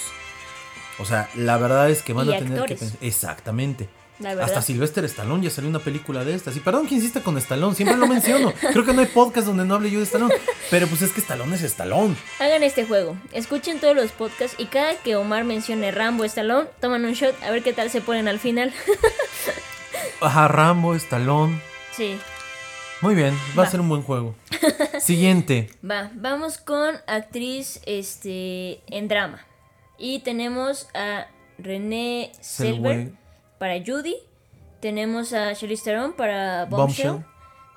O 1.00 1.06
sea, 1.06 1.30
la 1.36 1.58
verdad 1.58 1.90
es 1.90 2.02
que 2.04 2.14
van 2.14 2.28
Y 2.30 2.34
a 2.34 2.38
tener 2.40 2.54
actores. 2.54 2.80
que 2.80 2.86
pensar. 2.86 3.00
Exactamente. 3.02 3.90
Hasta 4.42 4.62
Sylvester 4.62 5.04
Stallone 5.06 5.44
ya 5.44 5.50
salió 5.50 5.70
una 5.70 5.80
película 5.80 6.24
de 6.24 6.36
estas. 6.36 6.56
Y 6.56 6.60
perdón 6.62 6.88
que 6.88 6.96
insista 6.96 7.22
con 7.22 7.38
Stallone, 7.40 7.76
siempre 7.76 7.98
lo 7.98 8.08
menciono. 8.08 8.54
Creo 8.72 8.86
que 8.86 8.94
no 8.94 9.02
hay 9.02 9.08
podcast 9.08 9.48
donde 9.48 9.66
no 9.66 9.74
hable 9.76 9.90
yo 9.90 9.98
de 10.00 10.06
Stallone. 10.06 10.34
Pero 10.70 10.88
pues 10.88 11.02
es 11.02 11.12
que 11.12 11.20
Stallone 11.20 11.56
es 11.56 11.64
Stallone. 11.64 12.16
Hagan 12.40 12.64
este 12.64 12.86
juego, 12.86 13.18
escuchen 13.34 13.80
todos 13.80 13.96
los 13.96 14.12
podcasts 14.12 14.56
y 14.60 14.68
cada 14.68 14.96
que 14.98 15.16
Omar 15.16 15.44
mencione 15.44 15.92
Rambo 15.92 16.24
Stallone, 16.26 16.70
toman 16.80 17.04
un 17.06 17.14
shot 17.14 17.36
a 17.44 17.50
ver 17.52 17.64
qué 17.64 17.74
tal 17.74 17.90
se 17.90 18.02
ponen 18.02 18.28
al 18.28 18.40
final. 18.40 18.72
Ajá, 20.22 20.48
Rambo, 20.48 20.96
Stallone. 20.96 21.60
sí, 21.96 22.18
Muy 23.02 23.16
bien, 23.16 23.34
va, 23.58 23.64
a 23.64 23.66
Va. 23.66 23.72
ser 23.72 23.82
un 23.82 23.90
buen 23.90 24.04
juego. 24.04 24.36
Siguiente. 25.02 25.70
va, 25.90 26.12
vamos 26.14 26.58
con 26.60 26.96
actriz 27.08 27.82
este 27.86 28.80
en 28.88 29.08
drama. 29.08 29.46
Y 29.98 30.20
tenemos 30.20 30.88
a 30.94 31.28
Renée 31.58 32.32
Selver 32.42 33.14
para 33.60 33.76
Judy, 33.86 34.16
tenemos 34.82 35.34
a 35.34 35.54
Charlize 35.56 35.84
Theron 35.84 36.14
para 36.14 36.66
Bombshell, 36.66 37.12
Bombshell. 37.12 37.30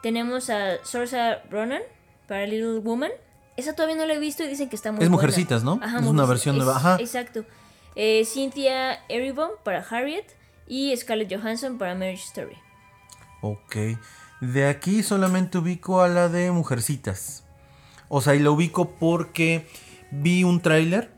tenemos 0.03 0.51
a 0.51 0.85
Saoirse 0.85 1.37
Ronan 1.51 1.83
para 2.27 2.47
Little 2.47 2.79
Woman. 2.81 3.11
Esa 3.57 3.75
todavía 3.75 3.97
no 3.97 4.07
la 4.07 4.15
he 4.15 4.19
visto 4.19 4.43
y 4.45 4.49
dicen 4.49 4.69
que 4.69 4.77
está 4.77 4.91
muy 4.93 5.03
Es 5.03 5.09
buena. 5.09 5.17
Mujercitas, 5.17 5.63
¿no? 5.63 5.79
Ajá, 5.83 5.99
Es 6.01 6.07
una 6.07 6.25
versión 6.27 6.57
es- 6.57 6.65
nueva, 6.65 6.77
ajá. 6.79 6.97
Exacto. 7.01 7.45
eh, 7.95 8.25
Cynthia 8.27 9.01
Erivo 9.09 9.53
para 9.63 9.79
Harriet 9.81 10.27
y 10.67 10.95
Scarlett 10.97 11.33
Johansson 11.35 11.79
para 11.79 11.95
Marriage 11.95 12.25
Story. 12.25 12.57
Ok. 13.41 13.77
De 14.41 14.67
aquí 14.69 15.03
solamente 15.03 15.57
ubico 15.59 16.03
a 16.03 16.09
la 16.09 16.29
de 16.29 16.51
Mujercitas. 16.51 17.45
O 18.09 18.21
sea, 18.21 18.35
y 18.35 18.39
la 18.41 18.51
ubico 18.51 18.91
porque 18.91 19.67
vi 20.11 20.45
un 20.45 20.61
tráiler, 20.61 21.11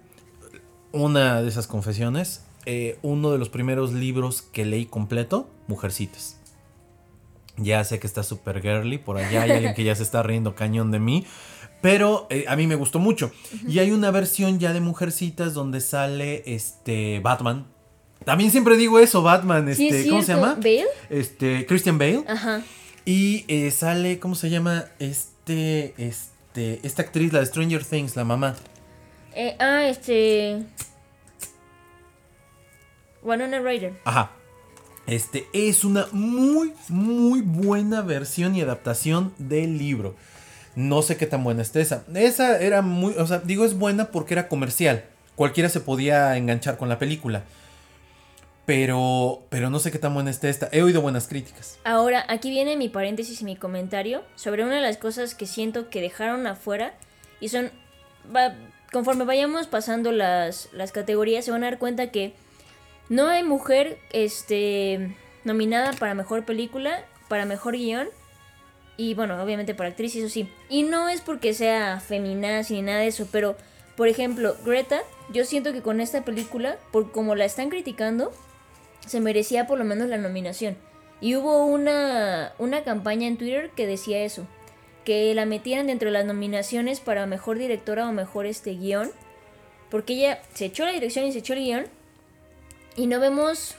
una 0.92 1.42
de 1.42 1.48
esas 1.48 1.66
confesiones, 1.66 2.42
eh, 2.66 2.98
uno 3.02 3.30
de 3.30 3.38
los 3.38 3.48
primeros 3.48 3.92
libros 3.92 4.42
que 4.42 4.64
leí 4.64 4.86
completo, 4.86 5.48
Mujercitas. 5.66 6.36
Ya 7.56 7.82
sé 7.84 7.98
que 7.98 8.06
está 8.06 8.22
super 8.22 8.60
girly, 8.62 8.98
por 8.98 9.18
allá 9.18 9.42
hay 9.42 9.50
alguien 9.50 9.74
que 9.74 9.84
ya 9.84 9.94
se 9.94 10.02
está 10.02 10.22
riendo 10.22 10.54
cañón 10.54 10.90
de 10.90 10.98
mí. 11.00 11.26
Pero 11.80 12.26
eh, 12.30 12.44
a 12.48 12.56
mí 12.56 12.66
me 12.66 12.74
gustó 12.74 12.98
mucho. 12.98 13.30
Y 13.66 13.78
hay 13.78 13.92
una 13.92 14.10
versión 14.10 14.58
ya 14.58 14.72
de 14.72 14.80
Mujercitas 14.80 15.54
donde 15.54 15.80
sale 15.80 16.42
este 16.46 17.20
Batman. 17.20 17.66
También 18.24 18.50
siempre 18.50 18.76
digo 18.76 18.98
eso, 18.98 19.22
Batman. 19.22 19.72
Sí, 19.74 19.86
Este, 19.88 20.00
es 20.00 20.08
¿Cómo 20.08 20.22
se 20.22 20.34
llama? 20.34 20.54
¿Bale? 20.54 20.84
Este, 21.08 21.66
Christian 21.66 21.98
Bale. 21.98 22.24
Ajá. 22.26 22.62
Y 23.04 23.44
eh, 23.48 23.70
sale, 23.70 24.18
¿cómo 24.18 24.34
se 24.34 24.50
llama? 24.50 24.86
Este, 24.98 25.94
este, 25.96 26.80
esta 26.82 27.02
actriz, 27.02 27.32
la 27.32 27.40
de 27.40 27.46
Stranger 27.46 27.84
Things, 27.84 28.16
la 28.16 28.24
mamá. 28.24 28.56
Eh, 29.34 29.56
ah, 29.58 29.84
este. 29.86 30.62
Winona 33.22 33.60
Ryder. 33.60 33.94
Ajá. 34.04 34.30
Este 35.06 35.46
es 35.52 35.84
una 35.84 36.06
muy, 36.12 36.72
muy 36.88 37.40
buena 37.40 38.02
versión 38.02 38.54
y 38.54 38.60
adaptación 38.60 39.32
del 39.38 39.78
libro. 39.78 40.14
No 40.76 41.02
sé 41.02 41.16
qué 41.16 41.26
tan 41.26 41.42
buena 41.44 41.62
esté 41.62 41.80
esa. 41.80 42.04
Esa 42.14 42.60
era 42.60 42.82
muy, 42.82 43.14
o 43.14 43.26
sea, 43.26 43.38
digo 43.38 43.64
es 43.64 43.76
buena 43.78 44.10
porque 44.10 44.34
era 44.34 44.48
comercial. 44.48 45.04
Cualquiera 45.34 45.68
se 45.68 45.80
podía 45.80 46.36
enganchar 46.36 46.76
con 46.76 46.88
la 46.88 46.98
película. 46.98 47.42
Pero, 48.66 49.44
pero 49.48 49.70
no 49.70 49.78
sé 49.78 49.90
qué 49.90 49.98
tan 49.98 50.12
buena 50.12 50.30
esté 50.30 50.50
esta. 50.50 50.68
He 50.72 50.82
oído 50.82 51.00
buenas 51.00 51.26
críticas. 51.26 51.78
Ahora, 51.84 52.24
aquí 52.28 52.50
viene 52.50 52.76
mi 52.76 52.90
paréntesis 52.90 53.40
y 53.40 53.44
mi 53.44 53.56
comentario 53.56 54.22
sobre 54.36 54.62
una 54.62 54.74
de 54.74 54.82
las 54.82 54.98
cosas 54.98 55.34
que 55.34 55.46
siento 55.46 55.88
que 55.88 56.02
dejaron 56.02 56.46
afuera 56.46 56.92
y 57.40 57.48
son, 57.48 57.70
va- 58.34 58.54
conforme 58.92 59.24
vayamos 59.24 59.66
pasando 59.66 60.12
las, 60.12 60.68
las 60.72 60.92
categorías, 60.92 61.44
se 61.44 61.50
van 61.50 61.64
a 61.64 61.66
dar 61.66 61.78
cuenta 61.78 62.10
que 62.10 62.34
no 63.08 63.28
hay 63.28 63.42
mujer 63.42 63.98
este, 64.12 65.16
nominada 65.44 65.92
para 65.94 66.14
mejor 66.14 66.44
película, 66.44 67.04
para 67.28 67.44
mejor 67.44 67.74
guion 67.74 68.08
y 68.96 69.14
bueno, 69.14 69.40
obviamente 69.42 69.74
para 69.74 69.90
actriz, 69.90 70.16
eso 70.16 70.28
sí. 70.28 70.50
Y 70.68 70.82
no 70.82 71.08
es 71.08 71.20
porque 71.20 71.54
sea 71.54 72.00
feminaz 72.00 72.70
ni 72.70 72.82
nada 72.82 72.98
de 72.98 73.06
eso, 73.06 73.28
pero 73.30 73.56
por 73.96 74.08
ejemplo, 74.08 74.56
Greta, 74.64 75.00
yo 75.32 75.44
siento 75.44 75.72
que 75.72 75.82
con 75.82 76.00
esta 76.00 76.24
película, 76.24 76.76
por 76.90 77.12
como 77.12 77.34
la 77.34 77.44
están 77.44 77.70
criticando, 77.70 78.32
se 79.06 79.20
merecía 79.20 79.66
por 79.66 79.78
lo 79.78 79.84
menos 79.84 80.08
la 80.08 80.18
nominación. 80.18 80.76
Y 81.20 81.36
hubo 81.36 81.64
una, 81.64 82.52
una 82.58 82.84
campaña 82.84 83.26
en 83.26 83.36
Twitter 83.36 83.70
que 83.70 83.86
decía 83.86 84.22
eso, 84.22 84.46
que 85.08 85.34
la 85.34 85.46
metieran 85.46 85.86
dentro 85.86 86.08
de 86.08 86.12
las 86.12 86.26
nominaciones 86.26 87.00
para 87.00 87.24
mejor 87.24 87.56
directora 87.56 88.06
o 88.06 88.12
mejor 88.12 88.44
este 88.44 88.74
guion, 88.74 89.10
porque 89.90 90.12
ella 90.12 90.42
se 90.52 90.66
echó 90.66 90.84
la 90.84 90.92
dirección 90.92 91.24
y 91.24 91.32
se 91.32 91.38
echó 91.38 91.54
el 91.54 91.60
guion, 91.60 91.86
y 92.94 93.06
no 93.06 93.18
vemos 93.18 93.74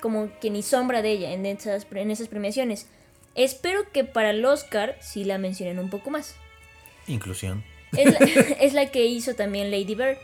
como 0.00 0.30
que 0.40 0.48
ni 0.48 0.62
sombra 0.62 1.02
de 1.02 1.10
ella 1.10 1.32
en 1.32 1.44
esas, 1.44 1.86
en 1.94 2.10
esas 2.10 2.28
premiaciones. 2.28 2.86
Espero 3.34 3.92
que 3.92 4.04
para 4.04 4.30
el 4.30 4.42
Oscar 4.42 4.96
sí 5.02 5.24
la 5.24 5.36
mencionen 5.36 5.78
un 5.78 5.90
poco 5.90 6.08
más. 6.08 6.34
Inclusión. 7.06 7.62
Es 7.94 8.18
la, 8.18 8.18
es 8.60 8.72
la 8.72 8.86
que 8.86 9.04
hizo 9.04 9.34
también 9.34 9.70
Lady 9.70 9.94
Bird. 9.94 10.16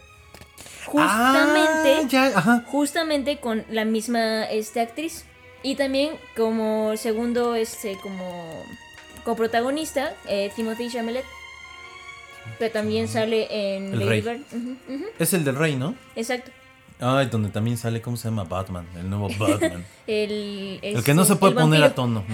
Justamente 0.86 1.96
Ah, 1.96 2.06
ya, 2.08 2.64
justamente 2.64 3.40
con 3.40 3.66
la 3.68 3.84
misma 3.84 4.44
este, 4.44 4.80
actriz. 4.80 5.26
Y 5.62 5.74
también 5.74 6.12
como 6.34 6.96
segundo, 6.96 7.56
este, 7.56 7.98
como 7.98 8.64
coprotagonista, 9.26 10.14
eh, 10.28 10.50
Timothy 10.56 10.88
Chalamet, 10.88 11.24
que 12.60 12.70
también 12.70 13.08
sale 13.08 13.48
en 13.76 13.92
El 13.92 13.98
Lady 13.98 14.20
Rey. 14.20 14.20
Bird. 14.22 15.08
Es 15.18 15.34
el 15.34 15.44
del 15.44 15.56
rey, 15.56 15.74
¿no? 15.76 15.94
exacto. 16.14 16.52
Ay, 16.98 17.26
donde 17.26 17.50
también 17.50 17.76
sale, 17.76 18.00
¿cómo 18.00 18.16
se 18.16 18.28
llama? 18.28 18.44
Batman, 18.44 18.86
el 18.96 19.10
nuevo 19.10 19.28
Batman. 19.38 19.84
El, 20.06 20.78
el 20.80 21.04
que 21.04 21.12
no 21.12 21.24
se 21.26 21.36
puede 21.36 21.54
poner 21.54 21.82
a 21.82 21.94
tono. 21.94 22.24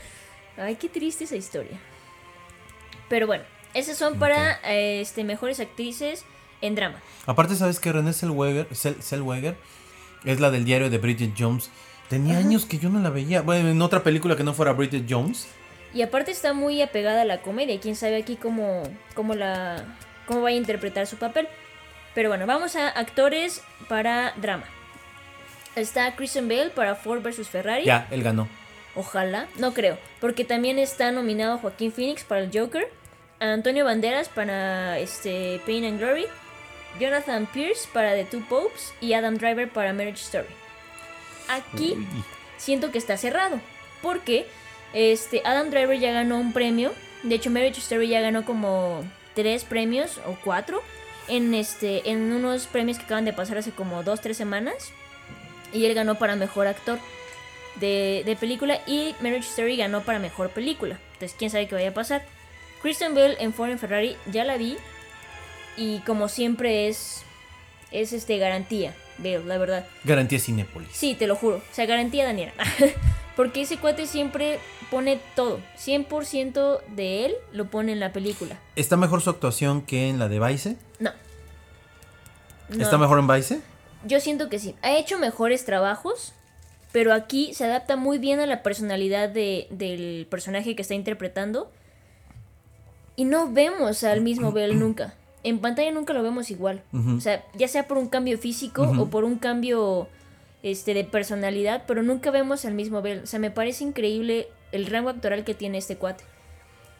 Ay, 0.56 0.74
qué 0.74 0.88
triste 0.88 1.22
esa 1.24 1.36
historia. 1.36 1.78
Pero 3.08 3.26
bueno, 3.28 3.44
esas 3.74 3.96
son 3.96 4.18
para 4.18 4.58
eh, 4.64 5.00
este, 5.02 5.22
mejores 5.22 5.60
actrices 5.60 6.24
en 6.62 6.74
drama. 6.74 7.00
Aparte, 7.26 7.54
¿sabes 7.54 7.78
que 7.78 7.92
René 7.92 8.12
Zellweger, 8.12 8.68
Zell- 8.70 9.00
Zellweger 9.00 9.56
es 10.24 10.40
la 10.40 10.50
del 10.50 10.64
diario 10.64 10.90
de 10.90 10.98
Bridget 10.98 11.34
Jones? 11.38 11.70
Tenía 12.08 12.38
años 12.38 12.64
que 12.64 12.78
yo 12.78 12.88
no 12.88 12.98
la 13.00 13.10
veía. 13.10 13.42
Bueno, 13.42 13.68
en 13.68 13.80
otra 13.82 14.02
película 14.02 14.34
que 14.34 14.42
no 14.42 14.52
fuera 14.54 14.72
Bridget 14.72 15.04
Jones. 15.08 15.46
Y 15.94 16.02
aparte 16.02 16.30
está 16.30 16.52
muy 16.52 16.82
apegada 16.82 17.22
a 17.22 17.24
la 17.24 17.40
comedia. 17.40 17.80
Quién 17.80 17.96
sabe 17.96 18.16
aquí 18.16 18.36
cómo, 18.36 18.82
cómo 19.14 19.34
la 19.34 19.84
cómo 20.26 20.42
va 20.42 20.50
a 20.50 20.52
interpretar 20.52 21.06
su 21.06 21.16
papel. 21.16 21.48
Pero 22.14 22.28
bueno, 22.28 22.46
vamos 22.46 22.76
a 22.76 22.88
actores 22.88 23.62
para 23.88 24.32
drama. 24.36 24.64
Está 25.74 26.14
Christian 26.14 26.48
Bale 26.48 26.70
para 26.70 26.94
Ford 26.94 27.22
vs 27.22 27.48
Ferrari. 27.48 27.84
Ya, 27.84 28.06
él 28.10 28.22
ganó. 28.22 28.48
Ojalá, 28.94 29.46
no 29.56 29.74
creo, 29.74 29.98
porque 30.20 30.44
también 30.44 30.78
está 30.78 31.12
nominado 31.12 31.58
Joaquín 31.58 31.92
Phoenix 31.92 32.24
para 32.24 32.40
el 32.40 32.50
Joker, 32.52 32.90
Antonio 33.38 33.84
Banderas 33.84 34.28
para 34.28 34.98
este 34.98 35.60
Pain 35.64 35.84
and 35.84 36.00
Glory, 36.00 36.26
Jonathan 36.98 37.46
Pierce 37.46 37.86
para 37.92 38.14
The 38.14 38.24
Two 38.24 38.42
Popes 38.48 38.92
y 39.00 39.12
Adam 39.12 39.36
Driver 39.36 39.70
para 39.70 39.92
Marriage 39.92 40.22
Story. 40.22 40.48
Aquí 41.48 41.92
Uy. 41.92 42.06
siento 42.56 42.90
que 42.90 42.98
está 42.98 43.16
cerrado, 43.16 43.60
porque 44.02 44.46
este 44.92 45.42
Adam 45.44 45.70
Driver 45.70 45.98
ya 45.98 46.12
ganó 46.12 46.38
un 46.38 46.52
premio, 46.52 46.92
de 47.22 47.34
hecho 47.34 47.50
Marriage 47.50 47.80
Story 47.80 48.08
ya 48.08 48.20
ganó 48.20 48.44
como 48.44 49.04
tres 49.34 49.64
premios 49.64 50.18
o 50.26 50.36
cuatro 50.44 50.82
en 51.28 51.54
este 51.54 52.10
en 52.10 52.32
unos 52.32 52.66
premios 52.66 52.98
que 52.98 53.04
acaban 53.04 53.24
de 53.24 53.32
pasar 53.32 53.58
hace 53.58 53.70
como 53.70 54.02
dos 54.02 54.20
tres 54.20 54.36
semanas 54.36 54.92
y 55.72 55.84
él 55.84 55.94
ganó 55.94 56.16
para 56.16 56.36
mejor 56.36 56.66
actor 56.66 56.98
de, 57.76 58.22
de 58.24 58.36
película 58.36 58.80
y 58.86 59.14
Marriage 59.20 59.48
Story 59.48 59.76
ganó 59.76 60.02
para 60.02 60.18
mejor 60.18 60.50
película. 60.50 60.98
Entonces, 61.14 61.36
quién 61.38 61.50
sabe 61.50 61.68
qué 61.68 61.74
vaya 61.74 61.90
a 61.90 61.94
pasar. 61.94 62.24
Christian 62.82 63.14
Bale 63.14 63.36
en 63.40 63.52
and 63.58 63.78
Ferrari 63.78 64.16
ya 64.26 64.44
la 64.44 64.56
vi 64.56 64.76
y 65.76 65.98
como 66.00 66.28
siempre 66.28 66.88
es 66.88 67.24
es 67.90 68.12
este 68.12 68.38
garantía, 68.38 68.94
Bale, 69.18 69.44
la 69.44 69.58
verdad. 69.58 69.86
Garantía 70.04 70.38
Cinépolis. 70.38 70.88
Sí, 70.92 71.14
te 71.14 71.26
lo 71.26 71.36
juro. 71.36 71.56
O 71.56 71.74
sea, 71.74 71.86
garantía 71.86 72.24
Daniela. 72.24 72.52
Porque 73.36 73.62
ese 73.62 73.76
cuate 73.78 74.06
siempre 74.06 74.58
pone 74.90 75.20
todo. 75.36 75.60
100% 75.78 76.80
de 76.88 77.26
él 77.26 77.34
lo 77.52 77.66
pone 77.66 77.92
en 77.92 78.00
la 78.00 78.12
película. 78.12 78.58
¿Está 78.76 78.96
mejor 78.96 79.20
su 79.22 79.30
actuación 79.30 79.82
que 79.82 80.08
en 80.08 80.18
la 80.18 80.28
de 80.28 80.40
Vice? 80.40 80.76
No. 80.98 81.12
No. 82.68 82.82
¿Está 82.82 82.98
mejor 82.98 83.18
en 83.18 83.28
Vice? 83.28 83.60
Yo 84.04 84.20
siento 84.20 84.48
que 84.48 84.58
sí. 84.58 84.74
Ha 84.82 84.96
hecho 84.96 85.18
mejores 85.18 85.64
trabajos, 85.64 86.32
pero 86.92 87.12
aquí 87.12 87.54
se 87.54 87.64
adapta 87.64 87.96
muy 87.96 88.18
bien 88.18 88.40
a 88.40 88.46
la 88.46 88.62
personalidad 88.62 89.28
de- 89.28 89.66
del 89.70 90.26
personaje 90.30 90.74
que 90.76 90.82
está 90.82 90.94
interpretando. 90.94 91.70
Y 93.16 93.24
no 93.24 93.52
vemos 93.52 94.04
al 94.04 94.20
mismo 94.20 94.52
Bell 94.52 94.78
nunca. 94.78 95.14
En 95.48 95.60
pantalla 95.60 95.90
nunca 95.92 96.12
lo 96.12 96.22
vemos 96.22 96.50
igual. 96.50 96.82
O 96.92 97.22
sea, 97.22 97.42
ya 97.54 97.68
sea 97.68 97.88
por 97.88 97.96
un 97.96 98.08
cambio 98.08 98.36
físico 98.36 98.82
o 98.82 99.08
por 99.08 99.24
un 99.24 99.38
cambio 99.38 100.06
este, 100.62 100.92
de 100.92 101.04
personalidad, 101.04 101.84
pero 101.86 102.02
nunca 102.02 102.30
vemos 102.30 102.66
al 102.66 102.74
mismo 102.74 103.00
Bell. 103.00 103.22
O 103.24 103.26
sea, 103.26 103.38
me 103.38 103.50
parece 103.50 103.84
increíble 103.84 104.48
el 104.72 104.84
rango 104.84 105.08
actoral 105.08 105.44
que 105.44 105.54
tiene 105.54 105.78
este 105.78 105.96
cuate. 105.96 106.24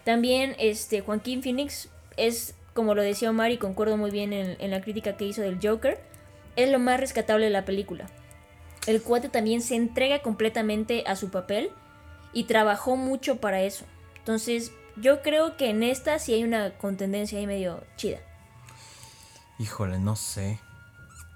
También 0.05 0.57
este, 0.59 1.03
Joaquín 1.03 1.43
Phoenix 1.43 1.91
es, 2.17 2.55
como 2.73 2.95
lo 2.95 3.03
decía 3.03 3.29
Omar, 3.29 3.51
y 3.51 3.59
concuerdo 3.59 3.99
muy 3.99 4.11
bien 4.11 4.33
en, 4.33 4.57
en 4.59 4.71
la 4.71 4.81
crítica 4.81 5.19
que 5.19 5.27
hizo 5.27 5.43
del 5.43 5.59
Joker, 5.63 6.01
es 6.57 6.71
lo 6.71 6.79
más 6.79 6.99
rescatable 6.99 7.45
de 7.45 7.51
la 7.51 7.67
película. 7.67 8.07
El 8.87 9.03
cuate 9.03 9.29
también 9.29 9.61
se 9.61 9.77
entrega 9.77 10.23
completamente 10.23 11.05
a 11.07 11.17
su 11.17 11.31
papel 11.31 11.69
y 12.33 12.45
trabajó 12.45 12.97
mucho 12.97 13.37
para 13.37 13.61
eso. 13.61 13.85
Entonces, 14.17 14.73
yo 14.97 15.21
creo 15.21 15.59
que 15.59 15.69
en 15.69 15.83
esta 15.83 16.19
sí 16.19 16.33
hay 16.33 16.45
una 16.45 16.71
contendencia 16.79 17.39
ahí 17.39 17.47
medio 17.47 17.85
chida. 17.97 18.21
Híjole, 19.59 19.99
no 19.99 20.17
sé. 20.17 20.61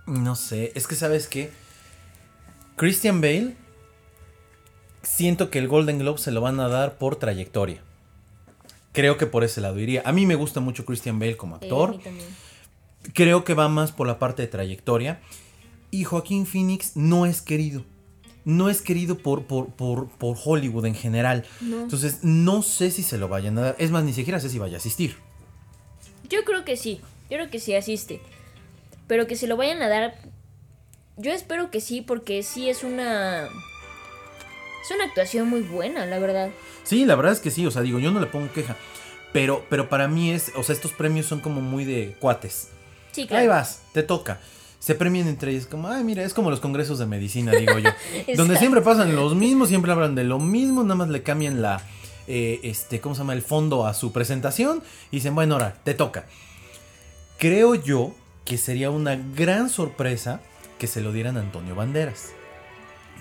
No 0.07 0.37
sé. 0.37 0.73
Es 0.75 0.87
que, 0.87 0.95
¿sabes 0.95 1.27
qué? 1.27 1.51
Christian 2.77 3.21
Bale. 3.21 3.57
Siento 5.03 5.51
que 5.51 5.59
el 5.59 5.67
Golden 5.69 5.99
Globe 5.99 6.19
se 6.19 6.31
lo 6.31 6.41
van 6.41 6.61
a 6.61 6.69
dar 6.69 6.97
por 6.99 7.17
trayectoria. 7.17 7.83
Creo 8.93 9.17
que 9.17 9.27
por 9.27 9.43
ese 9.43 9.61
lado 9.61 9.79
iría. 9.81 10.03
A 10.05 10.13
mí 10.13 10.27
me 10.27 10.37
gusta 10.37 10.61
mucho 10.61 10.85
Christian 10.85 11.19
Bale 11.19 11.37
como 11.37 11.57
a 11.57 11.59
actor. 11.59 11.97
mí 11.97 12.03
también. 12.03 12.29
Creo 13.15 13.43
que 13.43 13.55
va 13.55 13.69
más 13.69 13.91
por 13.91 14.07
la 14.07 14.19
parte 14.19 14.43
de 14.43 14.49
trayectoria. 14.49 15.21
Y 15.91 16.05
Joaquín 16.05 16.47
Phoenix 16.47 16.97
no 16.97 17.27
es 17.27 17.43
querido. 17.43 17.85
No 18.45 18.69
es 18.69 18.81
querido 18.83 19.19
por, 19.19 19.45
por, 19.45 19.71
por, 19.71 20.09
por 20.09 20.37
Hollywood 20.43 20.87
en 20.87 20.95
general. 20.95 21.45
No. 21.61 21.83
Entonces, 21.83 22.21
no 22.23 22.63
sé 22.63 22.91
si 22.91 23.03
se 23.03 23.19
lo 23.19 23.29
vayan 23.29 23.59
a 23.59 23.63
dar. 23.63 23.77
Es 23.79 23.91
más, 23.91 24.05
ni 24.05 24.13
siquiera 24.13 24.41
sé 24.41 24.49
si 24.49 24.59
vaya 24.59 24.77
a 24.77 24.79
asistir. 24.79 25.17
Yo 26.29 26.45
creo 26.45 26.65
que 26.65 26.77
sí. 26.77 27.01
Yo 27.31 27.39
creo 27.39 27.51
que 27.51 27.59
sí 27.59 27.75
asiste. 27.75 28.21
Pero 29.07 29.27
que 29.27 29.37
se 29.37 29.47
lo 29.47 29.57
vayan 29.57 29.83
a 29.83 29.89
dar. 29.89 30.15
yo 31.17 31.33
espero 31.33 31.71
que 31.71 31.81
sí, 31.81 32.01
porque 32.01 32.43
sí 32.43 32.69
es 32.69 32.85
una. 32.85 33.45
Es 33.45 34.91
una 34.95 35.05
actuación 35.05 35.49
muy 35.49 35.63
buena, 35.63 36.07
la 36.07 36.19
verdad. 36.19 36.51
Sí, 36.85 37.05
la 37.05 37.15
verdad 37.15 37.33
es 37.33 37.41
que 37.41 37.51
sí, 37.51 37.65
o 37.67 37.71
sea, 37.71 37.83
digo, 37.83 37.99
yo 37.99 38.11
no 38.11 38.21
le 38.21 38.27
pongo 38.27 38.53
queja. 38.53 38.77
Pero, 39.33 39.65
pero 39.69 39.89
para 39.89 40.09
mí 40.09 40.31
es, 40.31 40.53
o 40.57 40.63
sea, 40.63 40.75
estos 40.75 40.93
premios 40.93 41.27
son 41.27 41.41
como 41.41 41.61
muy 41.61 41.85
de 41.85 42.17
cuates. 42.21 42.69
Sí, 43.13 43.27
claro. 43.27 43.43
Ahí 43.43 43.49
vas, 43.49 43.83
te 43.93 44.03
toca. 44.03 44.41
Se 44.79 44.95
premian 44.95 45.29
entre 45.29 45.53
ellos, 45.53 45.67
como, 45.67 45.89
ay, 45.89 46.03
mira, 46.03 46.25
es 46.25 46.35
como 46.35 46.51
los 46.51 46.59
congresos 46.59 46.99
de 46.99 47.07
medicina, 47.07 47.53
digo 47.53 47.79
yo. 47.79 47.91
donde 48.37 48.57
siempre 48.59 48.83
pasan 48.83 49.15
los 49.15 49.35
mismos, 49.37 49.69
siempre 49.69 49.93
hablan 49.93 50.15
de 50.15 50.25
lo 50.25 50.39
mismo, 50.41 50.83
nada 50.83 50.97
más 50.97 51.09
le 51.09 51.23
cambian 51.23 51.63
la, 51.63 51.81
eh, 52.27 52.61
este, 52.65 53.01
¿cómo 53.01 53.15
se 53.15 53.21
llama? 53.21 53.33
El 53.33 53.43
fondo 53.43 53.87
a 53.87 53.95
su 53.95 54.13
presentación 54.13 54.83
y 55.11 55.17
dicen, 55.17 55.35
bueno, 55.35 55.55
ahora, 55.55 55.77
te 55.85 55.95
toca. 55.95 56.27
Creo 57.43 57.75
yo 57.75 58.15
que 58.45 58.57
sería 58.57 58.91
una 58.91 59.17
gran 59.17 59.69
sorpresa 59.69 60.41
que 60.79 60.87
se 60.87 61.01
lo 61.01 61.11
dieran 61.11 61.37
a 61.37 61.41
Antonio 61.41 61.75
Banderas. 61.75 62.35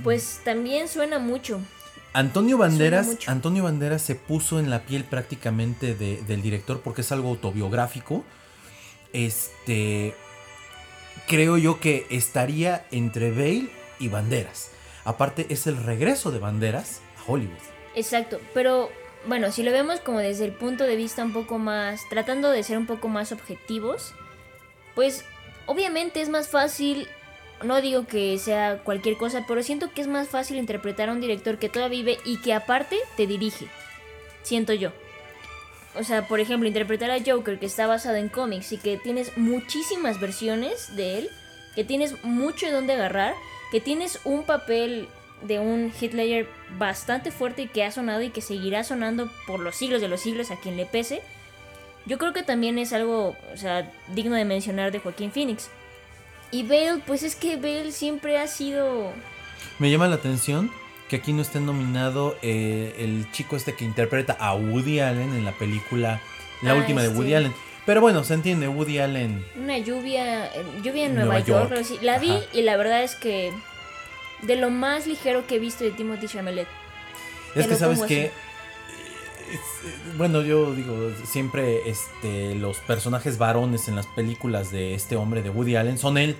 Pues 0.03 0.41
también 0.45 0.87
suena 0.87 1.17
mucho. 1.17 1.59
Antonio 2.13 2.59
Banderas, 2.59 3.17
Antonio 3.25 3.63
Banderas 3.63 4.03
se 4.03 4.13
puso 4.13 4.59
en 4.59 4.69
la 4.69 4.83
piel 4.83 5.05
prácticamente 5.05 5.95
del 5.95 6.41
director 6.43 6.81
porque 6.81 7.01
es 7.01 7.11
algo 7.11 7.29
autobiográfico. 7.29 8.23
Este, 9.11 10.13
creo 11.27 11.57
yo 11.57 11.79
que 11.79 12.05
estaría 12.11 12.85
entre 12.91 13.31
Bale 13.31 13.71
y 13.97 14.09
Banderas. 14.09 14.69
Aparte 15.03 15.47
es 15.49 15.65
el 15.65 15.77
regreso 15.77 16.29
de 16.29 16.37
Banderas 16.37 17.01
a 17.17 17.31
Hollywood. 17.31 17.57
Exacto, 17.95 18.39
pero 18.53 18.91
bueno, 19.25 19.51
si 19.51 19.63
lo 19.63 19.71
vemos 19.71 19.99
como 19.99 20.19
desde 20.19 20.45
el 20.45 20.53
punto 20.53 20.83
de 20.85 20.95
vista 20.95 21.23
un 21.23 21.33
poco 21.33 21.57
más, 21.57 22.07
tratando 22.09 22.49
de 22.49 22.63
ser 22.63 22.77
un 22.77 22.87
poco 22.87 23.07
más 23.07 23.31
objetivos, 23.31 24.13
pues 24.95 25.25
obviamente 25.65 26.21
es 26.21 26.29
más 26.29 26.47
fácil, 26.47 27.07
no 27.63 27.81
digo 27.81 28.07
que 28.07 28.37
sea 28.39 28.79
cualquier 28.83 29.17
cosa, 29.17 29.45
pero 29.47 29.63
siento 29.63 29.91
que 29.91 30.01
es 30.01 30.07
más 30.07 30.27
fácil 30.27 30.57
interpretar 30.57 31.09
a 31.09 31.11
un 31.11 31.21
director 31.21 31.59
que 31.59 31.69
todavía 31.69 32.03
vive 32.03 32.17
y 32.25 32.37
que 32.37 32.53
aparte 32.53 32.97
te 33.15 33.27
dirige, 33.27 33.67
siento 34.43 34.73
yo. 34.73 34.91
O 35.93 36.03
sea, 36.03 36.27
por 36.27 36.39
ejemplo, 36.39 36.67
interpretar 36.67 37.11
a 37.11 37.19
Joker 37.23 37.59
que 37.59 37.65
está 37.65 37.85
basado 37.85 38.15
en 38.15 38.29
cómics 38.29 38.71
y 38.71 38.77
que 38.77 38.97
tienes 38.97 39.37
muchísimas 39.37 40.19
versiones 40.19 40.95
de 40.95 41.19
él, 41.19 41.29
que 41.75 41.83
tienes 41.83 42.23
mucho 42.23 42.65
de 42.65 42.71
dónde 42.71 42.93
agarrar, 42.93 43.35
que 43.71 43.81
tienes 43.81 44.19
un 44.23 44.43
papel 44.43 45.09
de 45.41 45.59
un 45.59 45.91
Hitler 45.99 46.47
bastante 46.77 47.31
fuerte 47.31 47.63
y 47.63 47.67
que 47.67 47.83
ha 47.83 47.91
sonado 47.91 48.21
y 48.21 48.29
que 48.29 48.41
seguirá 48.41 48.83
sonando 48.83 49.29
por 49.47 49.59
los 49.59 49.75
siglos 49.75 50.01
de 50.01 50.07
los 50.07 50.21
siglos 50.21 50.51
a 50.51 50.55
quien 50.57 50.77
le 50.77 50.85
pese. 50.85 51.21
Yo 52.05 52.17
creo 52.17 52.33
que 52.33 52.43
también 52.43 52.77
es 52.77 52.93
algo, 52.93 53.35
o 53.53 53.57
sea, 53.57 53.91
digno 54.13 54.35
de 54.35 54.45
mencionar 54.45 54.91
de 54.91 54.99
Joaquín 54.99 55.31
Phoenix. 55.31 55.69
Y 56.51 56.63
Bale, 56.63 57.01
pues 57.05 57.23
es 57.23 57.35
que 57.35 57.55
Bale 57.55 57.91
siempre 57.91 58.37
ha 58.37 58.47
sido... 58.47 59.11
Me 59.79 59.89
llama 59.89 60.07
la 60.07 60.15
atención 60.15 60.71
que 61.07 61.17
aquí 61.17 61.33
no 61.33 61.41
esté 61.41 61.59
nominado 61.59 62.37
eh, 62.41 62.95
el 62.97 63.29
chico 63.31 63.55
este 63.55 63.73
que 63.73 63.83
interpreta 63.83 64.33
a 64.39 64.55
Woody 64.55 65.01
Allen 65.01 65.33
en 65.33 65.45
la 65.45 65.51
película, 65.51 66.21
la 66.61 66.71
ah, 66.71 66.75
última 66.75 67.01
de 67.01 67.09
Woody 67.09 67.33
Allen. 67.33 67.53
Pero 67.85 67.99
bueno, 67.99 68.23
se 68.23 68.33
entiende, 68.33 68.67
Woody 68.67 68.99
Allen. 68.99 69.43
Una 69.55 69.77
lluvia, 69.77 70.45
eh, 70.45 70.63
lluvia 70.83 71.07
en 71.07 71.15
Nueva, 71.15 71.39
York. 71.39 71.73
La 72.01 72.19
vi 72.19 72.37
y 72.53 72.61
la 72.61 72.77
verdad 72.77 73.03
es 73.03 73.15
que 73.15 73.51
de 74.41 74.55
lo 74.55 74.69
más 74.69 75.07
ligero 75.07 75.45
que 75.47 75.55
he 75.55 75.59
visto 75.59 75.83
de 75.83 75.91
Timothy 75.91 76.27
Chalamet. 76.27 76.67
Es 77.55 77.67
que 77.67 77.75
sabes 77.75 78.01
que 78.03 78.25
eh, 78.25 78.31
bueno, 80.17 80.41
yo 80.41 80.73
digo, 80.73 81.11
siempre 81.25 81.89
este, 81.89 82.55
los 82.55 82.77
personajes 82.77 83.37
varones 83.37 83.87
en 83.87 83.95
las 83.95 84.07
películas 84.07 84.71
de 84.71 84.93
este 84.93 85.15
hombre, 85.15 85.41
de 85.41 85.49
Woody 85.49 85.75
Allen, 85.75 85.97
son 85.97 86.17
él. 86.17 86.37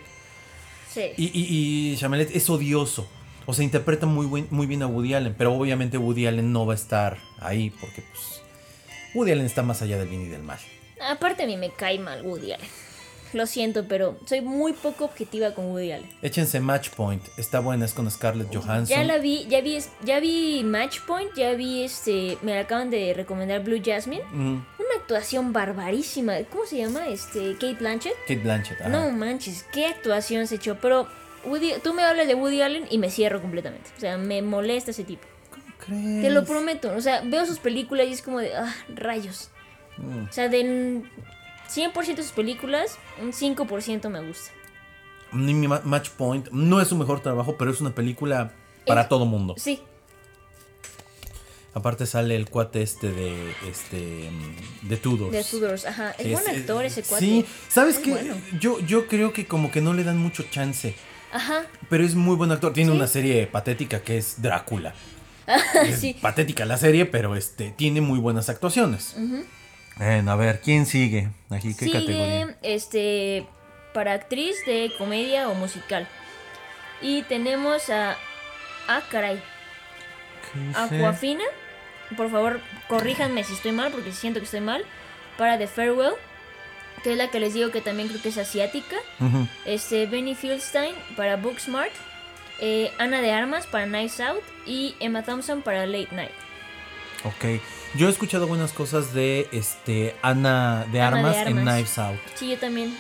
Sí. 0.90 1.12
Y, 1.18 1.32
y, 1.34 1.98
Chalamet 1.98 2.36
es 2.36 2.50
odioso. 2.50 3.08
O 3.46 3.54
sea, 3.54 3.64
interpreta 3.64 4.06
muy, 4.06 4.46
muy 4.50 4.68
bien 4.68 4.84
a 4.84 4.88
Woody 4.88 5.14
Allen, 5.14 5.36
pero 5.38 5.54
obviamente 5.54 5.98
Woody 5.98 6.28
Allen 6.28 6.54
no 6.54 6.66
va 6.66 6.74
a 6.74 6.76
estar 6.76 7.18
ahí 7.40 7.70
porque 7.70 8.02
pues 8.02 8.42
Woody 9.14 9.32
Allen 9.32 9.46
está 9.46 9.64
más 9.64 9.82
allá 9.82 9.98
del 9.98 10.08
bien 10.08 10.22
y 10.22 10.28
del 10.28 10.44
mal. 10.44 10.60
Aparte 11.02 11.44
a 11.44 11.48
mí 11.48 11.58
me 11.58 11.72
cae 11.72 11.98
mal 12.00 12.22
Woody 12.22 12.54
Allen. 12.54 12.68
Lo 13.34 13.46
siento, 13.46 13.86
pero 13.88 14.18
soy 14.26 14.42
muy 14.42 14.74
poco 14.74 15.06
objetiva 15.06 15.54
con 15.54 15.68
Woody 15.68 15.92
Allen. 15.92 16.10
Échense 16.22 16.60
Match 16.60 16.90
Point, 16.90 17.24
está 17.38 17.60
buena, 17.60 17.86
es 17.86 17.94
con 17.94 18.10
Scarlett 18.10 18.54
Johansson. 18.54 18.98
Ya 18.98 19.04
la 19.04 19.18
vi, 19.18 19.48
ya 19.48 19.62
vi, 19.62 19.78
ya 20.04 20.20
vi 20.20 20.64
Match 20.64 21.00
Point, 21.02 21.32
ya 21.36 21.54
vi 21.54 21.84
este, 21.84 22.38
me 22.42 22.58
acaban 22.58 22.90
de 22.90 23.14
recomendar 23.14 23.64
Blue 23.64 23.82
Jasmine. 23.84 24.24
Una 24.34 25.00
actuación 25.00 25.54
barbarísima. 25.54 26.34
¿Cómo 26.50 26.66
se 26.66 26.78
llama? 26.78 27.08
Este, 27.08 27.54
Kate 27.54 27.76
Blanchett. 27.76 28.16
Kate 28.28 28.42
Blanchett, 28.42 28.82
No 28.88 29.10
manches, 29.12 29.66
qué 29.72 29.88
actuación 29.88 30.48
se 30.48 30.56
echó. 30.56 30.78
Pero 30.82 31.08
Woody, 31.46 31.74
tú 31.84 31.94
me 31.94 32.04
hablas 32.04 32.28
de 32.28 32.36
Woody 32.36 32.62
Allen 32.62 32.86
y 32.90 32.98
me 32.98 33.10
cierro 33.10 33.42
completamente. 33.42 33.90
O 33.98 34.00
sea, 34.00 34.18
me 34.18 34.42
molesta 34.42 34.92
ese 34.92 35.04
tipo. 35.04 35.26
¿Cómo 35.50 35.66
crees? 35.80 36.22
Te 36.22 36.30
lo 36.30 36.46
prometo. 36.46 36.94
O 36.96 37.02
sea, 37.02 37.22
veo 37.22 37.46
sus 37.46 37.60
películas 37.60 38.08
y 38.08 38.14
es 38.14 38.22
como 38.22 38.40
de, 38.40 38.56
ah, 38.56 38.74
rayos. 38.94 39.50
Mm. 39.98 40.26
O 40.30 40.32
sea, 40.32 40.50
de 40.50 41.04
100% 41.76 42.16
de 42.16 42.24
sus 42.24 42.32
películas, 42.32 42.98
un 43.22 43.32
5% 43.32 44.10
me 44.10 44.22
gusta. 44.22 44.52
Match 45.32 46.10
Point 46.10 46.50
no 46.52 46.82
es 46.82 46.90
su 46.90 46.96
mejor 46.96 47.22
trabajo, 47.22 47.56
pero 47.58 47.72
es 47.72 47.80
una 47.82 47.96
película 47.96 48.52
para 48.86 49.08
todo 49.08 49.26
mundo. 49.26 49.56
Sí. 49.58 49.82
Aparte 51.74 52.06
sale 52.06 52.36
el 52.36 52.50
cuate 52.50 52.82
este 52.82 53.12
de 53.14 53.56
este 53.70 54.30
de 54.82 54.98
Tudors. 54.98 55.32
De 55.32 55.44
Tudors, 55.44 55.86
ajá. 55.86 56.12
Es, 56.18 56.32
buen 56.34 56.56
actor 56.56 56.84
ese 56.84 57.02
cuate. 57.02 57.26
Sí, 57.26 57.46
¿sabes 57.70 57.98
qué? 58.00 58.34
Yo, 58.60 58.80
yo 58.82 59.08
creo 59.08 59.32
que 59.32 59.46
como 59.46 59.72
que 59.72 59.80
no 59.80 59.94
le 59.94 60.04
dan 60.04 60.18
mucho 60.18 60.44
chance. 60.44 60.96
Ajá. 61.32 61.64
Pero 61.90 62.04
es 62.04 62.14
muy 62.14 62.36
buen 62.36 62.52
actor. 62.52 62.74
Tiene 62.74 62.92
una 62.92 63.08
serie 63.08 63.48
patética 63.48 64.02
que 64.02 64.18
es 64.18 64.42
Drácula. 64.42 64.94
es 65.86 66.00
sí. 66.00 66.14
patética 66.22 66.66
la 66.66 66.76
serie, 66.76 67.06
pero 67.06 67.38
este 67.38 67.72
tiene 67.72 68.02
muy 68.02 68.20
buenas 68.20 68.50
actuaciones. 68.50 69.16
Bueno, 69.98 70.32
a 70.32 70.36
ver, 70.36 70.62
¿quién 70.62 70.86
sigue? 70.86 71.30
Aquí, 71.50 71.74
¿qué 71.76 71.86
sigue, 71.86 72.00
categoría? 72.00 72.58
Este, 72.64 73.46
para 73.94 74.14
actriz 74.14 74.66
de 74.66 74.92
comedia 74.98 75.50
o 75.50 75.54
musical. 75.54 76.08
Y 77.02 77.24
tenemos 77.24 77.90
a. 77.90 78.18
Ah, 78.88 79.02
caray. 79.12 79.42
Aquafina. 80.76 81.44
Por 82.18 82.30
favor, 82.30 82.60
corríjanme 82.88 83.44
si 83.44 83.54
estoy 83.54 83.72
mal, 83.72 83.92
porque 83.92 84.12
siento 84.12 84.40
que 84.40 84.46
estoy 84.46 84.62
mal. 84.62 84.84
Para 85.38 85.58
The 85.58 85.68
Farewell, 85.68 86.14
que 87.04 87.14
es 87.14 87.18
la 87.18 87.30
que 87.30 87.40
les 87.40 87.54
digo 87.54 87.72
que 87.72 87.82
también 87.82 88.10
creo 88.10 88.22
que 88.22 88.30
es 88.30 88.38
asiática. 88.38 88.98
Este, 89.66 90.06
Benny 90.08 90.36
Fieldstein 90.36 90.94
para 91.16 91.38
Booksmart. 91.38 91.92
Eh, 92.60 92.92
Ana 93.00 93.22
de 93.22 93.32
Armas 93.32 93.66
para 93.66 93.86
Nice 93.86 94.22
Out. 94.22 94.44
Y 94.66 94.96
Emma 95.00 95.24
Thompson 95.24 95.62
para 95.62 95.86
Late 95.86 96.14
Night. 96.16 96.32
Ok. 97.24 97.62
Yo 97.94 98.08
he 98.08 98.10
escuchado 98.10 98.48
buenas 98.48 98.72
cosas 98.72 99.14
de 99.14 99.50
este 99.52 100.16
Ana 100.22 100.86
de, 100.94 101.02
Armas, 101.02 101.36
en 101.46 101.58
Knives 101.58 101.98
Out. 101.98 102.20
Sí, 102.36 102.50
yo 102.50 102.58
también. 102.58 102.96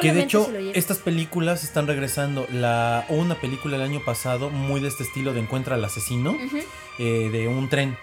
Que 0.00 0.12
de 0.12 0.22
hecho, 0.22 0.50
estas 0.74 0.98
películas 0.98 1.62
están 1.62 1.86
regresando. 1.86 2.46
La, 2.52 3.06
una 3.08 3.36
película 3.36 3.76
el 3.76 3.82
año 3.82 4.00
pasado 4.04 4.50
muy 4.50 4.80
de 4.80 4.88
este 4.88 5.04
estilo 5.04 5.32
de 5.32 5.40
Encuentra 5.40 5.76
al 5.76 5.84
asesino, 5.84 6.36
eh, 6.98 7.28
de 7.30 7.48
un 7.48 7.68
tren. 7.68 7.96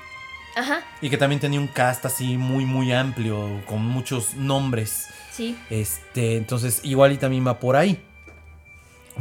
Ajá. 0.55 0.81
Y 1.01 1.09
que 1.09 1.17
también 1.17 1.41
tenía 1.41 1.59
un 1.59 1.67
cast 1.67 2.05
así 2.05 2.37
muy, 2.37 2.65
muy 2.65 2.91
amplio, 2.93 3.61
con 3.65 3.85
muchos 3.85 4.35
nombres. 4.35 5.07
Sí. 5.31 5.57
Este, 5.69 6.37
entonces, 6.37 6.81
igual 6.83 7.11
y 7.11 7.17
también 7.17 7.45
va 7.45 7.59
por 7.59 7.75
ahí. 7.75 8.01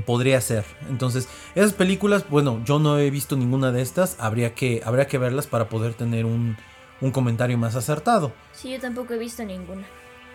Podría 0.04 0.40
ser. 0.40 0.64
Entonces, 0.88 1.28
esas 1.54 1.72
películas, 1.72 2.26
bueno, 2.28 2.62
yo 2.64 2.78
no 2.78 2.98
he 2.98 3.10
visto 3.10 3.36
ninguna 3.36 3.72
de 3.72 3.82
estas. 3.82 4.16
Habría 4.20 4.54
que, 4.54 4.82
habría 4.84 5.06
que 5.06 5.18
verlas 5.18 5.46
para 5.46 5.68
poder 5.68 5.94
tener 5.94 6.26
un, 6.26 6.56
un 7.00 7.10
comentario 7.10 7.58
más 7.58 7.74
acertado. 7.76 8.32
Sí, 8.52 8.70
yo 8.70 8.80
tampoco 8.80 9.14
he 9.14 9.18
visto 9.18 9.44
ninguna. 9.44 9.86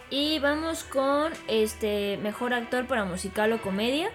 Y 0.09 0.39
vamos 0.39 0.83
con 0.83 1.31
este 1.47 2.19
mejor 2.21 2.53
actor 2.53 2.85
para 2.85 3.05
musical 3.05 3.53
o 3.53 3.61
comedia. 3.61 4.09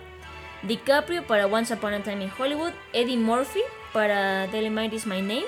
DiCaprio 0.62 1.26
para 1.26 1.46
Once 1.46 1.72
Upon 1.72 1.94
a 1.94 2.02
Time 2.02 2.24
in 2.24 2.30
Hollywood. 2.38 2.72
Eddie 2.92 3.16
Murphy 3.16 3.60
para 3.92 4.46
Might 4.46 4.92
Is 4.92 5.06
My 5.06 5.22
Name. 5.22 5.44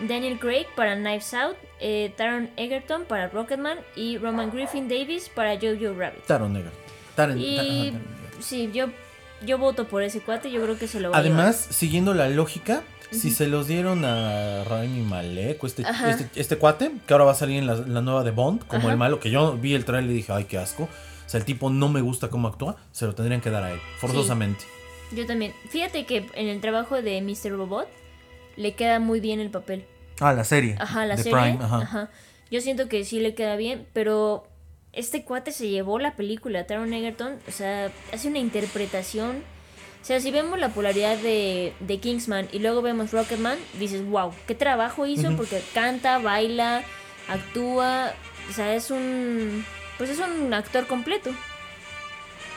Daniel 0.00 0.38
Craig 0.38 0.66
para 0.74 0.94
Knives 0.96 1.34
Out. 1.34 1.56
Eh, 1.80 2.14
Taron 2.16 2.50
Egerton 2.56 3.04
para 3.04 3.28
Rocketman. 3.28 3.78
Y 3.94 4.16
Roman 4.16 4.50
Griffin 4.50 4.88
Davis 4.88 5.28
para 5.28 5.56
Jojo 5.56 5.94
Rabbit. 5.94 6.24
Taron 6.24 6.56
Egerton. 6.56 6.80
Taron, 7.14 7.38
y 7.38 7.92
sí, 8.40 8.70
yo, 8.72 8.86
yo 9.44 9.58
voto 9.58 9.86
por 9.86 10.02
ese 10.02 10.20
cuate. 10.20 10.50
Yo 10.50 10.62
creo 10.62 10.78
que 10.78 10.88
se 10.88 11.00
lo 11.00 11.10
va 11.10 11.18
Además, 11.18 11.56
siguiendo 11.56 12.14
la 12.14 12.28
lógica, 12.28 12.82
si 13.10 13.30
se 13.30 13.46
los 13.46 13.66
dieron 13.66 14.04
a 14.04 14.64
Rami 14.64 15.00
Malek, 15.00 15.62
este, 15.64 15.82
este, 15.82 16.28
este, 16.34 16.56
cuate, 16.58 16.92
que 17.06 17.12
ahora 17.12 17.24
va 17.24 17.32
a 17.32 17.34
salir 17.34 17.58
en 17.58 17.66
la, 17.66 18.02
nueva 18.02 18.24
de 18.24 18.30
Bond, 18.30 18.66
como 18.66 18.90
el 18.90 18.96
malo, 18.96 19.20
que 19.20 19.30
yo 19.30 19.56
vi 19.56 19.74
el 19.74 19.84
trailer 19.84 20.10
y 20.10 20.14
dije, 20.14 20.32
ay, 20.32 20.44
qué 20.44 20.58
asco. 20.58 20.84
O 20.84 21.30
sea, 21.30 21.38
el 21.38 21.44
tipo 21.44 21.70
no 21.70 21.88
me 21.88 22.00
gusta 22.00 22.28
cómo 22.28 22.48
actúa, 22.48 22.76
se 22.92 23.06
lo 23.06 23.14
tendrían 23.14 23.40
que 23.40 23.50
dar 23.50 23.64
a 23.64 23.72
él, 23.72 23.80
forzosamente. 23.98 24.64
Yo 25.12 25.26
también. 25.26 25.52
Fíjate 25.68 26.04
que 26.04 26.26
en 26.34 26.48
el 26.48 26.60
trabajo 26.60 27.00
de 27.00 27.20
Mr. 27.22 27.52
Robot 27.52 27.88
le 28.56 28.72
queda 28.74 28.98
muy 28.98 29.20
bien 29.20 29.40
el 29.40 29.50
papel. 29.50 29.84
Ah, 30.20 30.32
la 30.32 30.44
serie. 30.44 30.76
Ajá, 30.78 31.06
la 31.06 31.16
serie. 31.16 31.58
ajá. 31.60 32.10
Yo 32.50 32.60
siento 32.60 32.88
que 32.88 33.04
sí 33.04 33.20
le 33.20 33.34
queda 33.34 33.56
bien, 33.56 33.86
pero 33.92 34.46
este 34.92 35.24
cuate 35.24 35.52
se 35.52 35.68
llevó 35.68 35.98
la 35.98 36.16
película, 36.16 36.66
Taron 36.66 36.92
Egerton, 36.92 37.36
o 37.46 37.50
sea, 37.50 37.92
hace 38.12 38.28
una 38.28 38.38
interpretación 38.38 39.42
O 40.00 40.04
sea, 40.08 40.20
si 40.20 40.30
vemos 40.30 40.58
la 40.58 40.70
polaridad 40.70 41.16
de, 41.18 41.74
de 41.80 41.98
Kingsman 41.98 42.48
y 42.52 42.60
luego 42.60 42.82
vemos 42.82 43.10
Rocketman, 43.10 43.58
dices, 43.78 44.04
wow, 44.06 44.32
qué 44.46 44.54
trabajo 44.54 45.06
hizo 45.06 45.36
porque 45.36 45.62
canta, 45.74 46.18
baila, 46.18 46.82
actúa, 47.28 48.14
o 48.48 48.52
sea, 48.52 48.74
es 48.74 48.90
un 48.90 49.64
pues 49.98 50.10
es 50.10 50.18
un 50.20 50.54
actor 50.54 50.86
completo. 50.86 51.30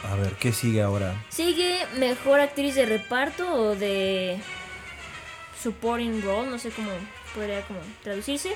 A 0.10 0.16
ver, 0.16 0.34
¿qué 0.34 0.52
sigue 0.52 0.82
ahora? 0.82 1.14
Sigue 1.30 1.86
mejor 1.98 2.40
actriz 2.40 2.76
de 2.76 2.86
reparto 2.86 3.52
o 3.54 3.76
de 3.76 4.40
supporting 5.62 6.22
role, 6.24 6.50
no 6.50 6.58
sé 6.58 6.70
cómo 6.70 6.90
podría 7.36 7.62
como 7.64 7.80
traducirse. 8.04 8.56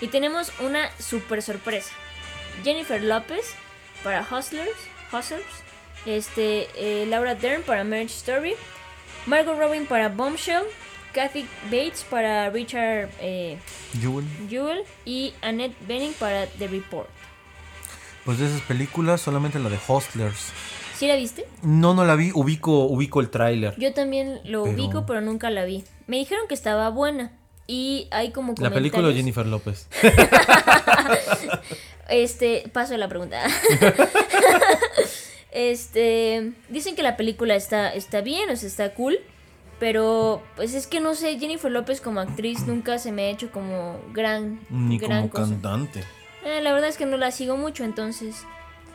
Y 0.00 0.08
tenemos 0.08 0.52
una 0.60 0.90
super 0.98 1.42
sorpresa. 1.42 1.92
Jennifer 2.62 3.02
Lopez 3.02 3.54
para 4.04 4.20
Hustlers, 4.20 4.76
Hustlers 5.12 5.44
este, 6.06 6.68
eh, 6.76 7.06
Laura 7.06 7.34
Dern 7.34 7.62
para 7.62 7.84
Marriage 7.84 8.14
Story, 8.14 8.54
Margot 9.26 9.58
Robin 9.58 9.86
para 9.86 10.08
Bombshell, 10.08 10.64
Kathy 11.12 11.46
Bates 11.64 12.04
para 12.08 12.50
Richard 12.50 13.10
eh, 13.20 13.58
Jewell. 14.48 14.84
y 15.04 15.34
Annette 15.42 15.76
Bening 15.86 16.12
para 16.14 16.46
The 16.46 16.68
Report. 16.68 17.08
Pues 18.24 18.38
de 18.38 18.46
esas 18.46 18.60
películas, 18.62 19.20
solamente 19.20 19.58
la 19.58 19.68
de 19.68 19.78
Hustlers. 19.88 20.52
¿Sí 20.96 21.06
la 21.06 21.16
viste? 21.16 21.46
No, 21.62 21.94
no 21.94 22.04
la 22.04 22.16
vi, 22.16 22.30
ubico, 22.34 22.86
ubico 22.86 23.20
el 23.20 23.30
tráiler. 23.30 23.74
Yo 23.78 23.92
también 23.92 24.40
lo 24.44 24.62
ubico, 24.62 25.06
pero 25.06 25.20
nunca 25.20 25.50
la 25.50 25.64
vi. 25.64 25.84
Me 26.06 26.16
dijeron 26.16 26.48
que 26.48 26.54
estaba 26.54 26.88
buena. 26.88 27.32
Y 27.66 28.08
hay 28.12 28.30
como 28.30 28.54
La 28.58 28.70
película 28.70 29.08
de 29.08 29.14
Jennifer 29.14 29.46
López. 29.46 29.88
este, 32.08 32.70
paso 32.72 32.94
a 32.94 32.98
la 32.98 33.08
pregunta. 33.08 33.42
este, 35.56 36.52
dicen 36.68 36.94
que 36.96 37.02
la 37.02 37.16
película 37.16 37.54
está, 37.54 37.88
está 37.94 38.20
bien, 38.20 38.50
o 38.50 38.56
sea, 38.56 38.68
está 38.68 38.92
cool. 38.92 39.18
Pero, 39.78 40.42
pues 40.54 40.74
es 40.74 40.86
que 40.86 41.00
no 41.00 41.14
sé, 41.14 41.38
Jennifer 41.38 41.70
López 41.70 42.02
como 42.02 42.20
actriz 42.20 42.66
nunca 42.66 42.98
se 42.98 43.10
me 43.10 43.22
ha 43.22 43.30
hecho 43.30 43.50
como 43.50 43.98
gran. 44.12 44.60
Ni 44.68 44.98
gran 44.98 45.28
como 45.28 45.46
cantante. 45.46 46.04
Eh, 46.44 46.60
la 46.60 46.74
verdad 46.74 46.90
es 46.90 46.98
que 46.98 47.06
no 47.06 47.16
la 47.16 47.30
sigo 47.30 47.56
mucho, 47.56 47.84
entonces. 47.84 48.44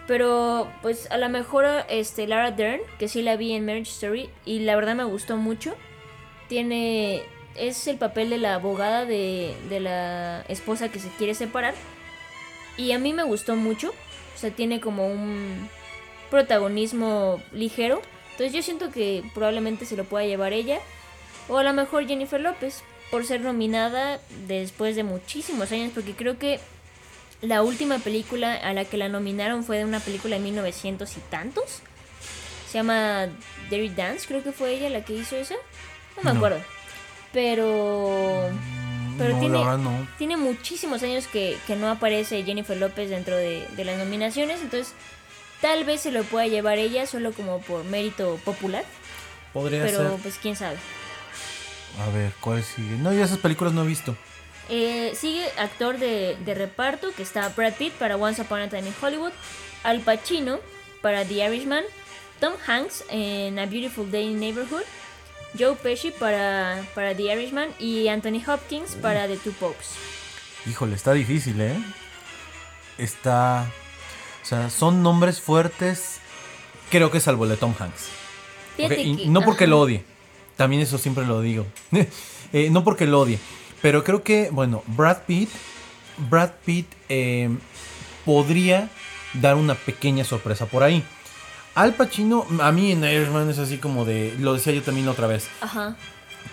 Pero, 0.06 0.72
pues 0.84 1.10
a 1.10 1.18
lo 1.18 1.30
mejor 1.30 1.66
este, 1.90 2.28
Lara 2.28 2.52
Dern, 2.52 2.82
que 3.00 3.08
sí 3.08 3.24
la 3.24 3.38
vi 3.38 3.54
en 3.54 3.66
Marriage 3.66 3.92
Story, 3.92 4.30
y 4.46 4.60
la 4.60 4.76
verdad 4.76 4.94
me 4.94 5.04
gustó 5.04 5.38
mucho. 5.38 5.76
Tiene 6.48 7.24
es 7.56 7.88
el 7.88 7.98
papel 7.98 8.30
de 8.30 8.38
la 8.38 8.56
abogada 8.56 9.06
de, 9.06 9.56
de 9.68 9.80
la 9.80 10.42
esposa 10.48 10.90
que 10.90 11.00
se 11.00 11.10
quiere 11.10 11.34
separar. 11.34 11.74
Y 12.78 12.92
a 12.92 13.00
mí 13.00 13.14
me 13.14 13.24
gustó 13.24 13.56
mucho. 13.56 13.90
O 13.90 14.38
sea, 14.38 14.52
tiene 14.52 14.80
como 14.80 15.08
un 15.08 15.70
protagonismo 16.32 17.40
ligero. 17.52 18.02
Entonces 18.32 18.54
yo 18.54 18.64
siento 18.64 18.90
que 18.90 19.24
probablemente 19.36 19.86
se 19.86 19.96
lo 19.96 20.06
pueda 20.06 20.26
llevar 20.26 20.54
ella. 20.54 20.80
O 21.48 21.60
a 21.60 21.64
lo 21.64 21.74
mejor 21.74 22.08
Jennifer 22.08 22.42
López. 22.42 22.84
Por 23.12 23.26
ser 23.26 23.42
nominada 23.42 24.20
después 24.48 24.96
de 24.96 25.04
muchísimos 25.04 25.72
años. 25.72 25.92
Porque 25.94 26.16
creo 26.16 26.40
que 26.40 26.60
la 27.42 27.62
última 27.62 28.00
película 28.00 28.56
a 28.56 28.74
la 28.74 28.86
que 28.86 28.98
la 28.98 29.10
nominaron 29.10 29.64
fue 29.64 29.78
de 29.78 29.86
una 29.86 30.00
película 30.00 30.38
de 30.38 30.42
1900 30.42 31.18
y 31.18 31.20
tantos. 31.30 31.82
Se 32.68 32.78
llama 32.78 33.28
Dirty 33.70 33.90
Dance, 33.90 34.28
creo 34.28 34.44
que 34.44 34.54
fue 34.54 34.74
ella 34.76 34.90
la 34.90 35.04
que 35.04 35.14
hizo 35.14 35.36
esa. 35.36 35.56
No 36.18 36.24
me 36.32 36.38
acuerdo. 36.38 36.62
Pero. 37.34 38.50
Mm, 38.50 39.18
pero 39.18 39.40
tiene, 39.40 39.60
tiene 40.18 40.38
muchísimos 40.38 41.04
años 41.04 41.28
que, 41.28 41.58
no 41.78 41.90
aparece 41.90 42.44
Jennifer 42.44 42.78
López 42.78 43.10
dentro 43.10 43.36
de, 43.36 43.68
las 43.78 43.98
nominaciones. 43.98 44.62
Entonces, 44.62 44.94
tal 45.62 45.86
vez 45.86 46.02
se 46.02 46.12
lo 46.12 46.24
pueda 46.24 46.48
llevar 46.48 46.78
ella 46.78 47.06
solo 47.06 47.32
como 47.32 47.62
por 47.62 47.84
mérito 47.86 48.40
popular. 48.44 48.84
Podría 49.54 49.88
ser. 49.88 49.98
Pero, 49.98 50.18
pues, 50.18 50.38
quién 50.42 50.56
sabe. 50.56 50.78
A 52.00 52.10
ver, 52.10 52.32
¿cuál 52.40 52.64
sigue? 52.64 52.96
No, 52.98 53.14
ya 53.14 53.26
esas 53.26 53.38
películas 53.38 53.74
no 53.74 53.84
he 53.84 53.88
visto. 53.88 54.16
Eh, 54.70 55.14
sigue 55.16 55.46
actor 55.58 55.98
de, 55.98 56.38
de, 56.46 56.54
reparto 56.54 57.14
que 57.14 57.24
está 57.24 57.50
Brad 57.50 57.74
Pitt 57.74 57.94
para 57.94 58.16
Once 58.16 58.42
Upon 58.42 58.62
a 58.62 58.70
Time 58.70 58.88
in 58.88 58.96
Hollywood, 59.02 59.34
Al 59.84 60.00
Pacino 60.00 60.60
para 61.02 61.26
The 61.26 61.46
Irishman, 61.46 61.84
Tom 62.40 62.54
Hanks 62.66 63.04
en 63.10 63.60
A 63.60 63.66
Beautiful 63.66 64.10
Day 64.10 64.28
in 64.28 64.40
Neighborhood, 64.40 64.84
Joe 65.60 65.76
Pesci 65.76 66.12
para, 66.12 66.86
para 66.96 67.14
The 67.16 67.24
Irishman 67.24 67.70
y 67.80 68.08
Anthony 68.08 68.42
Hopkins 68.48 68.96
para 68.96 69.28
The 69.28 69.38
Two 69.38 69.54
Popes. 69.54 69.90
Híjole, 70.66 70.96
está 70.96 71.14
difícil, 71.14 71.60
¿eh? 71.60 71.78
Está... 72.98 73.70
O 74.42 74.46
sea, 74.46 74.70
son 74.70 75.04
nombres 75.04 75.40
fuertes, 75.42 76.20
creo 76.90 77.12
que 77.12 77.20
salvo 77.20 77.44
el 77.44 77.52
de 77.52 77.58
Tom 77.58 77.74
Hanks. 77.78 78.10
no 79.28 79.42
porque 79.42 79.68
lo 79.68 79.80
odie, 79.80 80.04
también 80.58 80.82
eso 80.82 80.98
siempre 80.98 81.26
lo 81.26 81.42
digo. 81.42 81.66
Eh, 82.54 82.70
no 82.70 82.84
porque 82.84 83.06
lo 83.06 83.22
odie, 83.22 83.40
pero 83.82 84.04
creo 84.04 84.24
que, 84.24 84.50
bueno, 84.52 84.84
Brad 84.88 85.20
Pitt, 85.26 85.48
Brad 86.30 86.52
Pitt 86.66 86.86
eh, 87.08 87.50
podría 88.26 88.90
dar 89.34 89.56
una 89.56 89.76
pequeña 89.76 90.26
sorpresa 90.26 90.66
por 90.66 90.84
ahí. 90.84 91.02
Al 91.76 91.94
Pacino, 91.94 92.46
a 92.60 92.72
mí 92.72 92.92
en 92.92 93.04
Irishman 93.04 93.50
es 93.50 93.58
así 93.58 93.78
como 93.78 94.04
de. 94.04 94.36
Lo 94.40 94.54
decía 94.54 94.74
yo 94.74 94.82
también 94.82 95.08
otra 95.08 95.28
vez. 95.28 95.48
Ajá. 95.62 95.96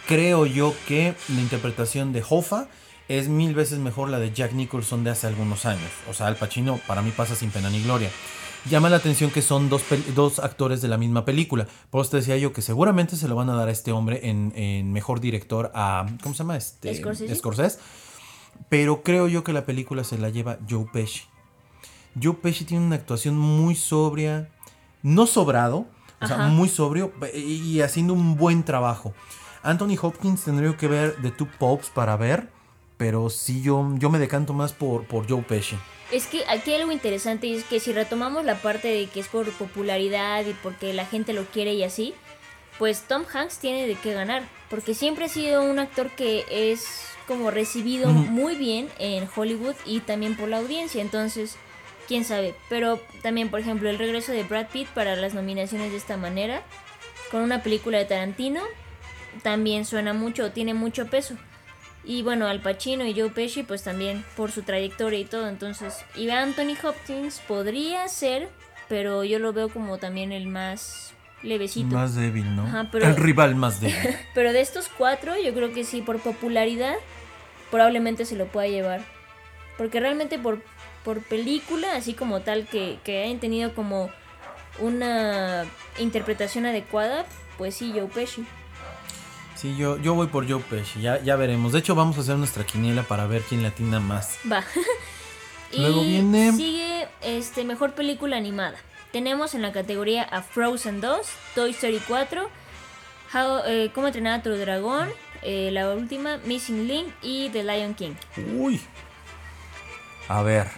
Creo 0.06 0.46
yo 0.46 0.74
que 0.86 1.14
la 1.28 1.40
interpretación 1.40 2.12
de 2.12 2.22
Hoffa 2.28 2.68
es 3.08 3.28
mil 3.28 3.54
veces 3.54 3.78
mejor 3.78 4.10
la 4.10 4.18
de 4.18 4.32
Jack 4.32 4.52
Nicholson 4.52 5.02
de 5.04 5.10
hace 5.10 5.26
algunos 5.26 5.64
años. 5.64 5.90
O 6.10 6.14
sea, 6.14 6.26
Al 6.26 6.36
Pacino 6.36 6.78
para 6.86 7.02
mí 7.02 7.10
pasa 7.10 7.34
sin 7.34 7.50
pena 7.50 7.70
ni 7.70 7.82
gloria. 7.82 8.10
Llama 8.68 8.90
la 8.90 8.96
atención 8.96 9.30
que 9.30 9.40
son 9.40 9.70
dos, 9.70 9.82
dos 10.14 10.38
actores 10.40 10.82
de 10.82 10.88
la 10.88 10.98
misma 10.98 11.24
película. 11.24 11.66
Por 11.90 12.02
eso 12.02 12.10
te 12.12 12.16
decía 12.18 12.36
yo 12.36 12.52
que 12.52 12.60
seguramente 12.60 13.16
se 13.16 13.28
lo 13.28 13.34
van 13.34 13.48
a 13.48 13.54
dar 13.54 13.68
a 13.68 13.70
este 13.70 13.92
hombre 13.92 14.20
en, 14.28 14.92
mejor 14.92 15.20
director 15.20 15.70
a. 15.74 16.06
¿Cómo 16.22 16.34
se 16.34 16.38
llama? 16.38 16.56
Este, 16.56 16.94
Scorsese. 17.34 17.78
Pero 18.68 19.02
creo 19.02 19.28
yo 19.28 19.44
que 19.44 19.52
la 19.52 19.64
película 19.64 20.04
se 20.04 20.18
la 20.18 20.28
lleva 20.28 20.58
Joe 20.68 20.86
Pesci. 20.92 21.22
Joe 22.20 22.34
Pesci 22.34 22.64
tiene 22.64 22.84
una 22.84 22.96
actuación 22.96 23.38
muy 23.38 23.74
sobria, 23.76 24.50
no 25.02 25.26
sobrado, 25.26 25.86
o 26.20 26.26
sea, 26.26 26.48
muy 26.48 26.68
sobrio 26.68 27.12
y 27.34 27.80
haciendo 27.80 28.12
un 28.12 28.36
buen 28.36 28.64
trabajo. 28.64 29.14
Anthony 29.62 29.96
Hopkins 30.00 30.44
tendría 30.44 30.76
que 30.76 30.88
ver 30.88 31.16
The 31.22 31.30
Two 31.30 31.48
Popes 31.58 31.90
para 31.90 32.16
ver, 32.16 32.50
pero 32.98 33.30
sí 33.30 33.62
yo, 33.62 33.88
yo 33.94 34.10
me 34.10 34.18
decanto 34.18 34.52
más 34.52 34.74
por, 34.74 35.04
por 35.04 35.26
Joe 35.28 35.42
Pesci. 35.42 35.76
Es 36.12 36.26
que 36.26 36.44
aquí 36.48 36.72
hay 36.72 36.80
algo 36.80 36.92
interesante 36.92 37.46
y 37.46 37.54
es 37.54 37.64
que 37.64 37.80
si 37.80 37.92
retomamos 37.92 38.44
la 38.44 38.56
parte 38.56 38.88
de 38.88 39.06
que 39.06 39.20
es 39.20 39.28
por 39.28 39.50
popularidad 39.52 40.44
y 40.44 40.52
porque 40.62 40.92
la 40.92 41.06
gente 41.06 41.32
lo 41.32 41.44
quiere 41.46 41.74
y 41.74 41.84
así, 41.84 42.14
pues 42.78 43.02
Tom 43.02 43.24
Hanks 43.32 43.58
tiene 43.58 43.86
de 43.86 43.94
qué 43.94 44.12
ganar, 44.12 44.42
porque 44.68 44.94
siempre 44.94 45.26
ha 45.26 45.28
sido 45.28 45.62
un 45.62 45.78
actor 45.78 46.10
que 46.10 46.44
es 46.50 47.06
como 47.26 47.50
recibido 47.50 48.10
muy 48.10 48.56
bien 48.56 48.88
en 48.98 49.28
Hollywood 49.34 49.74
y 49.84 50.00
también 50.00 50.36
por 50.36 50.48
la 50.48 50.58
audiencia, 50.58 51.02
entonces 51.02 51.56
quién 52.08 52.24
sabe. 52.24 52.54
Pero 52.68 52.98
también, 53.22 53.50
por 53.50 53.60
ejemplo, 53.60 53.90
el 53.90 53.98
regreso 53.98 54.32
de 54.32 54.42
Brad 54.42 54.68
Pitt 54.68 54.88
para 54.88 55.14
las 55.14 55.34
nominaciones 55.34 55.92
de 55.92 55.98
esta 55.98 56.16
manera, 56.16 56.62
con 57.30 57.42
una 57.42 57.62
película 57.62 57.98
de 57.98 58.06
Tarantino, 58.06 58.62
también 59.42 59.84
suena 59.84 60.14
mucho, 60.14 60.52
tiene 60.52 60.72
mucho 60.72 61.06
peso. 61.06 61.36
Y 62.08 62.22
bueno, 62.22 62.46
Al 62.46 62.60
Pacino 62.60 63.04
y 63.04 63.12
Joe 63.12 63.28
Pesci, 63.28 63.64
pues 63.64 63.82
también 63.82 64.24
por 64.34 64.50
su 64.50 64.62
trayectoria 64.62 65.18
y 65.18 65.26
todo. 65.26 65.46
Entonces, 65.46 66.06
y 66.16 66.30
Anthony 66.30 66.74
Hopkins 66.82 67.40
podría 67.46 68.08
ser, 68.08 68.48
pero 68.88 69.24
yo 69.24 69.38
lo 69.38 69.52
veo 69.52 69.68
como 69.68 69.98
también 69.98 70.32
el 70.32 70.46
más 70.46 71.12
levecito. 71.42 71.94
Más 71.94 72.14
débil, 72.14 72.56
¿no? 72.56 72.66
el 72.94 73.14
rival 73.14 73.56
más 73.56 73.82
débil. 73.82 74.16
pero 74.34 74.54
de 74.54 74.62
estos 74.62 74.88
cuatro, 74.88 75.34
yo 75.38 75.52
creo 75.52 75.74
que 75.74 75.84
sí, 75.84 76.00
por 76.00 76.18
popularidad, 76.18 76.94
probablemente 77.70 78.24
se 78.24 78.36
lo 78.36 78.46
pueda 78.46 78.68
llevar. 78.68 79.02
Porque 79.76 80.00
realmente 80.00 80.38
por 80.38 80.62
por 81.04 81.22
película, 81.22 81.94
así 81.94 82.14
como 82.14 82.40
tal, 82.40 82.66
que, 82.66 82.98
que 83.04 83.22
hayan 83.22 83.38
tenido 83.38 83.74
como 83.74 84.10
una 84.78 85.64
interpretación 85.98 86.66
adecuada, 86.66 87.24
pues 87.56 87.74
sí, 87.76 87.92
Joe 87.94 88.08
Pesci. 88.08 88.44
Sí, 89.58 89.74
yo, 89.76 89.98
yo 89.98 90.14
voy 90.14 90.28
por 90.28 90.48
Joe 90.48 90.62
Pesci, 90.62 91.00
ya, 91.00 91.20
ya 91.20 91.34
veremos. 91.34 91.72
De 91.72 91.80
hecho, 91.80 91.96
vamos 91.96 92.16
a 92.16 92.20
hacer 92.20 92.36
nuestra 92.36 92.64
quiniela 92.64 93.02
para 93.02 93.26
ver 93.26 93.42
quién 93.42 93.64
latina 93.64 93.98
más. 93.98 94.38
Va. 94.50 94.62
Luego 95.76 96.02
viene. 96.02 96.52
Sigue 96.52 97.08
este, 97.22 97.64
mejor 97.64 97.94
película 97.94 98.36
animada. 98.36 98.76
Tenemos 99.10 99.54
en 99.54 99.62
la 99.62 99.72
categoría 99.72 100.22
a 100.22 100.42
Frozen 100.42 101.00
2, 101.00 101.26
Toy 101.56 101.70
Story 101.72 102.00
4, 102.06 102.48
How, 103.34 103.58
eh, 103.66 103.90
Cómo 103.92 104.06
entrenar 104.06 104.38
a 104.38 104.42
tu 104.44 104.50
dragón, 104.50 105.08
eh, 105.42 105.70
la 105.72 105.92
última, 105.92 106.38
Missing 106.44 106.86
Link 106.86 107.08
y 107.20 107.48
The 107.48 107.64
Lion 107.64 107.94
King. 107.94 108.12
Uy. 108.56 108.80
A 110.28 110.42
ver, 110.42 110.68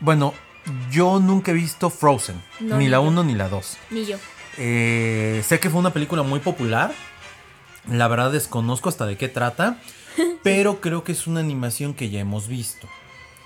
bueno, 0.00 0.34
yo 0.90 1.18
nunca 1.18 1.52
he 1.52 1.54
visto 1.54 1.88
Frozen. 1.88 2.42
ni 2.60 2.88
la 2.88 3.00
1 3.00 3.24
ni 3.24 3.34
la 3.34 3.48
2. 3.48 3.78
Ni 3.88 4.04
yo. 4.04 4.18
Eh, 4.58 5.42
sé 5.46 5.58
que 5.60 5.70
fue 5.70 5.80
una 5.80 5.94
película 5.94 6.22
muy 6.22 6.40
popular. 6.40 6.92
La 7.88 8.08
verdad 8.08 8.32
desconozco 8.32 8.88
hasta 8.88 9.06
de 9.06 9.16
qué 9.16 9.28
trata. 9.28 9.78
pero 10.42 10.80
creo 10.80 11.04
que 11.04 11.12
es 11.12 11.26
una 11.26 11.40
animación 11.40 11.94
que 11.94 12.10
ya 12.10 12.20
hemos 12.20 12.48
visto. 12.48 12.88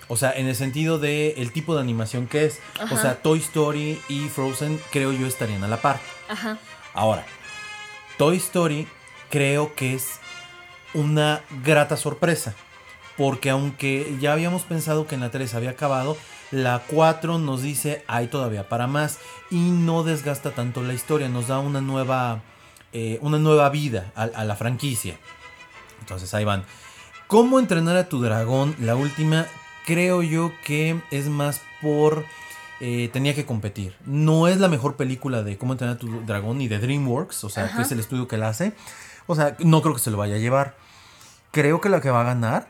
O 0.08 0.16
sea, 0.16 0.32
en 0.32 0.46
el 0.46 0.54
sentido 0.54 0.98
de 0.98 1.34
el 1.38 1.52
tipo 1.52 1.74
de 1.74 1.80
animación 1.80 2.26
que 2.26 2.46
es. 2.46 2.60
O 2.90 2.96
sea, 2.96 3.22
Toy 3.22 3.38
Story 3.40 4.00
y 4.08 4.28
Frozen 4.28 4.80
creo 4.92 5.12
yo 5.12 5.26
estarían 5.26 5.64
a 5.64 5.68
la 5.68 5.80
par. 5.82 5.98
Ajá. 6.28 6.58
Ahora, 6.94 7.26
Toy 8.16 8.36
Story 8.36 8.86
creo 9.30 9.74
que 9.74 9.94
es 9.94 10.20
una 10.94 11.42
grata 11.64 11.96
sorpresa. 11.96 12.54
Porque 13.16 13.50
aunque 13.50 14.16
ya 14.20 14.32
habíamos 14.32 14.62
pensado 14.62 15.06
que 15.06 15.14
en 15.14 15.22
la 15.22 15.30
3 15.30 15.54
había 15.54 15.70
acabado, 15.70 16.16
la 16.50 16.82
4 16.86 17.38
nos 17.38 17.62
dice 17.62 18.04
hay 18.06 18.28
todavía 18.28 18.68
para 18.68 18.86
más. 18.86 19.18
Y 19.50 19.70
no 19.70 20.04
desgasta 20.04 20.52
tanto 20.52 20.82
la 20.82 20.94
historia, 20.94 21.28
nos 21.28 21.48
da 21.48 21.58
una 21.58 21.80
nueva, 21.80 22.42
eh, 22.98 23.18
una 23.20 23.38
nueva 23.38 23.68
vida 23.68 24.10
a, 24.16 24.22
a 24.22 24.44
la 24.44 24.56
franquicia. 24.56 25.18
Entonces 26.00 26.32
ahí 26.32 26.44
van. 26.44 26.64
¿Cómo 27.26 27.58
entrenar 27.58 27.96
a 27.96 28.08
tu 28.08 28.22
dragón? 28.22 28.74
La 28.80 28.94
última, 28.96 29.46
creo 29.84 30.22
yo 30.22 30.52
que 30.64 30.96
es 31.10 31.26
más 31.28 31.60
por... 31.82 32.24
eh, 32.80 33.10
tenía 33.12 33.34
que 33.34 33.44
competir. 33.44 33.96
No 34.06 34.48
es 34.48 34.58
la 34.58 34.68
mejor 34.68 34.96
película 34.96 35.42
de 35.42 35.58
cómo 35.58 35.72
entrenar 35.72 35.96
a 35.96 35.98
tu 35.98 36.08
dragón 36.24 36.58
ni 36.58 36.68
de 36.68 36.78
DreamWorks, 36.78 37.44
o 37.44 37.48
sea, 37.48 37.64
Ajá. 37.64 37.76
que 37.76 37.82
es 37.82 37.92
el 37.92 38.00
estudio 38.00 38.28
que 38.28 38.36
la 38.38 38.48
hace. 38.48 38.72
O 39.26 39.34
sea, 39.34 39.56
no 39.58 39.82
creo 39.82 39.94
que 39.94 40.00
se 40.00 40.10
lo 40.10 40.18
vaya 40.18 40.36
a 40.36 40.38
llevar. 40.38 40.76
Creo 41.50 41.80
que 41.80 41.88
la 41.88 42.00
que 42.00 42.10
va 42.10 42.20
a 42.20 42.24
ganar 42.24 42.68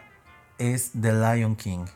es 0.59 0.93
The 0.99 1.13
Lion 1.13 1.57
King. 1.57 1.87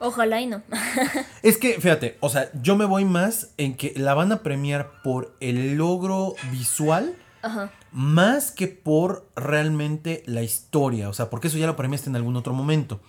Ojalá 0.00 0.40
y 0.40 0.46
no. 0.46 0.62
Es 1.42 1.56
que, 1.58 1.80
fíjate, 1.80 2.16
o 2.20 2.28
sea, 2.28 2.50
yo 2.62 2.76
me 2.76 2.84
voy 2.84 3.04
más 3.04 3.50
en 3.56 3.76
que 3.76 3.92
la 3.96 4.14
van 4.14 4.32
a 4.32 4.42
premiar 4.42 4.90
por 5.02 5.34
el 5.40 5.74
logro 5.76 6.34
visual 6.52 7.16
Ajá. 7.42 7.70
más 7.92 8.50
que 8.50 8.68
por 8.68 9.26
realmente 9.36 10.22
la 10.26 10.42
historia. 10.42 11.08
O 11.08 11.12
sea, 11.12 11.30
porque 11.30 11.48
eso 11.48 11.58
ya 11.58 11.66
lo 11.66 11.76
premiaste 11.76 12.10
en 12.10 12.16
algún 12.16 12.36
otro 12.36 12.52
momento. 12.52 13.00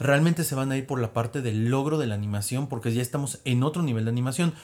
Realmente 0.00 0.44
se 0.44 0.54
van 0.54 0.72
a 0.72 0.76
ir 0.76 0.86
por 0.86 1.00
la 1.00 1.12
parte 1.12 1.42
del 1.42 1.68
logro 1.68 1.98
de 1.98 2.06
la 2.06 2.14
animación 2.14 2.66
porque 2.68 2.92
ya 2.92 3.02
estamos 3.02 3.40
en 3.44 3.62
otro 3.62 3.82
nivel 3.82 4.04
de 4.04 4.10
animación. 4.10 4.54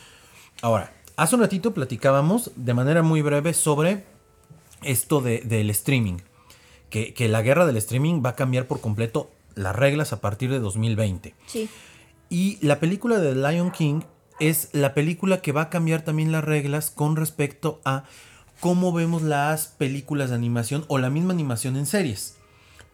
Ahora, 0.62 0.92
hace 1.16 1.34
un 1.36 1.40
ratito 1.42 1.74
platicábamos 1.74 2.50
de 2.56 2.74
manera 2.74 3.02
muy 3.02 3.22
breve 3.22 3.54
sobre 3.54 4.04
esto 4.82 5.20
de- 5.20 5.40
del 5.40 5.70
streaming. 5.70 6.18
Que, 6.90 7.12
que 7.12 7.28
la 7.28 7.42
guerra 7.42 7.66
del 7.66 7.76
streaming 7.76 8.22
va 8.24 8.30
a 8.30 8.34
cambiar 8.36 8.66
por 8.66 8.80
completo 8.80 9.30
las 9.58 9.76
reglas 9.76 10.12
a 10.12 10.20
partir 10.20 10.50
de 10.50 10.60
2020. 10.60 11.34
Sí. 11.46 11.68
Y 12.30 12.58
la 12.64 12.80
película 12.80 13.18
de 13.18 13.34
Lion 13.34 13.70
King 13.70 14.00
es 14.40 14.68
la 14.72 14.94
película 14.94 15.40
que 15.40 15.52
va 15.52 15.62
a 15.62 15.70
cambiar 15.70 16.02
también 16.02 16.32
las 16.32 16.44
reglas 16.44 16.90
con 16.90 17.16
respecto 17.16 17.80
a 17.84 18.04
cómo 18.60 18.92
vemos 18.92 19.22
las 19.22 19.66
películas 19.66 20.30
de 20.30 20.36
animación 20.36 20.84
o 20.88 20.98
la 20.98 21.10
misma 21.10 21.32
animación 21.32 21.76
en 21.76 21.86
series. 21.86 22.36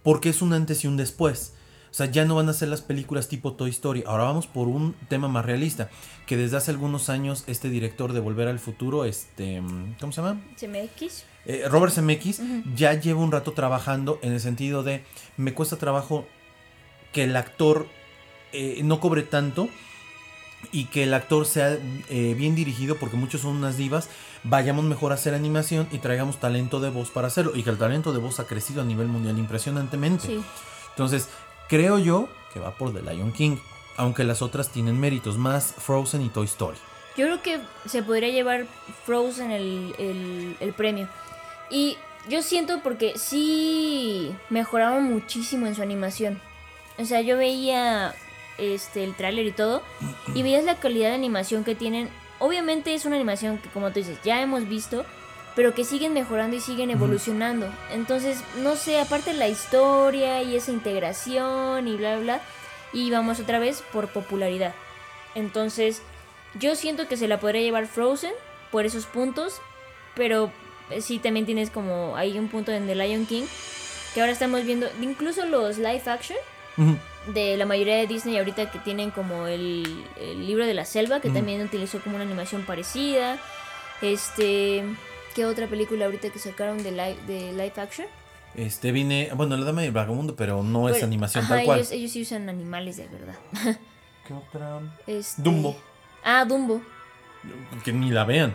Porque 0.03 0.29
es 0.29 0.43
un 0.43 0.53
antes 0.53 0.85
y 0.85 0.87
un 0.87 0.97
después. 0.97 1.55
O 1.91 1.97
sea, 1.97 2.07
ya 2.07 2.25
no 2.25 2.35
van 2.35 2.49
a 2.49 2.53
ser 2.53 2.69
las 2.69 2.83
películas 2.83 3.29
tipo 3.29 3.53
Toy 3.53 3.71
Story. 3.71 4.03
Ahora 4.07 4.25
vamos 4.25 4.47
por 4.47 4.67
un 4.67 4.95
tema 5.09 5.29
más 5.29 5.45
realista. 5.45 5.91
Que 6.27 6.37
desde 6.37 6.57
hace 6.57 6.73
algunos 6.73 7.09
años 7.09 7.45
este 7.47 7.69
director 7.69 8.13
de 8.13 8.21
Volver 8.21 8.49
al 8.49 8.59
Futuro, 8.59 9.05
este, 9.05 9.63
¿cómo 10.01 10.13
se 10.13 10.21
llama? 10.21 10.43
CMX. 10.59 11.25
Eh, 11.47 11.65
Robert 11.69 11.93
Zemeckis 11.93 12.41
ya 12.75 12.95
lleva 12.95 13.21
un 13.21 13.31
rato 13.31 13.53
trabajando 13.53 14.19
en 14.23 14.33
el 14.33 14.41
sentido 14.41 14.83
de 14.83 15.05
me 15.37 15.53
cuesta 15.53 15.77
trabajo 15.77 16.27
que 17.15 17.25
el 17.25 17.35
actor 17.37 17.87
eh, 18.53 18.81
no 18.85 19.01
cobre 19.01 19.23
tanto 19.23 19.69
y 20.73 20.87
que 20.87 21.05
el 21.05 21.15
actor 21.15 21.47
sea 21.47 21.79
eh, 22.09 22.35
bien 22.37 22.55
dirigido 22.55 22.97
porque 22.97 23.17
muchos 23.17 23.41
son 23.43 23.57
unas 23.57 23.77
divas 23.77 24.09
vayamos 24.45 24.85
mejor 24.85 25.13
a 25.13 25.15
hacer 25.17 25.33
animación 25.35 25.89
y 25.91 25.99
traigamos 25.99 26.39
talento 26.41 26.81
de 26.81 26.91
voz 26.91 27.11
para 27.11 27.29
hacerlo 27.29 27.53
y 27.55 27.63
que 27.63 27.71
el 27.71 27.79
talento 27.79 28.13
de 28.13 28.19
voz 28.19 28.41
ha 28.41 28.47
crecido 28.47 28.83
a 28.83 28.85
nivel 28.85 29.07
mundial 29.09 29.39
impresionantemente 29.39 30.27
Sí. 30.27 30.43
entonces 30.91 31.29
creo 31.69 31.99
yo 31.99 32.29
que 32.53 32.61
va 32.61 32.73
por 32.77 32.93
The 32.93 33.03
Lion 33.03 33.33
King 33.33 33.57
aunque 33.97 34.25
las 34.25 34.43
otras 34.43 34.71
tienen 34.71 34.99
méritos 34.99 35.37
más 35.39 35.75
Frozen 35.79 36.23
y 36.23 36.29
Toy 36.29 36.47
Story 36.47 36.79
Yo 37.17 37.27
creo 37.27 37.43
que 37.43 37.61
se 37.89 38.03
podría 38.03 38.31
llevar 38.31 38.67
Frozen 39.07 39.51
el, 39.53 39.95
el, 39.99 40.57
el 40.59 40.73
premio. 40.73 41.09
Y 41.71 41.97
yo 42.29 42.43
siento 42.43 42.81
porque 42.83 43.17
sí 43.19 44.35
mejoraron 44.51 45.05
muchísimo 45.05 45.67
en 45.69 45.75
su 45.77 45.83
animación. 45.83 46.41
O 46.99 47.05
sea, 47.05 47.21
yo 47.21 47.37
veía 47.37 48.15
este 48.59 49.03
el 49.03 49.15
tráiler 49.15 49.47
y 49.47 49.53
todo 49.53 49.83
y 50.35 50.43
veías 50.43 50.65
la 50.65 50.79
calidad 50.79 51.09
de 51.09 51.17
animación 51.17 51.65
que 51.65 51.75
tienen. 51.75 52.09
Obviamente 52.39 52.95
es 52.95 53.05
una 53.05 53.17
animación 53.17 53.59
que 53.59 53.69
como 53.71 53.89
tú 53.89 54.01
dices, 54.01 54.19
ya 54.25 54.41
hemos 54.41 54.69
visto, 54.69 55.05
pero 55.57 55.75
que 55.75 55.85
siguen 55.85 56.13
mejorando 56.13 56.57
y 56.57 56.61
siguen 56.61 56.91
evolucionando. 56.91 57.73
Entonces, 57.93 58.43
no 58.57 58.77
sé, 58.77 59.01
aparte 59.01 59.33
la 59.33 59.49
historia 59.49 60.43
y 60.43 60.57
esa 60.57 60.73
integración 60.73 61.89
y 61.89 61.97
bla 61.97 62.19
bla, 62.19 62.41
y 62.93 63.11
vamos 63.11 63.41
otra 63.41 63.59
vez 63.59 63.83
por 63.93 64.09
popularidad. 64.09 64.75
Entonces, 65.35 66.03
yo 66.59 66.77
siento 66.77 67.09
que 67.09 67.17
se 67.17 67.29
la 67.29 67.41
podría 67.41 67.63
llevar 67.63 67.87
Frozen 67.87 68.33
por 68.71 68.85
esos 68.85 69.07
puntos, 69.07 69.61
pero 70.15 70.53
eh, 70.91 71.01
sí 71.01 71.19
también 71.19 71.47
tienes 71.47 71.71
como 71.71 72.17
ahí 72.17 72.39
un 72.39 72.49
punto 72.49 72.73
en 72.73 72.87
The 72.87 72.95
Lion 72.95 73.27
King, 73.27 73.45
que 74.13 74.21
ahora 74.21 74.33
estamos 74.33 74.65
viendo, 74.65 74.87
incluso 75.01 75.45
los 75.47 75.79
live 75.79 76.03
action 76.07 76.39
De 77.33 77.57
la 77.57 77.65
mayoría 77.67 77.97
de 77.97 78.07
Disney 78.07 78.37
ahorita 78.37 78.71
que 78.71 78.79
tienen 78.81 79.11
como 79.11 79.47
el, 79.47 80.05
el 80.21 80.47
libro 80.47 80.67
de 80.67 80.75
la 80.75 80.85
selva, 80.85 81.21
que 81.21 81.31
también 81.31 81.63
utilizó 81.63 82.01
como 82.01 82.17
una 82.17 82.25
animación 82.25 82.63
parecida. 82.63 83.39
Este, 84.03 84.85
¿qué 85.35 85.47
otra 85.47 85.67
película 85.67 86.05
ahorita 86.05 86.31
que 86.31 86.39
sacaron 86.39 86.83
de 86.83 86.91
live, 86.91 87.17
de 87.27 87.53
live 87.53 87.73
action? 87.77 88.07
Este 88.55 88.93
viene, 88.93 89.31
bueno, 89.35 89.57
la 89.57 89.65
dama 89.65 89.83
y 89.83 89.87
el 89.87 89.93
vagabundo, 89.93 90.37
pero 90.37 90.63
no 90.63 90.89
es 90.89 91.03
animación 91.03 91.45
ajá, 91.45 91.57
tal 91.57 91.65
cual. 91.65 91.79
Ellos, 91.81 91.93
ellos 91.93 92.11
sí 92.13 92.23
usan 92.23 92.49
animales 92.49 92.97
de 92.99 93.09
verdad. 93.09 93.37
¿Qué 94.27 94.35
otra? 94.35 94.81
Este- 95.07 95.43
Dumbo. 95.43 95.77
Ah, 96.23 96.45
Dumbo. 96.45 96.81
Que 97.85 97.93
ni 97.93 98.11
la 98.11 98.25
vean. 98.25 98.55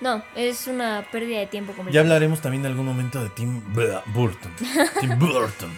No, 0.00 0.22
es 0.36 0.66
una 0.68 1.06
pérdida 1.10 1.40
de 1.40 1.46
tiempo 1.46 1.72
Ya 1.90 2.00
hablaremos 2.00 2.40
también 2.40 2.64
en 2.64 2.70
algún 2.70 2.86
momento 2.86 3.22
de 3.22 3.30
Tim 3.30 3.62
Bur- 3.74 4.02
Burton. 4.12 4.52
Tim 5.00 5.18
Burton. 5.18 5.70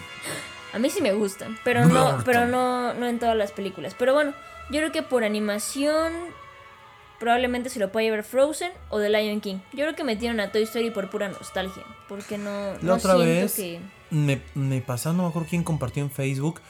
A 0.73 0.79
mí 0.79 0.89
sí 0.89 1.01
me 1.01 1.13
gustan, 1.13 1.57
pero 1.63 1.85
no, 1.85 2.21
pero 2.25 2.47
no, 2.47 2.93
no 2.93 3.07
en 3.07 3.19
todas 3.19 3.35
las 3.35 3.51
películas. 3.51 3.95
Pero 3.97 4.13
bueno, 4.13 4.33
yo 4.69 4.79
creo 4.79 4.91
que 4.91 5.03
por 5.03 5.23
animación 5.23 6.13
probablemente 7.19 7.69
se 7.69 7.79
lo 7.79 7.91
puede 7.91 8.07
llevar 8.07 8.23
Frozen 8.23 8.71
o 8.89 8.99
The 8.99 9.09
Lion 9.09 9.41
King. 9.41 9.57
Yo 9.73 9.83
creo 9.83 9.95
que 9.95 10.03
metieron 10.03 10.39
a 10.39 10.51
Toy 10.51 10.63
Story 10.63 10.89
por 10.89 11.09
pura 11.09 11.29
nostalgia, 11.29 11.83
porque 12.07 12.37
no, 12.37 12.49
La 12.49 12.77
no 12.81 12.93
otra 12.95 13.15
siento 13.15 13.25
vez 13.25 13.53
que... 13.53 13.79
me, 14.09 14.41
me 14.55 14.81
pasó, 14.81 15.13
no 15.13 15.23
me 15.23 15.29
acuerdo 15.29 15.47
quién 15.49 15.63
compartió 15.63 16.01
en 16.01 16.09
Facebook, 16.09 16.61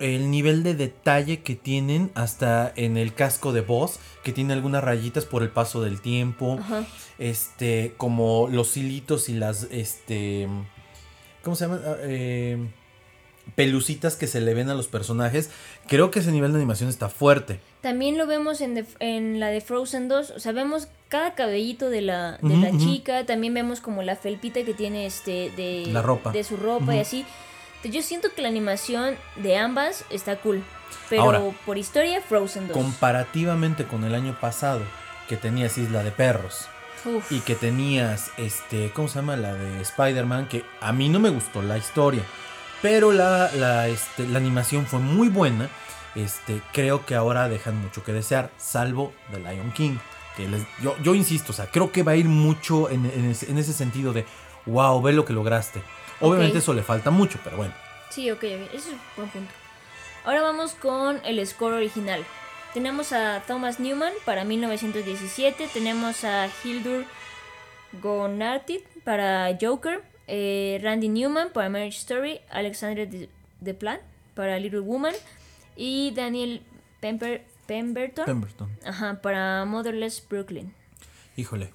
el 0.00 0.30
nivel 0.30 0.62
de 0.62 0.74
detalle 0.74 1.42
que 1.42 1.54
tienen 1.54 2.10
hasta 2.14 2.72
en 2.76 2.96
el 2.96 3.14
casco 3.14 3.52
de 3.52 3.60
voz, 3.60 4.00
que 4.22 4.32
tiene 4.32 4.52
algunas 4.52 4.82
rayitas 4.82 5.26
por 5.26 5.42
el 5.42 5.50
paso 5.50 5.80
del 5.82 6.00
tiempo, 6.00 6.58
Ajá. 6.60 6.84
este, 7.18 7.94
como 7.96 8.48
los 8.50 8.76
hilitos 8.76 9.28
y 9.28 9.34
las, 9.34 9.64
este, 9.70 10.48
¿cómo 11.42 11.56
se 11.56 11.66
llama? 11.66 11.80
Ah, 11.84 11.96
eh, 12.00 12.68
pelucitas 13.54 14.16
que 14.16 14.26
se 14.26 14.40
le 14.40 14.54
ven 14.54 14.70
a 14.70 14.74
los 14.74 14.88
personajes. 14.88 15.50
Creo 15.86 16.10
que 16.10 16.20
ese 16.20 16.32
nivel 16.32 16.52
de 16.52 16.58
animación 16.58 16.88
está 16.88 17.08
fuerte. 17.08 17.60
También 17.80 18.18
lo 18.18 18.26
vemos 18.26 18.60
en, 18.60 18.86
en 19.00 19.40
la 19.40 19.48
de 19.48 19.60
Frozen 19.60 20.08
2, 20.08 20.30
o 20.32 20.40
sea, 20.40 20.52
vemos 20.52 20.88
cada 21.08 21.34
cabellito 21.34 21.90
de 21.90 22.02
la, 22.02 22.38
de 22.42 22.56
la 22.56 22.76
chica, 22.76 23.24
también 23.24 23.54
vemos 23.54 23.80
como 23.80 24.02
la 24.02 24.16
felpita 24.16 24.62
que 24.62 24.74
tiene 24.74 25.06
este 25.06 25.50
de, 25.56 25.86
La 25.90 26.02
ropa. 26.02 26.32
de 26.32 26.44
su 26.44 26.56
ropa 26.56 26.94
y 26.94 27.00
así. 27.00 27.24
Yo 27.84 28.02
siento 28.02 28.28
que 28.34 28.42
la 28.42 28.48
animación 28.48 29.14
de 29.36 29.56
ambas 29.56 30.04
está 30.10 30.36
cool, 30.40 30.62
pero 31.08 31.22
Ahora, 31.22 31.40
por 31.64 31.78
historia 31.78 32.20
Frozen 32.20 32.68
2. 32.68 32.76
Comparativamente 32.76 33.84
con 33.84 34.04
el 34.04 34.14
año 34.14 34.36
pasado, 34.38 34.82
que 35.28 35.36
tenías 35.36 35.78
Isla 35.78 36.02
de 36.02 36.10
Perros. 36.10 36.66
Uf. 37.04 37.30
y 37.30 37.38
que 37.40 37.54
tenías 37.54 38.32
este 38.38 38.90
cómo 38.92 39.06
se 39.06 39.20
llama 39.20 39.36
la 39.36 39.54
de 39.54 39.80
Spider-Man 39.80 40.48
que 40.48 40.64
a 40.80 40.92
mí 40.92 41.08
no 41.08 41.20
me 41.20 41.30
gustó 41.30 41.62
la 41.62 41.78
historia 41.78 42.24
pero 42.82 43.12
la, 43.12 43.50
la, 43.54 43.88
este, 43.88 44.26
la 44.26 44.38
animación 44.38 44.86
fue 44.86 44.98
muy 44.98 45.28
buena 45.28 45.68
este 46.14 46.60
creo 46.72 47.04
que 47.06 47.14
ahora 47.14 47.48
dejan 47.48 47.76
mucho 47.80 48.02
que 48.04 48.12
desear 48.12 48.50
salvo 48.56 49.12
The 49.30 49.38
Lion 49.38 49.72
King 49.72 49.96
que 50.36 50.48
les- 50.48 50.66
yo, 50.82 50.96
yo 51.02 51.14
insisto 51.14 51.52
o 51.52 51.54
sea 51.54 51.66
creo 51.70 51.92
que 51.92 52.02
va 52.02 52.12
a 52.12 52.16
ir 52.16 52.26
mucho 52.26 52.88
en, 52.90 53.06
en 53.06 53.30
ese, 53.30 53.50
en 53.50 53.58
ese 53.58 53.72
sentido 53.72 54.12
de 54.12 54.24
wow 54.66 55.00
ve 55.02 55.12
lo 55.12 55.24
que 55.24 55.32
lograste 55.32 55.82
obviamente 56.20 56.58
eso 56.58 56.72
le 56.74 56.82
falta 56.82 57.10
mucho 57.10 57.38
pero 57.44 57.56
bueno 57.56 57.74
Sí, 58.10 58.30
ok, 58.30 58.38
ok, 58.38 58.74
eso 58.74 58.88
es 58.88 58.94
un 58.94 59.00
buen 59.16 59.28
punto. 59.28 59.52
Ahora 60.24 60.40
vamos 60.40 60.72
con 60.72 61.20
el 61.26 61.46
score 61.46 61.74
original. 61.74 62.24
Tenemos 62.72 63.12
a 63.12 63.42
Thomas 63.46 63.80
Newman 63.80 64.12
para 64.24 64.44
1917, 64.44 65.68
tenemos 65.74 66.24
a 66.24 66.48
Hildur 66.64 67.04
Gonartit 68.00 68.84
para 69.04 69.56
Joker, 69.60 70.02
eh, 70.28 70.78
Randy 70.82 71.08
Newman 71.08 71.48
para 71.52 71.68
Marriage 71.68 71.98
Story, 71.98 72.40
Alexandre 72.50 73.06
de, 73.06 73.28
Desplat 73.60 74.00
para 74.34 74.58
Little 74.58 74.80
Woman 74.80 75.14
y 75.76 76.12
Daniel 76.14 76.62
Pember- 77.02 77.42
Pemberton 77.66 78.24
Pemberton 78.24 78.68
ajá, 78.86 79.20
para 79.20 79.64
Motherless 79.64 80.22
Brooklyn. 80.28 80.72
híjole 81.36 81.72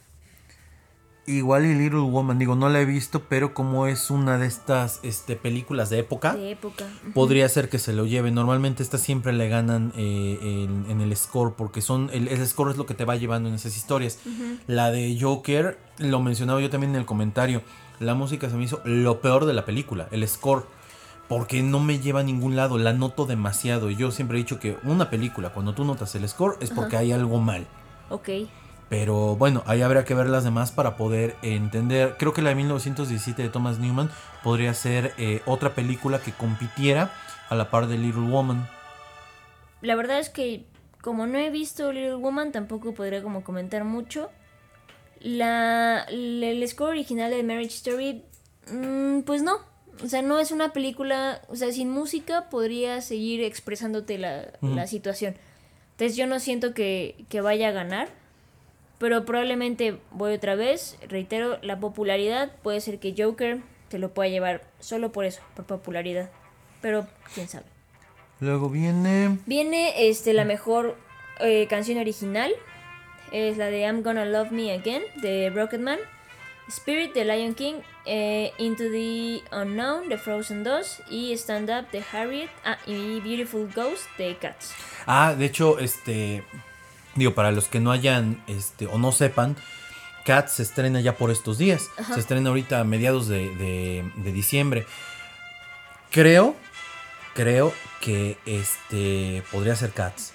Igual 1.25 1.65
y 1.65 1.73
Little 1.73 2.01
Woman, 2.01 2.37
digo, 2.37 2.53
no 2.55 2.67
la 2.67 2.81
he 2.81 2.85
visto, 2.85 3.23
pero 3.29 3.53
como 3.53 3.87
es 3.87 4.09
una 4.11 4.37
de 4.37 4.45
estas 4.45 4.99
este, 5.03 5.37
películas 5.37 5.89
de 5.89 5.99
época, 5.99 6.33
De 6.35 6.51
época. 6.51 6.85
podría 7.13 7.47
ser 7.47 7.69
que 7.69 7.79
se 7.79 7.93
lo 7.93 8.05
lleve. 8.05 8.29
Normalmente 8.29 8.83
estas 8.83 8.99
siempre 8.99 9.31
le 9.31 9.47
ganan 9.47 9.93
eh, 9.95 10.37
en, 10.41 10.91
en 10.91 10.99
el 10.99 11.15
score, 11.15 11.53
porque 11.55 11.79
son 11.81 12.09
el, 12.11 12.27
el 12.27 12.45
score 12.45 12.71
es 12.71 12.77
lo 12.77 12.85
que 12.85 12.93
te 12.93 13.05
va 13.05 13.15
llevando 13.15 13.47
en 13.47 13.55
esas 13.55 13.77
historias. 13.77 14.19
La 14.67 14.91
de 14.91 15.17
Joker, 15.17 15.79
lo 15.97 16.19
mencionaba 16.21 16.59
yo 16.59 16.69
también 16.69 16.91
en 16.93 16.99
el 16.99 17.05
comentario, 17.05 17.61
la 18.03 18.13
música 18.13 18.49
se 18.49 18.55
me 18.55 18.63
hizo 18.63 18.81
lo 18.83 19.21
peor 19.21 19.45
de 19.45 19.53
la 19.53 19.65
película, 19.65 20.07
el 20.11 20.27
score. 20.27 20.65
Porque 21.27 21.63
no 21.63 21.79
me 21.79 21.99
lleva 21.99 22.19
a 22.19 22.23
ningún 22.23 22.55
lado, 22.55 22.77
la 22.77 22.93
noto 22.93 23.25
demasiado. 23.25 23.89
Y 23.89 23.95
yo 23.95 24.11
siempre 24.11 24.37
he 24.37 24.43
dicho 24.43 24.59
que 24.59 24.77
una 24.83 25.09
película, 25.09 25.51
cuando 25.51 25.73
tú 25.73 25.85
notas 25.85 26.13
el 26.15 26.27
score, 26.27 26.57
es 26.59 26.69
porque 26.69 26.97
hay 26.97 27.11
algo 27.11 27.39
mal. 27.39 27.65
Ok. 28.09 28.29
Pero 28.89 29.35
bueno, 29.37 29.63
ahí 29.65 29.81
habría 29.81 30.05
que 30.05 30.13
ver 30.13 30.27
las 30.27 30.43
demás 30.43 30.71
para 30.71 30.97
poder 30.97 31.35
entender. 31.41 32.15
Creo 32.19 32.33
que 32.33 32.41
la 32.41 32.49
de 32.49 32.55
1917 32.55 33.41
de 33.41 33.49
Thomas 33.49 33.79
Newman 33.79 34.11
podría 34.43 34.73
ser 34.73 35.13
eh, 35.17 35.41
otra 35.45 35.73
película 35.73 36.19
que 36.19 36.33
compitiera 36.33 37.11
a 37.49 37.55
la 37.55 37.71
par 37.71 37.87
de 37.87 37.97
Little 37.97 38.29
Woman. 38.29 38.67
La 39.81 39.95
verdad 39.95 40.19
es 40.19 40.29
que 40.29 40.65
como 41.01 41.27
no 41.27 41.37
he 41.37 41.49
visto 41.49 41.91
Little 41.91 42.15
Woman, 42.15 42.51
tampoco 42.51 42.93
podría 42.93 43.21
como 43.21 43.43
comentar 43.43 43.83
mucho. 43.83 44.29
La, 45.23 46.05
la- 46.09 46.47
el 46.47 46.67
score 46.67 46.91
original 46.91 47.31
de 47.31 47.41
Marriage 47.43 47.75
Story, 47.75 48.23
mm, 48.71 49.21
pues 49.21 49.41
no. 49.41 49.57
O 50.03 50.07
sea, 50.07 50.21
no 50.21 50.39
es 50.39 50.51
una 50.51 50.73
película, 50.73 51.41
o 51.49 51.55
sea, 51.55 51.71
sin 51.71 51.89
música 51.89 52.49
podría 52.49 53.01
seguir 53.01 53.41
expresándote 53.43 54.17
la, 54.17 54.47
la 54.61 54.85
situación. 54.87 55.35
Entonces 55.91 56.17
yo 56.17 56.27
no 56.27 56.39
siento 56.39 56.73
que, 56.73 57.25
que 57.29 57.41
vaya 57.41 57.69
a 57.69 57.71
ganar. 57.71 58.09
Pero 58.99 59.25
probablemente 59.25 59.97
voy 60.11 60.33
otra 60.33 60.55
vez. 60.55 60.97
Reitero, 61.09 61.57
la 61.61 61.79
popularidad 61.79 62.51
puede 62.63 62.79
ser 62.81 62.99
que 62.99 63.13
Joker 63.17 63.59
se 63.89 63.99
lo 63.99 64.13
pueda 64.13 64.29
llevar 64.29 64.63
solo 64.79 65.11
por 65.11 65.25
eso, 65.25 65.41
por 65.55 65.65
popularidad. 65.65 66.29
Pero 66.81 67.05
quién 67.35 67.47
sabe. 67.47 67.65
Luego 68.39 68.69
viene. 68.69 69.37
Viene 69.45 70.09
este, 70.09 70.33
la 70.33 70.45
mejor 70.45 70.97
eh, 71.39 71.67
canción 71.69 71.97
original. 71.97 72.51
Es 73.33 73.57
la 73.57 73.65
de 73.65 73.81
I'm 73.81 74.01
Gonna 74.03 74.23
Love 74.25 74.51
Me 74.51 74.71
Again 74.71 75.03
de 75.15 75.49
Rocketman. 75.53 75.99
Spirit 76.69 77.13
de 77.13 77.25
Lion 77.25 77.53
King. 77.55 77.75
eh, 78.05 78.51
Into 78.57 78.83
the 78.91 79.41
Unknown 79.51 80.07
de 80.07 80.17
Frozen 80.17 80.63
2. 80.63 81.01
Y 81.09 81.33
Stand 81.33 81.69
Up 81.69 81.91
de 81.91 82.01
Harriet. 82.13 82.49
Ah, 82.63 82.77
y 82.85 83.19
Beautiful 83.19 83.69
Ghost 83.75 84.05
de 84.17 84.37
Cats. 84.37 84.73
Ah, 85.05 85.33
de 85.37 85.43
hecho, 85.45 85.79
este. 85.79 86.43
Digo, 87.15 87.33
para 87.33 87.51
los 87.51 87.67
que 87.67 87.79
no 87.81 87.91
hayan. 87.91 88.41
Este. 88.47 88.85
o 88.87 88.97
no 88.97 89.11
sepan. 89.11 89.57
Cats 90.25 90.53
se 90.53 90.63
estrena 90.63 91.01
ya 91.01 91.17
por 91.17 91.31
estos 91.31 91.57
días. 91.57 91.89
Se 92.13 92.19
estrena 92.21 92.47
ahorita 92.49 92.79
a 92.79 92.83
mediados 92.85 93.27
de, 93.27 93.49
de- 93.55 94.09
de 94.15 94.31
diciembre. 94.31 94.85
Creo. 96.11 96.55
Creo 97.33 97.73
que 97.99 98.37
este. 98.45 99.43
Podría 99.51 99.75
ser 99.75 99.91
Cats. 99.91 100.33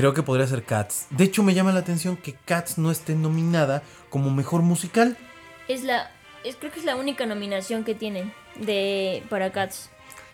Creo 0.00 0.14
que 0.14 0.22
podría 0.22 0.46
ser 0.46 0.64
Cats. 0.64 1.08
De 1.10 1.24
hecho, 1.24 1.42
me 1.42 1.52
llama 1.52 1.72
la 1.72 1.80
atención 1.80 2.16
que 2.16 2.32
Cats 2.32 2.78
no 2.78 2.90
esté 2.90 3.14
nominada 3.14 3.82
como 4.08 4.30
mejor 4.30 4.62
musical. 4.62 5.18
Es 5.68 5.84
la. 5.84 6.10
Es, 6.42 6.56
creo 6.56 6.72
que 6.72 6.78
es 6.78 6.86
la 6.86 6.96
única 6.96 7.26
nominación 7.26 7.84
que 7.84 7.94
tienen 7.94 8.32
de, 8.58 9.22
para 9.28 9.52
Cats. 9.52 9.90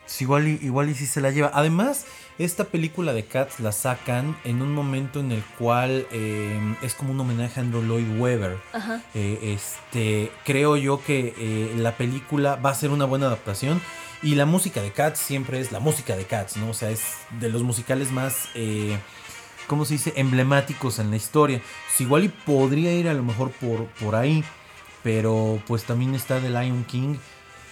Sí, 0.06 0.22
igual 0.22 0.46
y, 0.46 0.60
igual 0.62 0.88
y 0.88 0.94
si 0.94 1.04
se 1.04 1.20
la 1.20 1.32
lleva. 1.32 1.50
Además, 1.52 2.06
esta 2.38 2.62
película 2.62 3.12
de 3.12 3.24
Cats 3.24 3.58
la 3.58 3.72
sacan 3.72 4.36
en 4.44 4.62
un 4.62 4.72
momento 4.72 5.18
en 5.18 5.32
el 5.32 5.42
cual 5.58 6.06
eh, 6.12 6.76
es 6.82 6.94
como 6.94 7.10
un 7.10 7.18
homenaje 7.18 7.58
a 7.58 7.64
Andrew 7.64 7.82
Lloyd 7.82 8.20
Webber. 8.20 8.58
Ajá. 8.72 9.02
Eh, 9.14 9.52
este, 9.52 10.30
creo 10.44 10.76
yo 10.76 11.02
que 11.02 11.34
eh, 11.36 11.74
la 11.76 11.96
película 11.96 12.54
va 12.54 12.70
a 12.70 12.74
ser 12.76 12.90
una 12.90 13.04
buena 13.04 13.26
adaptación. 13.26 13.80
Y 14.22 14.34
la 14.34 14.46
música 14.46 14.80
de 14.80 14.92
Cats 14.92 15.18
siempre 15.18 15.60
es 15.60 15.72
la 15.72 15.80
música 15.80 16.16
de 16.16 16.24
Cats, 16.24 16.56
¿no? 16.56 16.70
O 16.70 16.74
sea, 16.74 16.90
es 16.90 17.02
de 17.38 17.48
los 17.48 17.62
musicales 17.62 18.12
más, 18.12 18.48
eh, 18.54 18.98
¿cómo 19.66 19.84
se 19.84 19.94
dice? 19.94 20.12
Emblemáticos 20.16 20.98
en 20.98 21.10
la 21.10 21.16
historia. 21.16 21.60
Pues 21.86 22.00
igual 22.00 22.24
y 22.24 22.28
podría 22.28 22.92
ir 22.92 23.08
a 23.08 23.14
lo 23.14 23.22
mejor 23.22 23.50
por, 23.52 23.86
por 23.86 24.14
ahí. 24.14 24.44
Pero 25.02 25.60
pues 25.66 25.84
también 25.84 26.14
está 26.14 26.40
The 26.40 26.50
Lion 26.50 26.84
King. 26.84 27.16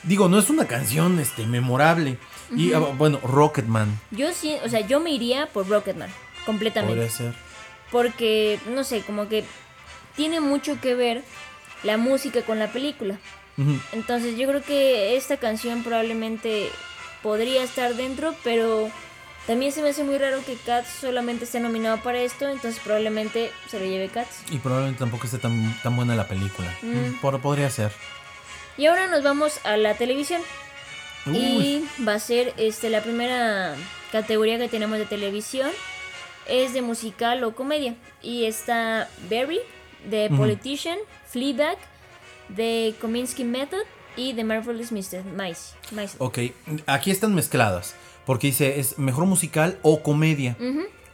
Digo, 0.03 0.29
no 0.29 0.39
es 0.39 0.51
una 0.51 0.67
canción 0.67 1.19
este, 1.19 1.47
memorable. 1.47 2.19
Y 2.55 2.75
ah, 2.75 2.79
bueno, 2.79 3.19
Rocketman 3.25 3.99
Yo 4.11 4.33
sí, 4.33 4.57
o 4.63 4.69
sea, 4.69 4.81
yo 4.81 5.01
me 5.01 5.11
iría 5.11 5.47
por 5.47 5.69
Rocketman. 5.69 6.11
Completamente. 6.45 6.95
podría 6.95 7.11
ser. 7.11 7.35
Porque, 7.91 8.61
no 8.69 8.85
sé, 8.85 9.01
como 9.01 9.29
que 9.29 9.45
tiene 10.15 10.41
mucho 10.41 10.81
que 10.81 10.95
ver 10.95 11.25
la 11.83 11.97
música 11.97 12.43
con 12.43 12.59
la 12.59 12.73
película. 12.73 13.19
Entonces 13.93 14.37
yo 14.37 14.49
creo 14.49 14.63
que 14.63 15.17
esta 15.17 15.37
canción 15.37 15.85
probablemente 15.85 16.71
podría 17.23 17.63
estar 17.63 17.95
dentro, 17.95 18.35
pero 18.43 18.91
también 19.47 19.73
se 19.73 19.83
me 19.83 19.91
hace 19.91 20.05
muy 20.05 20.17
raro 20.19 20.39
que 20.45 20.55
Cats 20.57 20.89
solamente 21.01 21.45
esté 21.45 21.61
nominado 21.61 21.99
para 22.03 22.19
esto, 22.21 22.49
entonces 22.49 22.81
probablemente 22.83 23.51
se 23.69 23.79
lo 23.79 23.87
lleve 23.87 24.09
Cats. 24.09 24.41
Y 24.51 24.59
probablemente 24.59 25.01
tampoco 25.01 25.27
esté 25.27 25.39
tan, 25.39 25.79
tan 25.83 25.95
buena 25.97 26.15
la 26.17 26.27
película. 26.29 26.73
Mm. 26.83 26.97
Mm, 27.11 27.21
por- 27.21 27.41
podría 27.41 27.69
ser. 27.71 27.93
Y 28.77 28.87
ahora 28.87 29.07
nos 29.07 29.23
vamos 29.23 29.61
a 29.65 29.77
la 29.77 29.95
televisión. 29.95 30.41
Uy. 31.27 31.37
Y 31.37 31.89
va 32.05 32.15
a 32.15 32.19
ser 32.19 32.53
este 32.57 32.91
la 32.91 33.03
primera 33.03 33.75
categoría 34.13 34.59
que 34.59 34.69
tenemos 34.69 34.99
de 34.99 35.07
televisión. 35.07 35.71
Es 36.47 36.75
de 36.75 36.83
musical 36.83 37.43
o 37.45 37.55
comedia. 37.55 37.95
Y 38.23 38.45
está 38.45 39.09
Barry, 39.31 39.61
Ujú. 40.29 40.37
Politician, 40.37 40.99
Fleabag, 41.27 41.79
de 42.49 42.95
Kominsky 43.01 43.45
Method 43.45 43.85
y 44.17 44.35
de 44.35 44.45
Marvelous 44.45 44.93
Mr. 44.93 45.25
Maisy. 45.35 45.73
Maisy. 45.93 46.17
Ok, 46.19 46.39
aquí 46.87 47.11
están 47.11 47.35
mezcladas. 47.35 47.95
Porque 48.27 48.49
dice, 48.49 48.81
es 48.81 48.99
mejor 48.99 49.27
musical 49.27 49.79
o 49.83 50.03
comedia. 50.03 50.57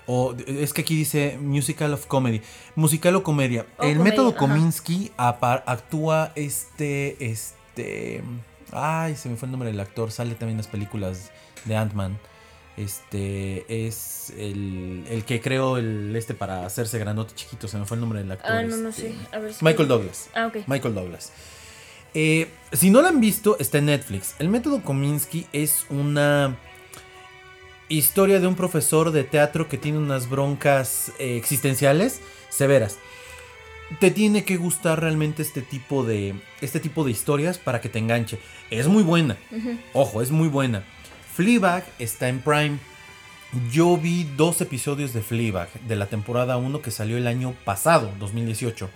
O 0.06 0.34
es 0.46 0.72
que 0.72 0.80
aquí 0.82 0.96
dice 0.96 1.38
musical 1.40 1.92
of 1.92 2.06
comedy. 2.06 2.40
Musical 2.74 3.14
o 3.16 3.22
comedia. 3.22 3.66
O 3.78 3.84
el 3.84 3.96
comedia, 3.96 4.04
método. 4.04 4.36
Kominsky 4.36 5.12
actúa 5.16 6.32
este. 6.34 7.16
Este. 7.24 8.22
Ay, 8.72 9.16
se 9.16 9.28
me 9.28 9.36
fue 9.36 9.46
el 9.46 9.52
nombre 9.52 9.70
del 9.70 9.80
actor. 9.80 10.10
Sale 10.10 10.30
también 10.34 10.52
en 10.52 10.56
las 10.58 10.68
películas 10.68 11.30
de 11.64 11.76
Ant-Man. 11.76 12.18
Este 12.76 13.86
es 13.86 14.32
el, 14.38 15.04
el 15.10 15.24
que 15.24 15.40
creó 15.40 15.76
el 15.76 16.14
este 16.16 16.34
para 16.34 16.64
hacerse 16.64 16.98
grandote 16.98 17.34
chiquito. 17.34 17.68
Se 17.68 17.76
me 17.76 17.84
fue 17.84 17.96
el 17.96 18.00
nombre 18.00 18.20
del 18.20 18.32
actor. 18.32 18.50
Ah, 18.52 18.62
no, 18.62 18.76
no 18.76 18.88
este, 18.88 19.02
sé. 19.12 19.14
A 19.32 19.38
ver 19.38 19.52
si- 19.52 19.64
Michael 19.64 19.88
Douglas. 19.88 20.30
Ah, 20.34 20.46
ok. 20.46 20.66
Michael 20.66 20.94
Douglas. 20.94 21.32
Eh, 22.14 22.48
si 22.72 22.90
no 22.90 23.02
la 23.02 23.08
han 23.10 23.20
visto, 23.20 23.58
está 23.58 23.78
en 23.78 23.86
Netflix. 23.86 24.34
El 24.38 24.48
método 24.48 24.82
Kominsky 24.82 25.46
es 25.52 25.84
una 25.90 26.56
historia 27.90 28.40
de 28.40 28.46
un 28.46 28.54
profesor 28.54 29.10
de 29.10 29.24
teatro 29.24 29.68
que 29.68 29.76
tiene 29.76 29.98
unas 29.98 30.30
broncas 30.30 31.12
eh, 31.18 31.36
existenciales 31.36 32.20
severas. 32.48 32.98
Te 33.98 34.12
tiene 34.12 34.44
que 34.44 34.56
gustar 34.56 35.00
realmente 35.00 35.42
este 35.42 35.62
tipo 35.62 36.04
de 36.04 36.36
este 36.60 36.78
tipo 36.78 37.04
de 37.04 37.10
historias 37.10 37.58
para 37.58 37.80
que 37.80 37.88
te 37.88 37.98
enganche. 37.98 38.38
Es 38.70 38.86
muy 38.86 39.02
buena. 39.02 39.36
Ojo, 39.92 40.22
es 40.22 40.30
muy 40.30 40.48
buena. 40.48 40.84
Fleabag 41.34 41.84
está 41.98 42.28
en 42.28 42.40
Prime. 42.40 42.78
Yo 43.72 43.96
vi 43.96 44.30
dos 44.36 44.60
episodios 44.60 45.12
de 45.12 45.22
Fleabag 45.22 45.68
de 45.80 45.96
la 45.96 46.06
temporada 46.06 46.56
1 46.56 46.82
que 46.82 46.92
salió 46.92 47.16
el 47.16 47.26
año 47.26 47.56
pasado, 47.64 48.12
2018. 48.20 48.88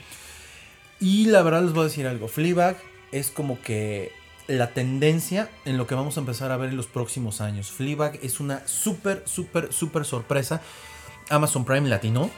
Y 1.00 1.26
la 1.26 1.42
verdad 1.42 1.64
les 1.64 1.72
voy 1.72 1.82
a 1.82 1.88
decir 1.88 2.06
algo. 2.06 2.28
Fleabag 2.28 2.76
es 3.10 3.32
como 3.32 3.60
que 3.60 4.12
la 4.46 4.70
tendencia 4.72 5.50
en 5.64 5.76
lo 5.76 5.86
que 5.86 5.94
vamos 5.94 6.16
a 6.16 6.20
empezar 6.20 6.52
a 6.52 6.56
ver 6.56 6.70
en 6.70 6.76
los 6.76 6.86
próximos 6.86 7.40
años. 7.40 7.70
Fleabag 7.70 8.18
es 8.22 8.40
una 8.40 8.66
súper, 8.66 9.22
súper, 9.26 9.72
súper 9.72 10.04
sorpresa. 10.04 10.60
Amazon 11.30 11.64
Prime 11.64 11.88
Latino. 11.88 12.30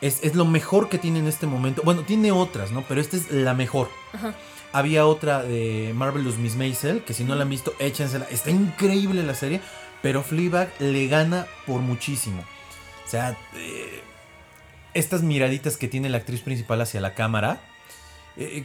Es, 0.00 0.20
es 0.22 0.36
lo 0.36 0.44
mejor 0.44 0.88
que 0.88 0.98
tiene 0.98 1.18
en 1.18 1.26
este 1.26 1.46
momento. 1.46 1.82
Bueno, 1.84 2.02
tiene 2.02 2.30
otras, 2.30 2.70
¿no? 2.70 2.84
Pero 2.86 3.00
esta 3.00 3.16
es 3.16 3.32
la 3.32 3.54
mejor. 3.54 3.90
Ajá. 4.12 4.34
Había 4.72 5.06
otra 5.06 5.42
de 5.42 5.92
Marvelous 5.94 6.36
Miss 6.36 6.54
Maisel, 6.54 7.02
que 7.02 7.14
si 7.14 7.24
no 7.24 7.34
la 7.34 7.42
han 7.42 7.50
visto, 7.50 7.74
échensela. 7.78 8.26
Está 8.30 8.50
increíble 8.50 9.22
la 9.22 9.34
serie, 9.34 9.60
pero 10.02 10.22
Fleabag 10.22 10.70
le 10.78 11.08
gana 11.08 11.46
por 11.66 11.80
muchísimo. 11.80 12.44
O 13.06 13.10
sea, 13.10 13.36
eh, 13.56 14.02
estas 14.92 15.22
miraditas 15.22 15.78
que 15.78 15.88
tiene 15.88 16.10
la 16.10 16.18
actriz 16.18 16.42
principal 16.42 16.80
hacia 16.82 17.00
la 17.00 17.14
cámara, 17.14 17.60
eh, 18.38 18.64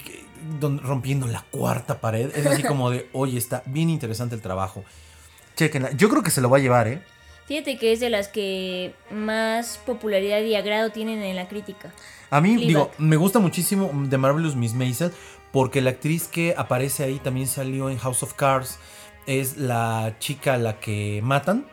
don- 0.59 0.79
rompiendo 0.79 1.27
la 1.27 1.41
cuarta 1.51 1.99
pared, 1.99 2.31
es 2.35 2.45
así 2.45 2.63
como 2.63 2.89
de, 2.91 3.09
oye, 3.13 3.37
está 3.37 3.63
bien 3.65 3.89
interesante 3.89 4.35
el 4.35 4.41
trabajo. 4.41 4.83
Chequenla. 5.55 5.91
Yo 5.91 6.09
creo 6.09 6.23
que 6.23 6.31
se 6.31 6.41
lo 6.41 6.49
va 6.49 6.57
a 6.57 6.61
llevar, 6.61 6.87
¿eh? 6.87 7.01
Fíjate 7.45 7.77
que 7.77 7.91
es 7.91 7.99
de 7.99 8.09
las 8.09 8.29
que 8.29 8.93
más 9.11 9.77
popularidad 9.85 10.41
y 10.41 10.55
agrado 10.55 10.91
tienen 10.91 11.21
en 11.21 11.35
la 11.35 11.47
crítica. 11.49 11.91
A 12.29 12.39
mí, 12.39 12.55
Fleabag. 12.55 12.67
digo, 12.67 12.91
me 12.97 13.17
gusta 13.17 13.39
muchísimo 13.39 13.91
de 13.93 14.17
Marvelous 14.17 14.55
Miss 14.55 14.73
Maisel 14.73 15.11
porque 15.51 15.81
la 15.81 15.89
actriz 15.91 16.27
que 16.27 16.55
aparece 16.57 17.03
ahí 17.03 17.19
también 17.19 17.47
salió 17.47 17.89
en 17.89 17.97
House 17.97 18.23
of 18.23 18.33
Cards. 18.33 18.79
Es 19.27 19.57
la 19.57 20.15
chica 20.19 20.55
a 20.55 20.57
la 20.57 20.79
que 20.79 21.19
matan. 21.23 21.65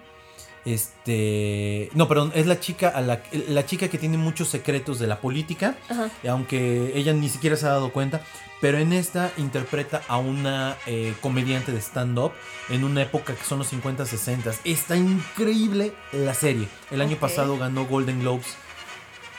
Este. 0.65 1.91
No, 1.95 2.09
perdón, 2.09 2.33
es 2.35 2.47
la 2.47 2.61
chica, 2.61 2.89
a 2.89 3.01
la, 3.01 3.23
la 3.49 3.65
chica 3.67 3.89
que 3.89 3.99
tiene 3.99 4.19
muchos 4.19 4.49
secretos 4.49 4.99
de 4.99 5.07
la 5.07 5.21
política. 5.21 5.77
Ajá. 5.89 6.11
Aunque 6.29 6.93
ella 6.95 7.13
ni 7.13 7.29
siquiera 7.29 7.57
se 7.57 7.67
ha 7.67 7.71
dado 7.71 7.93
cuenta. 7.93 8.23
Pero 8.61 8.77
en 8.77 8.93
esta 8.93 9.33
interpreta 9.39 10.03
a 10.07 10.19
una 10.19 10.77
eh, 10.87 11.15
comediante 11.23 11.73
de 11.73 11.81
stand-up 11.81 12.33
en 12.69 12.85
una 12.85 13.03
época 13.03 13.35
que 13.35 13.43
son 13.43 13.59
los 13.59 13.69
50, 13.69 14.05
60. 14.05 14.53
Está 14.65 14.97
increíble 14.97 15.95
la 16.13 16.35
serie. 16.35 16.69
El 16.91 17.01
año 17.01 17.17
pasado 17.17 17.57
ganó 17.57 17.87
Golden 17.87 18.21
Globes 18.21 18.57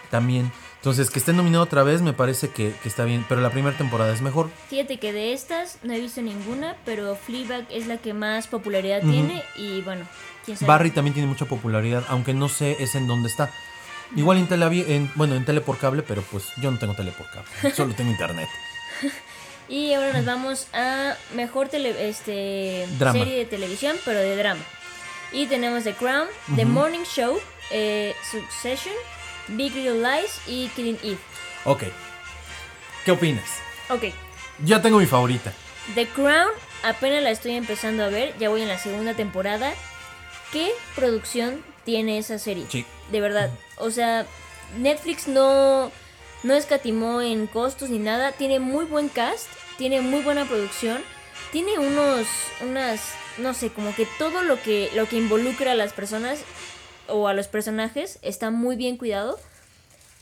también. 0.09 0.51
Entonces, 0.81 1.11
que 1.11 1.19
esté 1.19 1.31
nominado 1.31 1.63
otra 1.63 1.83
vez 1.83 2.01
me 2.01 2.11
parece 2.11 2.49
que, 2.49 2.73
que 2.81 2.89
está 2.89 3.05
bien. 3.05 3.23
Pero 3.29 3.39
la 3.39 3.51
primera 3.51 3.77
temporada 3.77 4.11
es 4.11 4.21
mejor. 4.21 4.49
Fíjate 4.67 4.97
que 4.97 5.13
de 5.13 5.31
estas 5.33 5.77
no 5.83 5.93
he 5.93 5.99
visto 5.99 6.23
ninguna, 6.23 6.75
pero 6.85 7.15
Fleabag 7.15 7.67
es 7.69 7.85
la 7.85 7.97
que 7.97 8.15
más 8.15 8.47
popularidad 8.47 9.03
Ujú. 9.03 9.11
tiene 9.11 9.43
y 9.55 9.81
bueno, 9.81 10.05
quién 10.43 10.57
sabe. 10.57 10.67
Barry 10.67 10.89
también 10.89 11.13
tiene 11.13 11.27
mucha 11.29 11.45
popularidad, 11.45 12.03
aunque 12.09 12.33
no 12.33 12.49
sé 12.49 12.77
es 12.79 12.95
en 12.95 13.05
dónde 13.05 13.29
está. 13.29 13.51
Igual 14.15 14.39
en 14.39 14.47
tele, 14.47 14.65
en, 14.95 15.11
bueno, 15.13 15.35
en 15.35 15.45
tele 15.45 15.61
por 15.61 15.77
cable, 15.77 16.01
pero 16.01 16.23
pues 16.23 16.45
yo 16.59 16.71
no 16.71 16.79
tengo 16.79 16.95
tele 16.95 17.11
por 17.11 17.27
cable, 17.29 17.75
solo 17.75 17.93
tengo 17.93 18.09
internet. 18.11 18.49
Y 19.69 19.93
ahora 19.93 20.11
nos 20.11 20.25
vamos 20.25 20.67
a 20.73 21.15
mejor 21.33 21.69
tele, 21.69 22.09
este, 22.09 22.85
Drama. 22.99 23.17
serie 23.17 23.37
de 23.37 23.45
televisión, 23.45 23.95
pero 24.03 24.19
de 24.19 24.35
drama. 24.35 24.59
Y 25.31 25.45
tenemos 25.45 25.85
The 25.85 25.93
Crown, 25.93 26.27
The 26.57 26.63
Ujú. 26.65 26.73
Morning 26.73 27.03
Show, 27.05 27.39
eh, 27.71 28.13
Succession, 28.29 28.93
Big 29.49 29.73
Little 29.75 29.99
Lies 30.01 30.39
y 30.47 30.67
Killing 30.69 30.97
Eve. 31.03 31.17
Ok. 31.65 31.83
¿Qué 33.05 33.11
opinas? 33.11 33.45
Ok, 33.89 34.05
Yo 34.63 34.79
tengo 34.81 34.99
mi 34.99 35.05
favorita. 35.05 35.51
The 35.95 36.07
Crown 36.07 36.49
apenas 36.83 37.23
la 37.23 37.31
estoy 37.31 37.55
empezando 37.55 38.03
a 38.03 38.09
ver, 38.09 38.37
ya 38.37 38.49
voy 38.49 38.61
en 38.61 38.67
la 38.67 38.77
segunda 38.77 39.13
temporada. 39.15 39.73
¿Qué 40.51 40.71
producción 40.95 41.63
tiene 41.83 42.17
esa 42.17 42.37
serie? 42.39 42.65
Sí. 42.69 42.85
De 43.11 43.21
verdad. 43.21 43.49
O 43.77 43.91
sea, 43.91 44.25
Netflix 44.77 45.27
no, 45.27 45.91
no 46.43 46.53
escatimó 46.53 47.21
en 47.21 47.47
costos 47.47 47.89
ni 47.89 47.99
nada. 47.99 48.31
Tiene 48.33 48.59
muy 48.59 48.85
buen 48.85 49.09
cast, 49.09 49.47
tiene 49.77 50.01
muy 50.01 50.21
buena 50.21 50.45
producción. 50.45 51.01
Tiene 51.51 51.79
unos, 51.79 52.27
unas, 52.61 53.01
no 53.37 53.53
sé, 53.53 53.71
como 53.71 53.93
que 53.95 54.07
todo 54.17 54.41
lo 54.41 54.61
que, 54.61 54.89
lo 54.95 55.07
que 55.07 55.17
involucra 55.17 55.73
a 55.73 55.75
las 55.75 55.91
personas 55.91 56.39
o 57.11 57.27
a 57.27 57.33
los 57.33 57.47
personajes 57.47 58.19
está 58.21 58.49
muy 58.51 58.75
bien 58.75 58.97
cuidado. 58.97 59.39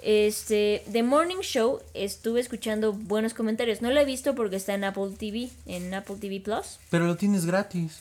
Este, 0.02 0.84
The 0.92 1.04
Morning 1.04 1.42
Show, 1.42 1.82
estuve 1.94 2.40
escuchando 2.40 2.94
buenos 2.94 3.34
comentarios. 3.34 3.82
No 3.82 3.92
lo 3.92 4.00
he 4.00 4.06
visto 4.06 4.34
porque 4.36 4.56
está 4.56 4.74
en 4.74 4.86
Apple 4.86 5.12
TV, 5.18 5.50
en 5.66 5.94
Apple 5.94 6.16
TV 6.22 6.40
Plus. 6.40 6.80
Pero 6.90 7.06
lo 7.06 7.18
tienes 7.18 7.46
gratis. 7.46 7.98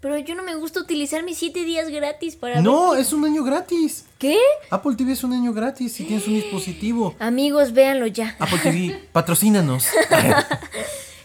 Pero 0.00 0.18
yo 0.18 0.34
no 0.34 0.42
me 0.42 0.54
gusta 0.54 0.80
utilizar 0.80 1.22
mis 1.24 1.38
7 1.38 1.64
días 1.64 1.88
gratis 1.88 2.36
para 2.36 2.60
No, 2.60 2.90
ver- 2.90 3.00
es 3.00 3.12
un 3.14 3.24
año 3.24 3.42
gratis. 3.42 4.04
¿Qué? 4.18 4.36
Apple 4.70 4.96
TV 4.96 5.12
es 5.12 5.24
un 5.24 5.32
año 5.32 5.52
gratis 5.54 5.94
si 5.94 6.04
tienes 6.04 6.26
un 6.28 6.34
dispositivo. 6.34 7.14
Amigos, 7.20 7.72
véanlo 7.72 8.06
ya. 8.06 8.36
Apple 8.38 8.58
TV, 8.62 9.08
patrocínanos. 9.12 9.86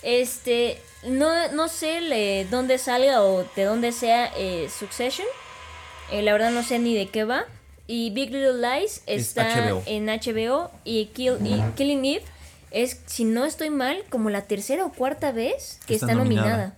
Este, 0.01 0.81
no, 1.07 1.51
no 1.51 1.67
sé 1.67 1.99
le- 2.01 2.45
dónde 2.45 2.77
salga 2.77 3.21
o 3.21 3.43
de 3.55 3.63
dónde 3.65 3.91
sea 3.91 4.31
eh, 4.37 4.69
Succession. 4.79 5.27
Eh, 6.11 6.21
la 6.21 6.33
verdad 6.33 6.51
no 6.51 6.63
sé 6.63 6.79
ni 6.79 6.95
de 6.95 7.07
qué 7.07 7.23
va. 7.23 7.45
Y 7.87 8.11
Big 8.11 8.31
Little 8.31 8.61
Lies 8.61 9.01
Es 9.07 9.29
está 9.29 9.67
HBO. 9.67 9.81
en 9.87 10.05
HBO 10.05 10.71
y, 10.83 11.05
Kill, 11.07 11.37
y 11.43 11.59
Killing 11.75 12.05
Eve 12.05 12.23
es, 12.71 13.01
si 13.07 13.23
no 13.23 13.45
estoy 13.45 13.69
mal, 13.69 14.03
como 14.09 14.29
la 14.29 14.43
tercera 14.43 14.85
o 14.85 14.91
cuarta 14.91 15.31
vez 15.31 15.79
que 15.87 15.95
está, 15.95 16.13
nominada. 16.13 16.75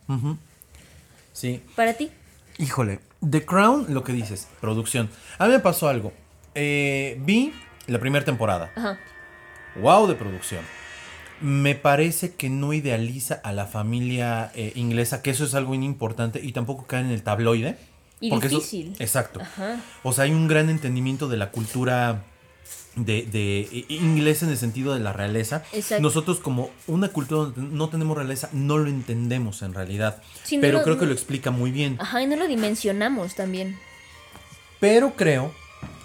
Sí. 1.33 1.61
Para 1.75 1.93
ti. 1.93 2.11
Híjole, 2.57 2.99
The 3.29 3.45
Crown, 3.45 3.87
lo 3.89 4.03
que 4.03 4.13
dices, 4.13 4.47
producción. 4.59 5.09
A 5.37 5.47
mí 5.47 5.51
me 5.51 5.59
pasó 5.59 5.89
algo. 5.89 6.13
Eh, 6.55 7.17
vi 7.21 7.53
la 7.87 7.99
primera 7.99 8.23
temporada. 8.23 8.71
Ajá. 8.75 8.97
Wow 9.75 10.07
de 10.07 10.15
producción. 10.15 10.63
Me 11.39 11.75
parece 11.75 12.35
que 12.35 12.49
no 12.49 12.71
idealiza 12.71 13.35
a 13.43 13.51
la 13.51 13.65
familia 13.65 14.51
eh, 14.53 14.73
inglesa, 14.75 15.21
que 15.21 15.31
eso 15.31 15.43
es 15.43 15.55
algo 15.55 15.73
importante 15.73 16.39
y 16.41 16.51
tampoco 16.51 16.85
cae 16.85 17.01
en 17.01 17.09
el 17.09 17.23
tabloide. 17.23 17.77
Y 18.21 18.29
porque 18.29 18.47
eso- 18.47 18.57
difícil. 18.57 18.95
exacto. 18.99 19.41
Ajá. 19.41 19.81
O 20.03 20.13
sea, 20.13 20.23
hay 20.25 20.31
un 20.31 20.47
gran 20.47 20.69
entendimiento 20.69 21.27
de 21.27 21.35
la 21.37 21.51
cultura 21.51 22.23
de, 22.95 23.23
de- 23.23 23.67
i- 23.71 23.85
inglesa 23.95 24.45
en 24.45 24.51
el 24.51 24.57
sentido 24.57 24.93
de 24.93 24.99
la 24.99 25.11
realeza. 25.13 25.63
Exacto. 25.73 26.01
Nosotros 26.01 26.39
como 26.39 26.69
una 26.87 27.07
cultura 27.09 27.49
donde 27.51 27.75
no 27.75 27.89
tenemos 27.89 28.15
realeza, 28.17 28.49
no 28.53 28.77
lo 28.77 28.89
entendemos 28.89 29.61
en 29.63 29.73
realidad. 29.73 30.21
Sí, 30.43 30.57
no 30.57 30.61
pero 30.61 30.77
lo- 30.79 30.83
creo 30.83 30.97
que 30.99 31.05
lo 31.07 31.13
explica 31.13 31.51
muy 31.51 31.71
bien. 31.71 31.97
Ajá, 31.99 32.21
y 32.21 32.27
no 32.27 32.35
lo 32.35 32.47
dimensionamos 32.47 33.35
también. 33.35 33.77
Pero 34.79 35.15
creo, 35.15 35.53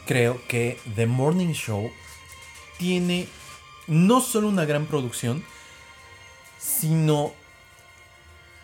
creo 0.07 0.41
que 0.49 0.79
The 0.95 1.07
Morning 1.07 1.53
Show 1.53 1.91
tiene 2.79 3.27
no 3.89 4.21
solo 4.21 4.49
una 4.49 4.65
gran 4.65 4.87
producción, 4.87 5.43
sino 6.59 7.33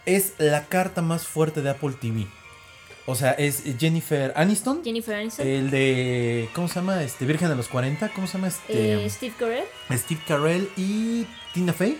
es 0.06 0.34
la 0.38 0.66
carta 0.66 1.02
más 1.02 1.26
fuerte 1.26 1.62
de 1.62 1.70
Apple 1.70 1.92
TV. 2.00 2.26
O 3.06 3.14
sea, 3.16 3.32
es 3.32 3.64
Jennifer 3.78 4.32
Aniston, 4.36 4.84
Jennifer 4.84 5.16
Aniston. 5.16 5.46
el 5.46 5.70
de, 5.70 6.48
¿cómo 6.54 6.68
se 6.68 6.76
llama? 6.76 7.02
Este, 7.02 7.24
Virgen 7.26 7.48
de 7.48 7.56
los 7.56 7.66
40, 7.68 8.10
¿cómo 8.10 8.26
se 8.28 8.34
llama? 8.34 8.46
Este, 8.48 9.04
eh, 9.04 9.10
Steve 9.10 9.34
Carell. 9.38 9.64
Steve 9.90 10.20
Carell 10.26 10.68
y 10.76 11.26
Tina 11.52 11.72
Fey. 11.72 11.98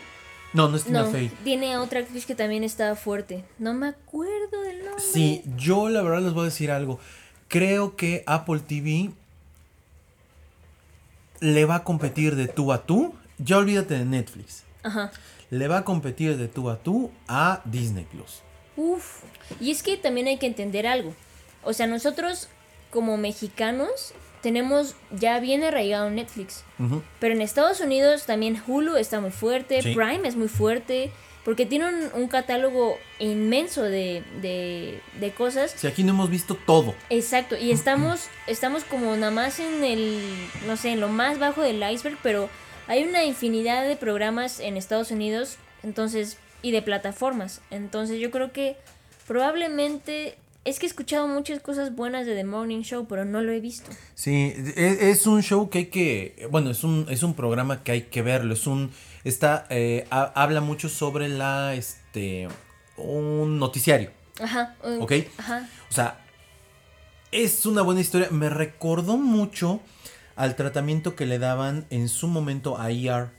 No, 0.53 0.69
no 0.69 0.77
es 0.77 0.85
Tina 0.85 1.03
No, 1.03 1.11
Fey. 1.11 1.29
tiene 1.43 1.77
otra 1.79 2.01
actriz 2.01 2.25
que 2.25 2.35
también 2.37 2.63
está 2.63 2.95
fuerte. 2.95 3.45
No 3.59 3.75
me 3.75 3.89
acuerdo 3.89 4.63
del 4.63 4.85
nombre. 4.85 5.03
Sí, 5.03 5.43
yo 5.57 5.89
la 5.89 6.03
verdad 6.03 6.21
les 6.23 6.35
voy 6.35 6.43
a 6.43 6.45
decir 6.45 6.71
algo. 6.71 7.01
Creo 7.49 7.97
que 7.97 8.23
Apple 8.27 8.61
TV 8.61 9.11
le 11.41 11.65
va 11.65 11.77
a 11.77 11.85
competir 11.85 12.37
de 12.37 12.47
tú 12.49 12.73
a 12.73 12.85
tú. 12.87 13.15
Ya 13.39 13.59
olvídate 13.59 13.99
de 13.99 14.05
Netflix. 14.05 14.63
Ajá. 14.85 15.11
Le 15.51 15.69
va 15.69 15.79
a 15.79 15.85
competir 15.85 16.37
de 16.37 16.49
tú 16.49 16.71
a 16.71 16.77
tú 16.79 17.11
a 17.29 17.61
Disney 17.65 18.05
Plus. 18.05 18.43
Uf. 18.77 19.23
Y 19.61 19.71
es 19.71 19.83
que 19.83 19.97
también 19.97 20.27
hay 20.27 20.39
que 20.39 20.47
entender 20.47 20.87
algo. 20.87 21.15
O 21.63 21.73
sea, 21.73 21.87
nosotros 21.87 22.49
como 22.91 23.17
mexicanos 23.17 24.13
tenemos 24.43 24.95
ya 25.13 25.39
bien 25.41 25.63
arraigado 25.63 26.11
Netflix. 26.11 26.65
Pero 27.21 27.35
en 27.35 27.41
Estados 27.43 27.81
Unidos 27.81 28.27
también 28.27 28.61
Hulu 28.67 28.97
está 28.97 29.21
muy 29.21 29.31
fuerte, 29.31 29.81
Sí. 29.83 29.95
Prime 29.95 30.27
es 30.27 30.35
muy 30.35 30.49
fuerte, 30.49 31.13
porque 31.45 31.65
tiene 31.65 31.89
un, 31.89 32.11
un 32.23 32.29
catálogo 32.29 32.99
inmenso 33.21 33.83
de, 33.83 34.25
de, 34.41 35.01
de 35.21 35.31
cosas. 35.33 35.73
Si 35.77 35.87
aquí 35.87 36.03
no 36.03 36.11
hemos 36.13 36.29
visto 36.29 36.57
todo. 36.67 36.95
Exacto, 37.09 37.57
y 37.57 37.71
estamos, 37.71 38.27
estamos 38.49 38.83
como 38.83 39.15
nada 39.17 39.31
más 39.31 39.61
en 39.61 39.85
el, 39.85 40.21
no 40.67 40.77
sé, 40.77 40.91
en 40.91 41.01
lo 41.01 41.09
más 41.09 41.39
bajo 41.39 41.63
del 41.63 41.81
iceberg, 41.89 42.19
pero 42.23 42.49
hay 42.89 43.05
una 43.05 43.23
infinidad 43.25 43.87
de 43.87 43.95
programas 43.95 44.59
en 44.59 44.77
Estados 44.77 45.13
Unidos, 45.13 45.57
entonces, 45.85 46.37
y 46.63 46.71
de 46.71 46.81
plataformas. 46.83 47.61
Entonces 47.71 48.21
yo 48.21 48.31
creo 48.31 48.53
que 48.53 48.77
probablemente, 49.27 50.37
es 50.65 50.79
que 50.79 50.87
he 50.87 50.89
escuchado 50.89 51.27
muchas 51.27 51.61
cosas 51.61 51.95
buenas 51.95 52.27
de 52.27 52.35
The 52.35 52.45
Morning 52.45 52.83
Show, 52.83 53.07
pero 53.09 53.25
no 53.25 53.41
lo 53.43 53.51
he 53.53 53.61
visto. 53.61 53.91
Sí, 54.15 54.55
es, 54.77 55.01
es 55.03 55.27
un 55.27 55.43
show 55.43 55.69
que 55.71 55.79
hay 55.79 55.87
que, 55.87 56.47
bueno, 56.51 56.71
es 56.71 56.85
un, 56.85 57.07
es 57.11 57.23
un 57.23 57.35
programa 57.35 57.83
que 57.83 57.93
hay 57.93 58.03
que 58.03 58.23
verlo, 58.23 58.55
es 58.55 58.67
un, 58.67 58.93
está, 59.25 59.67
eh, 59.71 60.07
ha- 60.11 60.33
habla 60.41 60.61
mucho 60.61 60.89
sobre 60.89 61.29
la, 61.29 61.75
este, 61.75 62.47
un 62.97 63.59
noticiario, 63.59 64.11
Ajá. 64.41 64.77
¿ok? 65.01 65.13
Ajá. 65.39 65.69
O 65.91 65.93
sea, 65.93 66.21
es 67.33 67.67
una 67.67 67.83
buena 67.83 68.01
historia, 68.01 68.29
me 68.31 68.49
recordó 68.51 69.17
mucho 69.17 69.81
al 70.37 70.55
tratamiento 70.57 71.17
que 71.17 71.27
le 71.27 71.39
daban 71.39 71.87
en 71.91 72.09
su 72.09 72.29
momento 72.29 72.79
a 72.79 72.91
ER, 72.91 73.31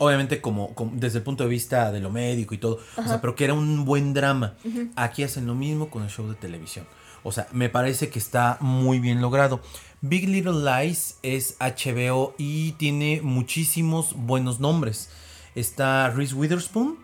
Obviamente 0.00 0.40
como, 0.40 0.74
como 0.74 0.92
desde 0.94 1.18
el 1.18 1.24
punto 1.24 1.44
de 1.44 1.50
vista 1.50 1.90
de 1.90 2.00
lo 2.00 2.10
médico 2.10 2.54
y 2.54 2.58
todo, 2.58 2.80
o 2.96 3.02
sea, 3.02 3.20
pero 3.20 3.34
que 3.34 3.44
era 3.44 3.54
un 3.54 3.84
buen 3.84 4.12
drama. 4.12 4.54
Aquí 4.96 5.22
hacen 5.22 5.46
lo 5.46 5.54
mismo 5.54 5.90
con 5.90 6.02
el 6.02 6.10
show 6.10 6.28
de 6.28 6.34
televisión. 6.34 6.86
O 7.22 7.32
sea, 7.32 7.48
me 7.52 7.70
parece 7.70 8.10
que 8.10 8.18
está 8.18 8.58
muy 8.60 9.00
bien 9.00 9.22
logrado. 9.22 9.62
Big 10.02 10.28
Little 10.28 10.62
Lies 10.62 11.18
es 11.22 11.56
HBO 11.58 12.34
y 12.36 12.72
tiene 12.72 13.20
muchísimos 13.22 14.14
buenos 14.14 14.60
nombres. 14.60 15.08
Está 15.54 16.10
Reese 16.10 16.34
Witherspoon, 16.34 16.98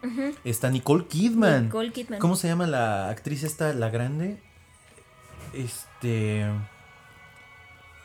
está 0.44 0.68
Nicole 0.70 1.06
Kidman. 1.06 1.64
Nicole 1.66 1.92
Kidman. 1.92 2.18
¿Cómo 2.18 2.36
se 2.36 2.48
llama 2.48 2.66
la 2.66 3.08
actriz 3.08 3.42
esta, 3.44 3.72
la 3.72 3.88
grande? 3.88 4.38
Este... 5.54 6.44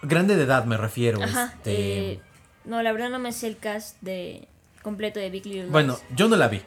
Grande 0.03 0.35
de 0.35 0.43
edad 0.43 0.65
me 0.65 0.77
refiero. 0.77 1.21
Ajá. 1.21 1.53
este... 1.57 2.11
eh, 2.13 2.21
no, 2.65 2.81
la 2.83 2.91
verdad 2.91 3.09
no 3.09 3.19
me 3.19 3.31
sé 3.31 3.47
el 3.47 3.57
cast 3.57 3.97
de 4.01 4.47
completo 4.81 5.19
de 5.19 5.29
Big 5.29 5.45
Little 5.45 5.61
Lies. 5.63 5.71
Bueno, 5.71 5.97
yo 6.15 6.27
no 6.27 6.35
la 6.35 6.47
vi. 6.47 6.61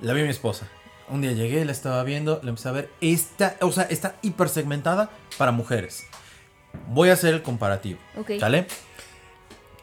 La 0.00 0.12
vi 0.12 0.22
mi 0.22 0.28
esposa. 0.28 0.68
Un 1.08 1.22
día 1.22 1.32
llegué, 1.32 1.64
la 1.64 1.72
estaba 1.72 2.02
viendo, 2.04 2.40
la 2.42 2.50
empecé 2.50 2.68
a 2.68 2.72
ver. 2.72 2.90
Está, 3.00 3.56
o 3.62 3.72
sea, 3.72 3.84
está 3.84 4.16
hiper 4.22 4.48
segmentada 4.48 5.10
para 5.38 5.52
mujeres. 5.52 6.04
Voy 6.88 7.08
a 7.08 7.14
hacer 7.14 7.32
el 7.34 7.42
comparativo. 7.42 7.98
Ok. 8.16 8.32
¿Sale? 8.38 8.66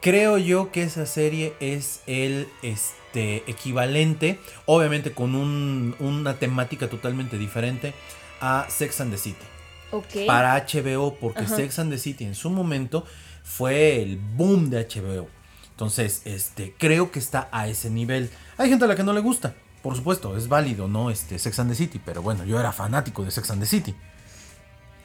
Creo 0.00 0.38
yo 0.38 0.70
que 0.70 0.82
esa 0.84 1.04
serie 1.04 1.54
es 1.58 2.00
el 2.06 2.48
este, 2.62 3.38
equivalente, 3.50 4.38
obviamente 4.66 5.10
con 5.12 5.34
un- 5.34 5.96
una 5.98 6.34
temática 6.38 6.88
totalmente 6.88 7.38
diferente, 7.38 7.92
a 8.40 8.66
Sex 8.68 9.00
and 9.00 9.10
the 9.12 9.18
City. 9.18 9.44
Ok. 9.92 10.26
para 10.26 10.54
HBO, 10.56 11.14
porque 11.14 11.40
Ajá. 11.44 11.56
Sex 11.56 11.78
and 11.78 11.92
the 11.92 11.98
City 11.98 12.24
en 12.24 12.34
su 12.34 12.50
momento 12.50 13.04
fue 13.44 14.02
el 14.02 14.16
boom 14.18 14.68
de 14.68 14.80
HBO. 14.80 15.28
Entonces, 15.76 16.22
este, 16.24 16.74
creo 16.78 17.10
que 17.10 17.18
está 17.18 17.50
a 17.52 17.68
ese 17.68 17.90
nivel. 17.90 18.30
Hay 18.56 18.70
gente 18.70 18.86
a 18.86 18.88
la 18.88 18.96
que 18.96 19.04
no 19.04 19.12
le 19.12 19.20
gusta, 19.20 19.54
por 19.82 19.94
supuesto, 19.94 20.34
es 20.34 20.48
válido, 20.48 20.88
¿no? 20.88 21.10
Este, 21.10 21.38
Sex 21.38 21.58
and 21.58 21.70
the 21.70 21.76
City, 21.76 22.00
pero 22.02 22.22
bueno, 22.22 22.46
yo 22.46 22.58
era 22.58 22.72
fanático 22.72 23.22
de 23.24 23.30
Sex 23.30 23.50
and 23.50 23.60
the 23.60 23.66
City. 23.66 23.94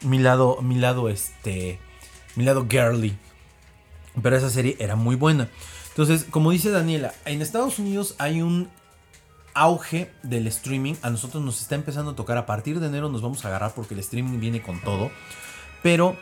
Mi 0.00 0.18
lado, 0.18 0.62
mi 0.62 0.76
lado, 0.76 1.10
este, 1.10 1.78
mi 2.36 2.44
lado 2.44 2.66
girly. 2.66 3.18
Pero 4.22 4.34
esa 4.34 4.48
serie 4.48 4.74
era 4.78 4.96
muy 4.96 5.14
buena. 5.14 5.50
Entonces, 5.90 6.24
como 6.24 6.50
dice 6.50 6.70
Daniela, 6.70 7.12
en 7.26 7.42
Estados 7.42 7.78
Unidos 7.78 8.14
hay 8.16 8.40
un 8.40 8.70
auge 9.52 10.10
del 10.22 10.46
streaming. 10.46 10.94
A 11.02 11.10
nosotros 11.10 11.44
nos 11.44 11.60
está 11.60 11.74
empezando 11.74 12.12
a 12.12 12.16
tocar. 12.16 12.38
A 12.38 12.46
partir 12.46 12.80
de 12.80 12.86
enero 12.86 13.10
nos 13.10 13.20
vamos 13.20 13.44
a 13.44 13.48
agarrar 13.48 13.74
porque 13.74 13.92
el 13.92 14.00
streaming 14.00 14.40
viene 14.40 14.62
con 14.62 14.80
todo. 14.80 15.10
Pero 15.82 16.16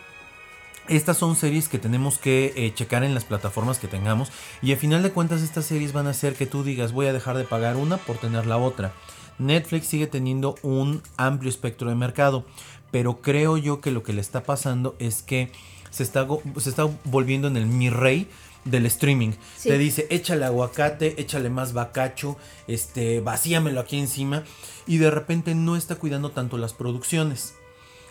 estas 0.90 1.16
son 1.16 1.36
series 1.36 1.68
que 1.68 1.78
tenemos 1.78 2.18
que 2.18 2.52
eh, 2.56 2.74
checar 2.74 3.04
en 3.04 3.14
las 3.14 3.24
plataformas 3.24 3.78
que 3.78 3.88
tengamos. 3.88 4.30
Y 4.60 4.72
a 4.72 4.76
final 4.76 5.02
de 5.02 5.12
cuentas 5.12 5.40
estas 5.42 5.64
series 5.64 5.92
van 5.92 6.06
a 6.06 6.10
hacer 6.10 6.34
que 6.34 6.46
tú 6.46 6.64
digas 6.64 6.92
voy 6.92 7.06
a 7.06 7.12
dejar 7.12 7.36
de 7.36 7.44
pagar 7.44 7.76
una 7.76 7.96
por 7.96 8.18
tener 8.18 8.46
la 8.46 8.58
otra. 8.58 8.92
Netflix 9.38 9.86
sigue 9.86 10.06
teniendo 10.06 10.56
un 10.62 11.02
amplio 11.16 11.48
espectro 11.48 11.88
de 11.88 11.96
mercado. 11.96 12.44
Pero 12.90 13.20
creo 13.20 13.56
yo 13.56 13.80
que 13.80 13.92
lo 13.92 14.02
que 14.02 14.12
le 14.12 14.20
está 14.20 14.42
pasando 14.42 14.96
es 14.98 15.22
que 15.22 15.52
se 15.90 16.02
está, 16.02 16.26
se 16.58 16.70
está 16.70 16.88
volviendo 17.04 17.48
en 17.48 17.56
el 17.56 17.66
mi 17.66 17.88
rey 17.88 18.28
del 18.64 18.86
streaming. 18.86 19.32
Sí. 19.56 19.68
Te 19.68 19.78
dice, 19.78 20.06
échale 20.10 20.44
aguacate, 20.44 21.20
échale 21.20 21.50
más 21.50 21.72
bacacho, 21.72 22.36
este, 22.66 23.20
vacíamelo 23.20 23.80
aquí 23.80 23.98
encima. 23.98 24.44
Y 24.86 24.98
de 24.98 25.10
repente 25.10 25.54
no 25.54 25.76
está 25.76 25.96
cuidando 25.96 26.30
tanto 26.30 26.58
las 26.58 26.72
producciones. 26.72 27.54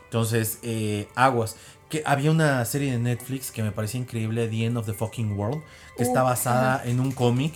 Entonces, 0.06 0.60
eh, 0.64 1.08
aguas. 1.16 1.56
Que 1.90 2.04
había 2.06 2.30
una 2.32 2.64
serie 2.66 2.92
de 2.92 3.00
Netflix 3.00 3.52
que 3.52 3.64
me 3.64 3.72
parecía 3.72 4.00
increíble, 4.00 4.48
The 4.48 4.66
End 4.66 4.78
of 4.78 4.86
the 4.86 4.94
Fucking 4.94 5.38
World, 5.38 5.64
que 5.98 6.04
está 6.04 6.22
Uh, 6.24 6.28
basada 6.28 6.84
en 6.86 7.00
un 7.00 7.12
cómic. 7.12 7.54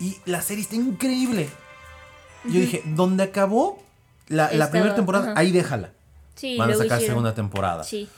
Y 0.00 0.16
la 0.24 0.42
serie 0.42 0.62
está 0.62 0.74
increíble. 0.74 1.48
Yo 2.44 2.58
dije, 2.60 2.82
donde 2.84 3.22
acabó 3.22 3.80
la, 4.26 4.52
la 4.52 4.70
primera 4.70 4.94
temporada, 4.96 5.32
ahí 5.36 5.52
déjala. 5.52 5.92
Sí, 6.34 6.56
Van 6.58 6.70
a 6.70 6.74
sacar 6.74 6.98
hicieron- 6.98 7.06
segunda 7.06 7.34
temporada. 7.34 7.84
Sí. 7.84 8.08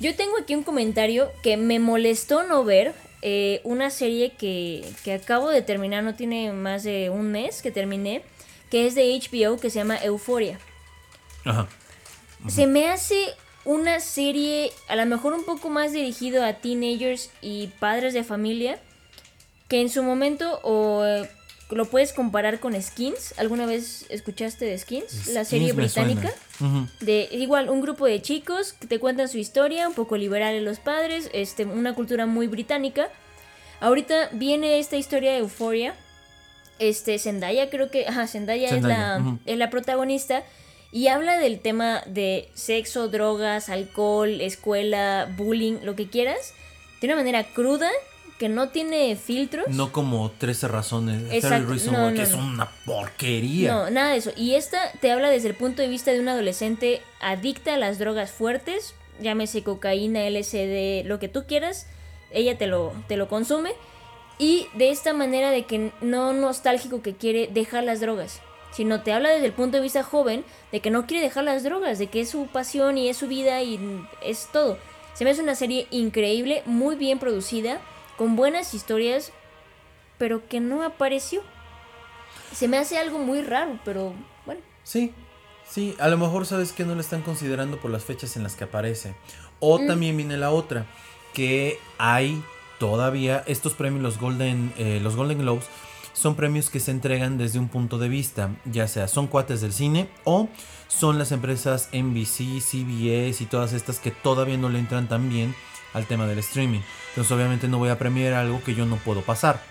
Yo 0.00 0.14
tengo 0.16 0.32
aquí 0.40 0.54
un 0.54 0.62
comentario 0.62 1.30
que 1.42 1.56
me 1.56 1.78
molestó 1.78 2.44
no 2.44 2.64
ver. 2.64 2.94
eh, 3.20 3.60
una 3.64 3.90
serie 3.90 4.34
que, 4.38 4.88
que 5.02 5.12
acabo 5.12 5.50
de 5.50 5.60
terminar, 5.60 6.04
no 6.04 6.14
tiene 6.14 6.52
más 6.52 6.84
de 6.84 7.10
un 7.10 7.32
mes 7.32 7.62
que 7.62 7.72
terminé, 7.72 8.22
que 8.70 8.86
es 8.86 8.94
de 8.94 9.02
HBO, 9.20 9.58
que 9.58 9.70
se 9.70 9.80
llama 9.80 9.98
Euphoria. 10.02 10.60
Ajá. 11.44 11.66
Se 12.48 12.68
me 12.68 12.88
hace 12.88 13.16
una 13.68 14.00
serie 14.00 14.72
a 14.88 14.96
lo 14.96 15.04
mejor 15.04 15.34
un 15.34 15.44
poco 15.44 15.68
más 15.68 15.92
dirigido 15.92 16.42
a 16.42 16.54
teenagers 16.54 17.30
y 17.42 17.66
padres 17.78 18.14
de 18.14 18.24
familia, 18.24 18.78
que 19.68 19.82
en 19.82 19.90
su 19.90 20.02
momento 20.02 20.58
o 20.62 21.04
eh, 21.04 21.28
lo 21.70 21.84
puedes 21.84 22.14
comparar 22.14 22.60
con 22.60 22.80
Skins. 22.80 23.34
¿Alguna 23.36 23.66
vez 23.66 24.06
escuchaste 24.08 24.64
de 24.64 24.78
Skins? 24.78 25.26
La 25.34 25.44
serie 25.44 25.74
británica. 25.74 26.32
De 27.00 27.28
igual, 27.30 27.68
un 27.68 27.82
grupo 27.82 28.06
de 28.06 28.22
chicos 28.22 28.72
que 28.72 28.86
te 28.86 28.98
cuentan 28.98 29.28
su 29.28 29.36
historia, 29.36 29.86
un 29.86 29.94
poco 29.94 30.16
liberales 30.16 30.62
los 30.62 30.78
padres, 30.78 31.28
este, 31.34 31.66
una 31.66 31.94
cultura 31.94 32.24
muy 32.24 32.46
británica. 32.46 33.10
Ahorita 33.80 34.30
viene 34.32 34.78
esta 34.78 34.96
historia 34.96 35.32
de 35.32 35.40
Euphoria. 35.40 35.94
Este, 36.78 37.18
Zendaya, 37.18 37.68
creo 37.68 37.90
que. 37.90 38.06
Ajá, 38.08 38.26
Zendaya, 38.28 38.70
Zendaya, 38.70 39.16
es, 39.18 39.22
la, 39.22 39.36
es 39.44 39.58
la 39.58 39.68
protagonista. 39.68 40.42
Y 40.90 41.08
habla 41.08 41.38
del 41.38 41.60
tema 41.60 42.02
de 42.06 42.48
sexo, 42.54 43.08
drogas, 43.08 43.68
alcohol, 43.68 44.40
escuela, 44.40 45.32
bullying, 45.36 45.78
lo 45.82 45.94
que 45.96 46.08
quieras. 46.08 46.54
De 47.00 47.06
una 47.06 47.16
manera 47.16 47.44
cruda, 47.44 47.90
que 48.38 48.48
no 48.48 48.68
tiene 48.68 49.16
filtros. 49.16 49.66
No 49.68 49.92
como 49.92 50.30
13 50.30 50.68
razones. 50.68 51.28
13 51.28 51.36
Exacto, 51.36 51.70
Reasons 51.70 51.92
no, 51.92 52.10
no, 52.10 52.16
que 52.16 52.22
es 52.22 52.30
no. 52.30 52.38
una 52.38 52.70
porquería. 52.86 53.72
No, 53.72 53.90
nada 53.90 54.12
de 54.12 54.18
eso. 54.18 54.30
Y 54.36 54.54
esta 54.54 54.92
te 55.00 55.10
habla 55.10 55.28
desde 55.28 55.48
el 55.48 55.54
punto 55.54 55.82
de 55.82 55.88
vista 55.88 56.12
de 56.12 56.20
una 56.20 56.32
adolescente 56.32 57.02
adicta 57.20 57.74
a 57.74 57.76
las 57.76 57.98
drogas 57.98 58.30
fuertes, 58.30 58.94
llámese 59.20 59.62
cocaína, 59.64 60.28
LSD, 60.30 61.04
lo 61.04 61.18
que 61.18 61.28
tú 61.28 61.44
quieras, 61.46 61.86
ella 62.30 62.56
te 62.56 62.68
lo, 62.68 62.92
te 63.08 63.16
lo 63.16 63.28
consume. 63.28 63.72
Y 64.38 64.68
de 64.74 64.90
esta 64.90 65.12
manera 65.12 65.50
de 65.50 65.64
que 65.64 65.90
no 66.00 66.32
nostálgico 66.32 67.02
que 67.02 67.14
quiere 67.14 67.48
dejar 67.48 67.82
las 67.82 68.00
drogas, 68.00 68.40
sino 68.78 69.00
te 69.02 69.12
habla 69.12 69.30
desde 69.30 69.46
el 69.46 69.52
punto 69.52 69.76
de 69.78 69.82
vista 69.82 70.04
joven 70.04 70.44
de 70.70 70.78
que 70.78 70.90
no 70.90 71.04
quiere 71.04 71.20
dejar 71.24 71.42
las 71.42 71.64
drogas, 71.64 71.98
de 71.98 72.06
que 72.06 72.20
es 72.20 72.30
su 72.30 72.46
pasión 72.46 72.96
y 72.96 73.08
es 73.08 73.16
su 73.16 73.26
vida 73.26 73.60
y 73.60 73.80
es 74.22 74.46
todo. 74.52 74.78
Se 75.14 75.24
me 75.24 75.30
hace 75.30 75.42
una 75.42 75.56
serie 75.56 75.88
increíble, 75.90 76.62
muy 76.64 76.94
bien 76.94 77.18
producida, 77.18 77.80
con 78.16 78.36
buenas 78.36 78.74
historias, 78.74 79.32
pero 80.16 80.46
que 80.48 80.60
no 80.60 80.84
apareció. 80.84 81.42
Se 82.54 82.68
me 82.68 82.78
hace 82.78 82.98
algo 82.98 83.18
muy 83.18 83.42
raro, 83.42 83.80
pero 83.84 84.12
bueno. 84.46 84.60
Sí, 84.84 85.12
sí, 85.68 85.96
a 85.98 86.06
lo 86.06 86.16
mejor 86.16 86.46
sabes 86.46 86.70
que 86.72 86.84
no 86.84 86.94
la 86.94 87.00
están 87.00 87.22
considerando 87.22 87.78
por 87.80 87.90
las 87.90 88.04
fechas 88.04 88.36
en 88.36 88.44
las 88.44 88.54
que 88.54 88.62
aparece. 88.62 89.16
O 89.58 89.80
Mm. 89.80 89.86
también 89.88 90.16
viene 90.16 90.36
la 90.36 90.52
otra, 90.52 90.86
que 91.34 91.80
hay 91.98 92.40
todavía 92.78 93.42
estos 93.48 93.74
premios, 93.74 94.04
los 94.04 94.20
Golden, 94.20 94.72
eh, 94.78 95.00
los 95.02 95.16
Golden 95.16 95.38
Globes, 95.40 95.66
son 96.18 96.34
premios 96.34 96.68
que 96.70 96.80
se 96.80 96.90
entregan 96.90 97.38
desde 97.38 97.58
un 97.58 97.68
punto 97.68 97.98
de 97.98 98.08
vista, 98.08 98.50
ya 98.64 98.88
sea 98.88 99.06
son 99.08 99.26
cuates 99.28 99.60
del 99.60 99.72
cine 99.72 100.08
o 100.24 100.48
son 100.88 101.18
las 101.18 101.32
empresas 101.32 101.88
NBC, 101.92 102.60
CBS 102.60 103.42
y 103.42 103.46
todas 103.46 103.72
estas 103.72 103.98
que 104.00 104.10
todavía 104.10 104.56
no 104.56 104.68
le 104.68 104.78
entran 104.78 105.08
tan 105.08 105.28
bien 105.30 105.54
al 105.94 106.06
tema 106.06 106.26
del 106.26 106.38
streaming. 106.40 106.80
Entonces 107.10 107.30
obviamente 107.32 107.68
no 107.68 107.78
voy 107.78 107.90
a 107.90 107.98
premiar 107.98 108.32
algo 108.34 108.62
que 108.64 108.74
yo 108.74 108.84
no 108.86 108.96
puedo 108.96 109.22
pasar. 109.22 109.62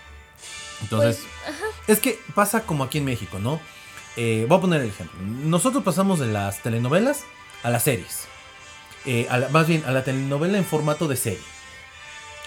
Entonces... 0.82 1.18
Pues. 1.44 1.58
Es 1.88 2.00
que 2.00 2.18
pasa 2.34 2.64
como 2.64 2.84
aquí 2.84 2.98
en 2.98 3.04
México, 3.06 3.38
¿no? 3.38 3.60
Eh, 4.16 4.44
voy 4.48 4.58
a 4.58 4.60
poner 4.60 4.82
el 4.82 4.88
ejemplo. 4.88 5.18
Nosotros 5.22 5.82
pasamos 5.82 6.18
de 6.18 6.26
las 6.26 6.62
telenovelas 6.62 7.24
a 7.62 7.70
las 7.70 7.84
series. 7.84 8.26
Eh, 9.06 9.26
a 9.30 9.38
la- 9.38 9.48
más 9.48 9.66
bien, 9.66 9.82
a 9.86 9.90
la 9.92 10.04
telenovela 10.04 10.58
en 10.58 10.64
formato 10.66 11.08
de 11.08 11.16
serie. 11.16 11.40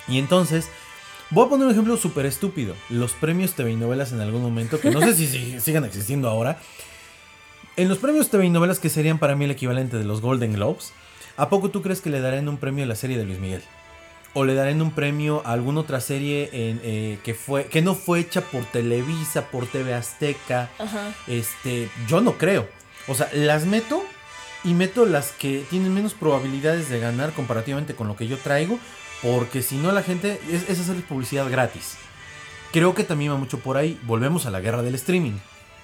Y 0.07 0.19
entonces, 0.19 0.69
voy 1.31 1.45
a 1.45 1.49
poner 1.49 1.65
un 1.65 1.71
ejemplo 1.71 1.97
súper 1.97 2.25
estúpido. 2.25 2.75
Los 2.89 3.13
premios 3.13 3.53
TV 3.53 3.71
y 3.71 3.75
novelas 3.75 4.11
en 4.11 4.21
algún 4.21 4.41
momento, 4.41 4.79
que 4.79 4.91
no 4.91 4.99
sé 5.01 5.15
si 5.15 5.25
sig- 5.27 5.59
sigan 5.61 5.83
existiendo 5.85 6.29
ahora. 6.29 6.59
En 7.77 7.89
los 7.89 7.97
premios 7.97 8.29
TV 8.29 8.45
y 8.45 8.49
novelas, 8.49 8.79
que 8.79 8.89
serían 8.89 9.17
para 9.17 9.35
mí 9.35 9.45
el 9.45 9.51
equivalente 9.51 9.97
de 9.97 10.03
los 10.03 10.21
Golden 10.21 10.53
Globes, 10.53 10.91
¿a 11.37 11.49
poco 11.49 11.69
tú 11.71 11.81
crees 11.81 12.01
que 12.01 12.09
le 12.09 12.19
darán 12.19 12.47
un 12.49 12.57
premio 12.57 12.83
a 12.83 12.87
la 12.87 12.95
serie 12.95 13.17
de 13.17 13.25
Luis 13.25 13.39
Miguel? 13.39 13.61
o 14.33 14.45
le 14.45 14.53
darán 14.53 14.81
un 14.81 14.91
premio 14.91 15.41
a 15.45 15.51
alguna 15.51 15.81
otra 15.81 15.99
serie 15.99 16.49
en, 16.53 16.79
eh, 16.85 17.19
que 17.21 17.33
fue 17.33 17.65
que 17.65 17.81
no 17.81 17.95
fue 17.95 18.21
hecha 18.21 18.39
por 18.39 18.63
Televisa, 18.63 19.47
por 19.47 19.67
TV 19.67 19.93
Azteca. 19.93 20.69
Ajá. 20.79 21.13
Este, 21.27 21.89
yo 22.07 22.21
no 22.21 22.37
creo. 22.37 22.65
O 23.09 23.13
sea, 23.13 23.29
las 23.33 23.65
meto 23.65 24.01
y 24.63 24.73
meto 24.73 25.05
las 25.05 25.31
que 25.33 25.65
tienen 25.69 25.93
menos 25.93 26.13
probabilidades 26.13 26.87
de 26.87 27.01
ganar 27.01 27.33
comparativamente 27.33 27.93
con 27.93 28.07
lo 28.07 28.15
que 28.15 28.27
yo 28.27 28.37
traigo, 28.37 28.79
porque 29.21 29.61
si 29.61 29.75
no 29.77 29.91
la 29.91 30.03
gente 30.03 30.39
es, 30.49 30.69
es 30.69 30.79
hacer 30.79 30.95
publicidad 31.03 31.49
gratis. 31.49 31.97
Creo 32.71 32.95
que 32.95 33.03
también 33.03 33.31
va 33.33 33.37
mucho 33.37 33.59
por 33.59 33.77
ahí. 33.77 33.99
Volvemos 34.03 34.45
a 34.45 34.51
la 34.51 34.61
guerra 34.61 34.81
del 34.81 34.95
streaming. 34.95 35.33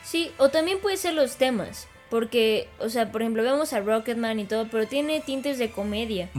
Sí, 0.04 0.32
o 0.38 0.50
también 0.50 0.80
puede 0.80 0.98
ser 0.98 1.14
los 1.14 1.36
temas. 1.36 1.88
Porque, 2.10 2.70
o 2.80 2.88
sea, 2.88 3.12
por 3.12 3.22
ejemplo, 3.22 3.44
vemos 3.44 3.74
a 3.74 3.82
Rocketman 3.82 4.40
y 4.40 4.46
todo, 4.46 4.70
pero 4.72 4.88
tiene 4.88 5.20
tintes 5.20 5.58
de 5.58 5.70
comedia. 5.72 6.30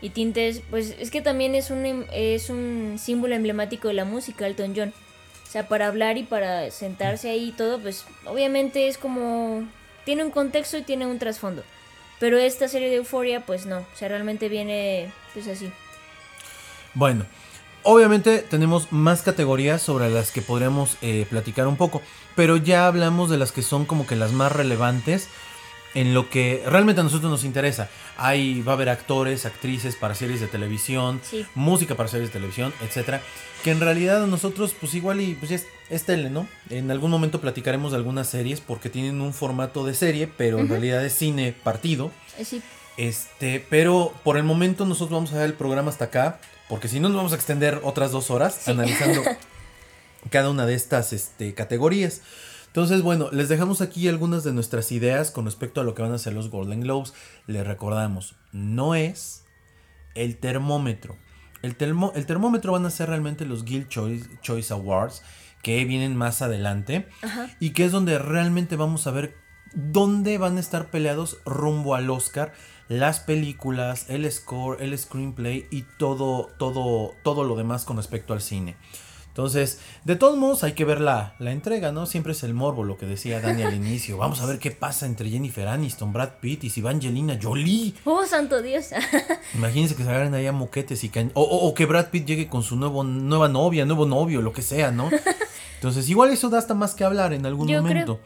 Y 0.00 0.08
tintes, 0.10 0.62
pues 0.70 0.94
es 0.98 1.10
que 1.10 1.20
también 1.20 1.54
es 1.54 1.70
un, 1.70 1.84
em- 1.84 2.06
es 2.12 2.48
un 2.48 2.96
símbolo 2.98 3.34
emblemático 3.34 3.88
de 3.88 3.94
la 3.94 4.06
música, 4.06 4.46
Elton 4.46 4.72
John. 4.74 4.94
O 5.46 5.50
sea, 5.50 5.68
para 5.68 5.86
hablar 5.88 6.16
y 6.16 6.22
para 6.22 6.70
sentarse 6.70 7.28
ahí 7.28 7.50
y 7.50 7.52
todo, 7.52 7.78
pues 7.78 8.06
obviamente 8.24 8.88
es 8.88 8.96
como... 8.96 9.68
Tiene 10.06 10.24
un 10.24 10.30
contexto 10.30 10.78
y 10.78 10.82
tiene 10.82 11.04
un 11.04 11.18
trasfondo. 11.18 11.62
Pero 12.18 12.38
esta 12.38 12.66
serie 12.66 12.88
de 12.88 12.96
Euphoria, 12.96 13.44
pues 13.44 13.66
no. 13.66 13.80
O 13.80 13.96
sea, 13.96 14.08
realmente 14.08 14.48
viene, 14.48 15.12
pues 15.34 15.46
así. 15.48 15.70
Bueno, 16.94 17.24
obviamente 17.82 18.38
tenemos 18.40 18.92
más 18.92 19.22
categorías 19.22 19.82
sobre 19.82 20.10
las 20.10 20.30
que 20.30 20.42
podríamos 20.42 20.96
eh, 21.02 21.26
platicar 21.30 21.66
un 21.66 21.76
poco, 21.76 22.02
pero 22.36 22.56
ya 22.56 22.86
hablamos 22.86 23.30
de 23.30 23.36
las 23.38 23.52
que 23.52 23.62
son 23.62 23.84
como 23.84 24.06
que 24.06 24.16
las 24.16 24.32
más 24.32 24.52
relevantes 24.52 25.28
en 25.94 26.12
lo 26.12 26.28
que 26.28 26.62
realmente 26.66 27.00
a 27.00 27.04
nosotros 27.04 27.30
nos 27.30 27.44
interesa. 27.44 27.88
Ahí 28.18 28.60
va 28.62 28.72
a 28.72 28.74
haber 28.74 28.90
actores, 28.90 29.46
actrices 29.46 29.96
para 29.96 30.14
series 30.14 30.38
de 30.40 30.46
televisión, 30.46 31.20
Sí. 31.22 31.46
música 31.54 31.94
para 31.94 32.08
series 32.10 32.28
de 32.28 32.34
televisión, 32.34 32.74
etcétera, 32.82 33.22
que 33.64 33.70
en 33.70 33.80
realidad 33.80 34.22
a 34.22 34.26
nosotros 34.26 34.74
pues 34.78 34.94
igual 34.94 35.20
y 35.22 35.34
pues 35.34 35.50
es, 35.50 35.66
es 35.88 36.04
tele, 36.04 36.28
¿no? 36.30 36.46
En 36.68 36.90
algún 36.90 37.10
momento 37.10 37.40
platicaremos 37.40 37.92
de 37.92 37.96
algunas 37.96 38.28
series 38.28 38.60
porque 38.60 38.90
tienen 38.90 39.20
un 39.22 39.32
formato 39.32 39.84
de 39.84 39.94
serie, 39.94 40.26
pero 40.28 40.58
en 40.58 40.68
realidad 40.68 41.04
es 41.04 41.14
cine 41.14 41.54
partido. 41.64 42.12
Así. 42.40 42.60
Este, 42.98 43.64
pero 43.70 44.12
por 44.24 44.36
el 44.36 44.42
momento 44.44 44.84
nosotros 44.84 45.10
vamos 45.16 45.32
a 45.32 45.36
dar 45.36 45.46
el 45.46 45.54
programa 45.54 45.90
hasta 45.90 46.06
acá, 46.06 46.38
porque 46.68 46.88
si 46.88 47.00
no 47.00 47.08
nos 47.08 47.16
vamos 47.16 47.32
a 47.32 47.36
extender 47.36 47.80
otras 47.84 48.10
dos 48.12 48.30
horas 48.30 48.58
Sí. 48.62 48.70
analizando 48.70 49.22
cada 50.30 50.50
una 50.50 50.66
de 50.66 50.74
estas 50.74 51.12
este, 51.12 51.54
categorías. 51.54 52.22
Entonces, 52.66 53.02
bueno, 53.02 53.30
les 53.32 53.48
dejamos 53.48 53.80
aquí 53.80 54.08
algunas 54.08 54.44
de 54.44 54.52
nuestras 54.52 54.92
ideas 54.92 55.30
con 55.30 55.46
respecto 55.46 55.80
a 55.80 55.84
lo 55.84 55.94
que 55.94 56.02
van 56.02 56.12
a 56.12 56.18
ser 56.18 56.34
los 56.34 56.50
Golden 56.50 56.80
Globes. 56.82 57.14
Les 57.46 57.66
recordamos, 57.66 58.34
no 58.52 58.94
es 58.94 59.44
el 60.14 60.36
termómetro. 60.36 61.16
El, 61.62 61.76
el 62.14 62.26
termómetro 62.26 62.72
van 62.72 62.84
a 62.86 62.90
ser 62.90 63.08
realmente 63.08 63.46
los 63.46 63.64
Guild 63.64 63.88
Choice, 63.88 64.28
Choice 64.42 64.72
Awards, 64.72 65.22
que 65.62 65.84
vienen 65.86 66.14
más 66.14 66.42
adelante. 66.42 67.08
Y 67.58 67.70
que 67.70 67.84
es 67.86 67.92
donde 67.92 68.18
realmente 68.18 68.76
vamos 68.76 69.06
a 69.06 69.10
ver 69.12 69.34
dónde 69.74 70.38
van 70.38 70.56
a 70.56 70.60
estar 70.60 70.90
peleados 70.90 71.38
rumbo 71.44 71.94
al 71.94 72.10
Oscar 72.10 72.52
las 72.88 73.20
películas, 73.20 74.08
el 74.08 74.30
score, 74.30 74.82
el 74.82 74.96
screenplay 74.98 75.66
y 75.70 75.82
todo, 75.82 76.50
todo, 76.58 77.14
todo 77.22 77.44
lo 77.44 77.56
demás 77.56 77.84
con 77.84 77.98
respecto 77.98 78.32
al 78.32 78.40
cine. 78.40 78.76
Entonces, 79.38 79.78
de 80.04 80.16
todos 80.16 80.36
modos 80.36 80.64
hay 80.64 80.72
que 80.72 80.84
ver 80.84 81.00
la, 81.00 81.36
la, 81.38 81.52
entrega, 81.52 81.92
¿no? 81.92 82.06
Siempre 82.06 82.32
es 82.32 82.42
el 82.42 82.54
morbo, 82.54 82.82
lo 82.82 82.98
que 82.98 83.06
decía 83.06 83.40
Dani 83.40 83.62
al 83.62 83.72
inicio. 83.76 84.16
Vamos 84.16 84.40
a 84.40 84.46
ver 84.46 84.58
qué 84.58 84.72
pasa 84.72 85.06
entre 85.06 85.30
Jennifer 85.30 85.68
Aniston, 85.68 86.12
Brad 86.12 86.40
Pitt 86.40 86.64
y 86.64 86.70
si 86.70 86.80
va 86.80 86.90
Angelina 86.90 87.38
Jolie. 87.40 87.94
¡Oh, 88.04 88.26
santo 88.26 88.60
Dios! 88.62 88.88
Imagínense 89.54 89.94
que 89.94 90.02
se 90.02 90.10
agarren 90.10 90.34
ahí 90.34 90.48
a 90.48 90.50
moquetes 90.50 91.04
y 91.04 91.08
que... 91.10 91.30
O, 91.34 91.42
o, 91.42 91.72
que 91.72 91.86
Brad 91.86 92.08
Pitt 92.08 92.26
llegue 92.26 92.48
con 92.48 92.64
su 92.64 92.74
nuevo, 92.74 93.04
nueva 93.04 93.46
novia, 93.46 93.84
nuevo 93.84 94.06
novio, 94.06 94.42
lo 94.42 94.52
que 94.52 94.62
sea, 94.62 94.90
¿no? 94.90 95.08
Entonces, 95.76 96.08
igual 96.08 96.30
eso 96.30 96.48
da 96.48 96.58
hasta 96.58 96.74
más 96.74 96.96
que 96.96 97.04
hablar 97.04 97.32
en 97.32 97.46
algún 97.46 97.70
momento. 97.70 98.18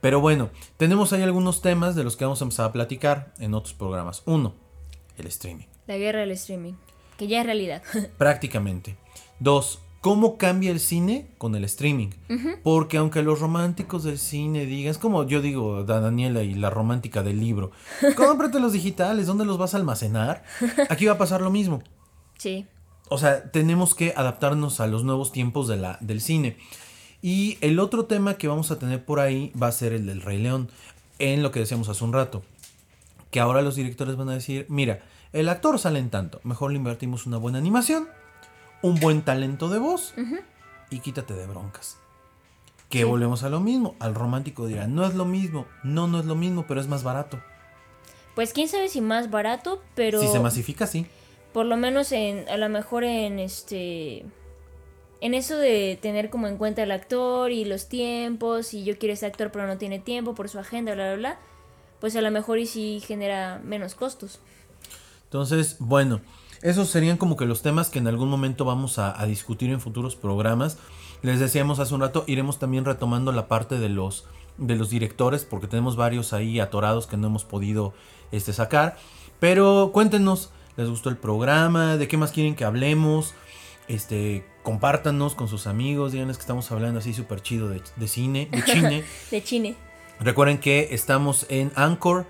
Pero 0.00 0.20
bueno, 0.20 0.50
tenemos 0.78 1.12
ahí 1.12 1.22
algunos 1.22 1.62
temas 1.62 1.94
de 1.94 2.02
los 2.02 2.16
que 2.16 2.24
vamos 2.24 2.40
a 2.42 2.44
empezar 2.46 2.66
a 2.66 2.72
platicar 2.72 3.32
en 3.38 3.54
otros 3.54 3.74
programas. 3.74 4.24
Uno, 4.26 4.56
el 5.16 5.28
streaming. 5.28 5.66
La 5.86 5.96
guerra 5.96 6.18
del 6.18 6.32
streaming, 6.32 6.72
que 7.16 7.28
ya 7.28 7.38
es 7.38 7.46
realidad. 7.46 7.84
Prácticamente. 8.18 8.96
Dos, 9.38 9.78
cómo 10.00 10.38
cambia 10.38 10.70
el 10.70 10.80
cine 10.80 11.28
con 11.38 11.54
el 11.54 11.64
streaming. 11.64 12.10
Porque 12.62 12.96
aunque 12.96 13.22
los 13.22 13.40
románticos 13.40 14.04
del 14.04 14.18
cine 14.18 14.66
digan, 14.66 14.90
es 14.90 14.98
como 14.98 15.26
yo 15.26 15.42
digo, 15.42 15.84
Daniela 15.84 16.42
y 16.42 16.54
la 16.54 16.70
romántica 16.70 17.22
del 17.22 17.40
libro, 17.40 17.70
cómprate 18.16 18.60
los 18.60 18.72
digitales, 18.72 19.26
¿dónde 19.26 19.44
los 19.44 19.58
vas 19.58 19.74
a 19.74 19.76
almacenar? 19.76 20.44
Aquí 20.88 21.06
va 21.06 21.12
a 21.12 21.18
pasar 21.18 21.40
lo 21.40 21.50
mismo. 21.50 21.82
Sí. 22.38 22.66
O 23.08 23.18
sea, 23.18 23.50
tenemos 23.50 23.94
que 23.94 24.14
adaptarnos 24.16 24.80
a 24.80 24.86
los 24.86 25.04
nuevos 25.04 25.32
tiempos 25.32 25.68
de 25.68 25.76
la, 25.76 25.98
del 26.00 26.20
cine. 26.20 26.56
Y 27.22 27.58
el 27.60 27.78
otro 27.78 28.06
tema 28.06 28.34
que 28.34 28.48
vamos 28.48 28.70
a 28.70 28.78
tener 28.78 29.04
por 29.04 29.20
ahí 29.20 29.52
va 29.60 29.66
a 29.66 29.72
ser 29.72 29.92
el 29.92 30.06
del 30.06 30.22
Rey 30.22 30.38
León, 30.38 30.70
en 31.18 31.42
lo 31.42 31.50
que 31.50 31.60
decíamos 31.60 31.88
hace 31.88 32.04
un 32.04 32.12
rato. 32.12 32.42
Que 33.30 33.40
ahora 33.40 33.62
los 33.62 33.76
directores 33.76 34.16
van 34.16 34.30
a 34.30 34.34
decir, 34.34 34.64
mira, 34.68 35.02
el 35.32 35.48
actor 35.48 35.78
sale 35.78 35.98
en 35.98 36.10
tanto, 36.10 36.40
mejor 36.44 36.72
le 36.72 36.78
invertimos 36.78 37.26
una 37.26 37.36
buena 37.36 37.58
animación, 37.58 38.08
un 38.82 38.98
buen 39.00 39.22
talento 39.22 39.68
de 39.68 39.78
voz 39.78 40.14
y 40.90 41.00
quítate 41.00 41.34
de 41.34 41.46
broncas. 41.46 41.98
Que 42.88 43.04
volvemos 43.04 43.44
a 43.44 43.48
lo 43.48 43.60
mismo, 43.60 43.94
al 44.00 44.14
romántico 44.14 44.66
dirá, 44.66 44.88
no 44.88 45.06
es 45.06 45.14
lo 45.14 45.24
mismo, 45.24 45.66
no, 45.84 46.08
no 46.08 46.18
es 46.18 46.26
lo 46.26 46.34
mismo, 46.34 46.66
pero 46.66 46.80
es 46.80 46.88
más 46.88 47.04
barato. 47.04 47.40
Pues 48.34 48.52
quién 48.52 48.68
sabe 48.68 48.88
si 48.88 49.00
más 49.00 49.30
barato, 49.30 49.82
pero... 49.94 50.20
Si 50.20 50.28
se 50.28 50.40
masifica, 50.40 50.86
sí. 50.86 51.06
Por 51.52 51.66
lo 51.66 51.76
menos 51.76 52.10
en, 52.12 52.48
a 52.48 52.56
lo 52.56 52.68
mejor 52.68 53.04
en 53.04 53.38
este 53.38 54.24
en 55.20 55.34
eso 55.34 55.58
de 55.58 55.98
tener 56.00 56.30
como 56.30 56.46
en 56.46 56.56
cuenta 56.56 56.82
el 56.82 56.90
actor 56.90 57.50
y 57.50 57.64
los 57.64 57.88
tiempos, 57.88 58.72
y 58.72 58.84
yo 58.84 58.98
quiero 58.98 59.12
ese 59.12 59.26
actor 59.26 59.50
pero 59.52 59.66
no 59.66 59.76
tiene 59.76 59.98
tiempo 59.98 60.34
por 60.34 60.48
su 60.48 60.58
agenda, 60.58 60.94
bla, 60.94 61.08
bla, 61.08 61.16
bla, 61.16 61.38
pues 62.00 62.16
a 62.16 62.22
lo 62.22 62.30
mejor 62.30 62.58
y 62.58 62.66
sí 62.66 63.02
genera 63.06 63.60
menos 63.62 63.94
costos. 63.94 64.40
Entonces, 65.24 65.76
bueno, 65.78 66.20
esos 66.62 66.88
serían 66.88 67.16
como 67.16 67.36
que 67.36 67.46
los 67.46 67.62
temas 67.62 67.88
que 67.88 67.98
en 67.98 68.06
algún 68.06 68.28
momento 68.28 68.64
vamos 68.64 68.98
a, 68.98 69.24
discutir 69.26 69.70
en 69.70 69.80
futuros 69.80 70.16
programas. 70.16 70.78
Les 71.22 71.40
decíamos 71.40 71.78
hace 71.78 71.94
un 71.94 72.00
rato, 72.00 72.24
iremos 72.26 72.58
también 72.58 72.84
retomando 72.84 73.32
la 73.32 73.48
parte 73.48 73.78
de 73.78 73.88
los, 73.88 74.26
de 74.58 74.76
los 74.76 74.90
directores, 74.90 75.44
porque 75.44 75.66
tenemos 75.66 75.96
varios 75.96 76.32
ahí 76.32 76.60
atorados 76.60 77.06
que 77.06 77.16
no 77.16 77.28
hemos 77.28 77.44
podido 77.44 77.94
este, 78.32 78.52
sacar. 78.52 78.96
Pero 79.38 79.90
cuéntenos, 79.92 80.50
¿les 80.76 80.88
gustó 80.88 81.08
el 81.08 81.16
programa? 81.16 81.96
¿De 81.96 82.08
qué 82.08 82.16
más 82.16 82.32
quieren 82.32 82.54
que 82.54 82.64
hablemos? 82.64 83.34
Este, 83.88 84.46
compártanos 84.62 85.34
con 85.34 85.48
sus 85.48 85.66
amigos, 85.66 86.12
díganles 86.12 86.36
que 86.36 86.42
estamos 86.42 86.70
hablando 86.70 87.00
así 87.00 87.12
súper 87.12 87.42
chido 87.42 87.68
de, 87.68 87.80
cine, 88.06 88.48
de 88.50 88.62
cine. 88.66 89.04
de 89.30 89.40
cine. 89.40 89.76
Recuerden 90.20 90.58
que 90.58 90.88
estamos 90.92 91.46
en 91.48 91.72
Anchor, 91.74 92.26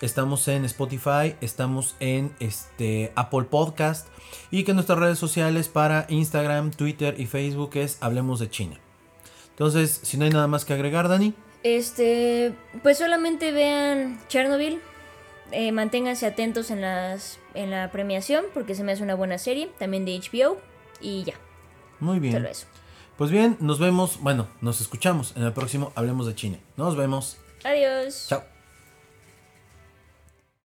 estamos 0.00 0.46
en 0.48 0.64
Spotify, 0.64 1.36
estamos 1.40 1.96
en 2.00 2.34
este 2.40 3.12
Apple 3.14 3.44
Podcast 3.44 4.08
y 4.50 4.64
que 4.64 4.74
nuestras 4.74 4.98
redes 4.98 5.18
sociales 5.18 5.68
para 5.68 6.06
Instagram, 6.08 6.70
Twitter 6.70 7.14
y 7.18 7.26
Facebook 7.26 7.70
es 7.74 7.98
Hablemos 8.00 8.40
de 8.40 8.50
China. 8.50 8.76
Entonces, 9.50 10.00
si 10.02 10.16
no 10.16 10.24
hay 10.24 10.30
nada 10.30 10.46
más 10.46 10.64
que 10.64 10.72
agregar, 10.72 11.08
Dani. 11.08 11.34
Este, 11.62 12.54
pues 12.82 12.98
solamente 12.98 13.52
vean 13.52 14.20
Chernobyl. 14.28 14.80
Eh, 15.52 15.72
manténganse 15.72 16.26
atentos 16.26 16.70
en, 16.70 16.80
las, 16.80 17.38
en 17.54 17.70
la 17.70 17.90
premiación 17.92 18.44
porque 18.52 18.74
se 18.74 18.82
me 18.82 18.92
hace 18.92 19.02
una 19.02 19.14
buena 19.14 19.38
serie, 19.38 19.70
también 19.78 20.04
de 20.04 20.18
HBO 20.18 20.58
y 21.00 21.24
ya. 21.24 21.34
Muy 22.00 22.18
bien. 22.18 22.46
Pues 23.16 23.30
bien, 23.30 23.56
nos 23.60 23.78
vemos, 23.78 24.18
bueno, 24.20 24.48
nos 24.60 24.80
escuchamos 24.80 25.32
en 25.36 25.44
el 25.44 25.52
próximo 25.52 25.92
Hablemos 25.94 26.26
de 26.26 26.34
China. 26.34 26.58
Nos 26.76 26.96
vemos. 26.96 27.38
Adiós. 27.62 28.26
Chao. 28.28 28.53